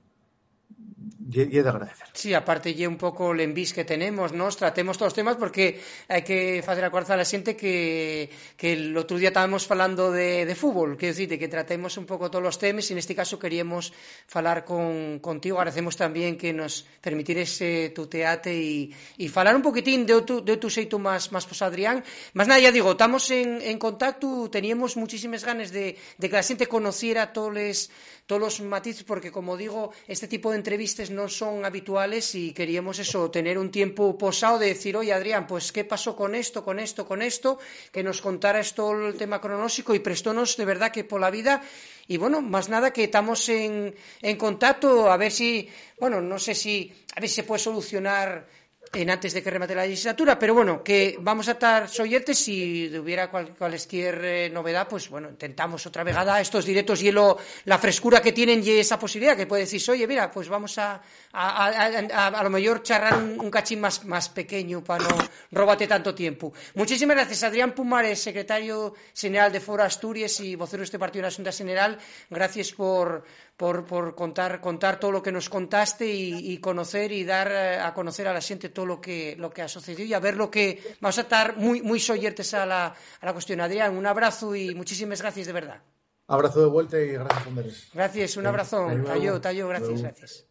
lle, 1.32 1.48
lle 1.48 1.62
de 1.62 1.68
agradecer. 1.68 2.06
Sí, 2.12 2.34
aparte 2.34 2.74
lle 2.74 2.86
un 2.86 2.98
pouco 3.00 3.30
o 3.30 3.36
lembís 3.36 3.72
que 3.72 3.84
tenemos, 3.84 4.32
nos 4.32 4.56
tratemos 4.56 4.98
todos 4.98 5.12
os 5.12 5.18
temas 5.18 5.36
porque 5.40 5.80
hai 6.08 6.22
que 6.22 6.60
facer 6.60 6.84
a 6.84 6.92
cuarza 6.92 7.16
a 7.16 7.24
xente 7.24 7.56
que, 7.56 8.28
que 8.56 8.76
el 8.76 8.92
outro 8.94 9.16
día 9.16 9.32
estábamos 9.32 9.64
falando 9.64 10.12
de, 10.12 10.44
de 10.44 10.54
fútbol, 10.54 10.94
que 11.00 11.10
decir, 11.10 11.26
que 11.32 11.48
tratemos 11.48 11.96
un 11.96 12.06
pouco 12.06 12.28
todos 12.28 12.56
os 12.56 12.58
temas 12.60 12.86
e 12.90 12.94
neste 12.94 13.16
caso 13.16 13.40
queríamos 13.40 13.90
falar 14.28 14.62
con, 14.66 15.18
contigo, 15.24 15.58
agradecemos 15.58 15.96
tamén 15.96 16.36
que 16.36 16.52
nos 16.52 16.84
permitires 17.00 17.50
eh, 17.64 17.90
tuteate 17.90 18.52
e, 18.52 18.92
e 19.18 19.26
falar 19.32 19.56
un 19.56 19.64
poquitín 19.64 20.04
de 20.04 20.20
tu, 20.22 20.44
de 20.44 20.56
tu 20.60 20.68
xeito 20.68 21.00
máis 21.00 21.32
máis 21.32 21.48
pos 21.48 21.64
Adrián, 21.64 22.04
mas 22.36 22.46
nada, 22.46 22.60
ya 22.60 22.70
digo, 22.74 22.94
estamos 22.94 23.30
en, 23.32 23.62
en 23.64 23.80
contacto, 23.80 24.48
teníamos 24.52 25.00
muchísimas 25.00 25.42
ganas 25.42 25.72
de, 25.72 25.96
de 26.18 26.26
que 26.28 26.36
a 26.36 26.44
xente 26.44 26.68
conociera 26.68 27.32
toles 27.32 27.90
todos 28.32 28.64
os 28.64 28.64
matices, 28.64 29.04
porque 29.04 29.28
como 29.28 29.60
digo, 29.60 29.92
este 30.08 30.24
tipo 30.24 30.48
de 30.48 30.56
entrevistas 30.56 31.12
non 31.12 31.28
son 31.28 31.68
habituales 31.68 32.32
y 32.32 32.56
queríamos 32.56 32.96
eso, 32.96 33.28
tener 33.28 33.60
un 33.60 33.68
tiempo 33.68 34.16
posado 34.16 34.56
de 34.56 34.72
decir, 34.72 34.96
oye 34.96 35.12
Adrián, 35.12 35.44
pues 35.44 35.68
qué 35.68 35.84
pasó 35.84 36.16
con 36.16 36.32
esto, 36.32 36.64
con 36.64 36.80
esto, 36.80 37.04
con 37.04 37.20
esto, 37.20 37.60
que 37.92 38.00
nos 38.00 38.24
contara 38.24 38.64
todo 38.72 39.12
el 39.12 39.20
tema 39.20 39.36
cronológico 39.36 39.92
y 39.92 40.00
prestónos 40.00 40.56
de 40.56 40.64
verdad 40.64 40.88
que 40.88 41.04
por 41.04 41.20
la 41.20 41.28
vida. 41.28 41.60
Y 42.08 42.16
bueno, 42.16 42.40
más 42.40 42.72
nada 42.72 42.88
que 42.88 43.04
estamos 43.04 43.48
en, 43.52 43.92
en 44.24 44.36
contacto 44.40 45.12
a 45.12 45.16
ver 45.20 45.30
si, 45.30 45.68
bueno, 46.00 46.24
no 46.24 46.38
sé 46.40 46.54
si, 46.56 46.88
a 47.12 47.20
ver 47.20 47.28
si 47.28 47.36
se 47.36 47.44
puede 47.44 47.60
solucionar 47.60 48.48
en 48.94 49.10
antes 49.10 49.32
de 49.32 49.42
que 49.42 49.50
remate 49.50 49.74
la 49.74 49.86
legislatura, 49.86 50.38
pero 50.38 50.54
bueno, 50.54 50.82
que 50.84 51.16
vamos 51.20 51.48
a 51.48 51.52
estar 51.52 51.88
soyertes 51.88 52.38
si 52.38 52.94
hubiera 52.96 53.30
cual, 53.30 53.54
cualquier 53.56 54.24
eh, 54.24 54.50
novedad, 54.50 54.86
pues 54.88 55.08
bueno, 55.08 55.30
intentamos 55.30 55.86
otra 55.86 56.04
vegada 56.04 56.40
estos 56.40 56.64
directos 56.66 57.02
y 57.02 57.10
lo, 57.10 57.38
la 57.64 57.78
frescura 57.78 58.20
que 58.20 58.32
tienen 58.32 58.62
y 58.62 58.70
esa 58.70 58.98
posibilidad 58.98 59.36
que 59.36 59.46
puede 59.46 59.62
decir, 59.62 59.82
oye, 59.90 60.06
mira, 60.06 60.30
pues 60.30 60.48
vamos 60.48 60.76
a 60.78 61.00
a, 61.32 61.66
a, 61.66 61.86
a, 62.12 62.26
a 62.26 62.42
lo 62.42 62.50
mejor 62.50 62.82
charrar 62.82 63.16
un, 63.16 63.40
un 63.40 63.50
cachín 63.50 63.80
más, 63.80 64.04
más 64.04 64.28
pequeño 64.28 64.84
para 64.84 65.04
no 65.04 65.16
robarte 65.50 65.86
tanto 65.86 66.14
tiempo. 66.14 66.52
Muchísimas 66.74 67.16
gracias, 67.16 67.42
Adrián 67.44 67.72
Pumares, 67.72 68.20
secretario 68.20 68.94
general 69.14 69.50
de 69.50 69.60
Foro 69.60 69.82
Asturias 69.82 70.38
y 70.40 70.54
vocero 70.54 70.80
de 70.80 70.84
este 70.84 70.98
partido 70.98 71.24
de 71.24 71.30
la 71.30 71.34
Junta 71.34 71.52
General. 71.52 71.98
Gracias 72.28 72.72
por, 72.72 73.24
por, 73.56 73.84
por 73.84 74.14
contar, 74.14 74.60
contar 74.60 74.98
todo 74.98 75.12
lo 75.12 75.22
que 75.22 75.32
nos 75.32 75.48
contaste 75.48 76.06
y, 76.06 76.52
y 76.52 76.58
conocer 76.58 77.12
y 77.12 77.24
dar 77.24 77.50
eh, 77.50 77.78
a 77.78 77.94
conocer 77.94 78.26
a 78.26 78.32
la 78.32 78.40
gente 78.40 78.68
todo 78.68 78.86
lo 78.86 79.00
que, 79.00 79.36
lo 79.38 79.50
que 79.50 79.62
ha 79.62 79.68
sucedido 79.68 80.04
y 80.04 80.14
a 80.14 80.20
ver 80.20 80.36
lo 80.36 80.50
que 80.50 80.96
vamos 81.00 81.18
a 81.18 81.22
estar 81.22 81.56
muy, 81.56 81.82
muy 81.82 82.00
soyertes 82.00 82.54
a 82.54 82.66
la, 82.66 82.86
a 82.86 83.26
la 83.26 83.32
cuestión. 83.32 83.60
Adrián, 83.60 83.96
un 83.96 84.06
abrazo 84.06 84.54
y 84.56 84.74
muchísimas 84.74 85.22
gracias 85.22 85.46
de 85.46 85.52
verdad. 85.52 85.82
Abrazo 86.26 86.60
de 86.60 86.66
vuelta 86.66 87.00
y 87.00 87.08
gracias, 87.08 87.46
Andrés. 87.46 87.88
Gracias, 87.92 88.36
un 88.36 88.46
abrazo. 88.46 88.86
Tallo, 89.04 89.40
tallo, 89.40 89.68
gracias, 89.68 90.02
gracias. 90.02 90.46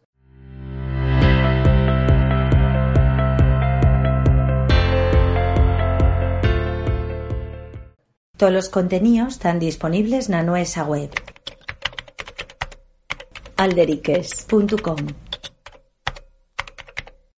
Todos 8.36 8.52
los 8.52 8.68
contenidos 8.68 9.34
están 9.34 9.60
disponibles 9.60 10.28
en 10.28 10.46
nuestra 10.46 10.82
web 10.84 11.10
alderiques.com. 13.62 15.06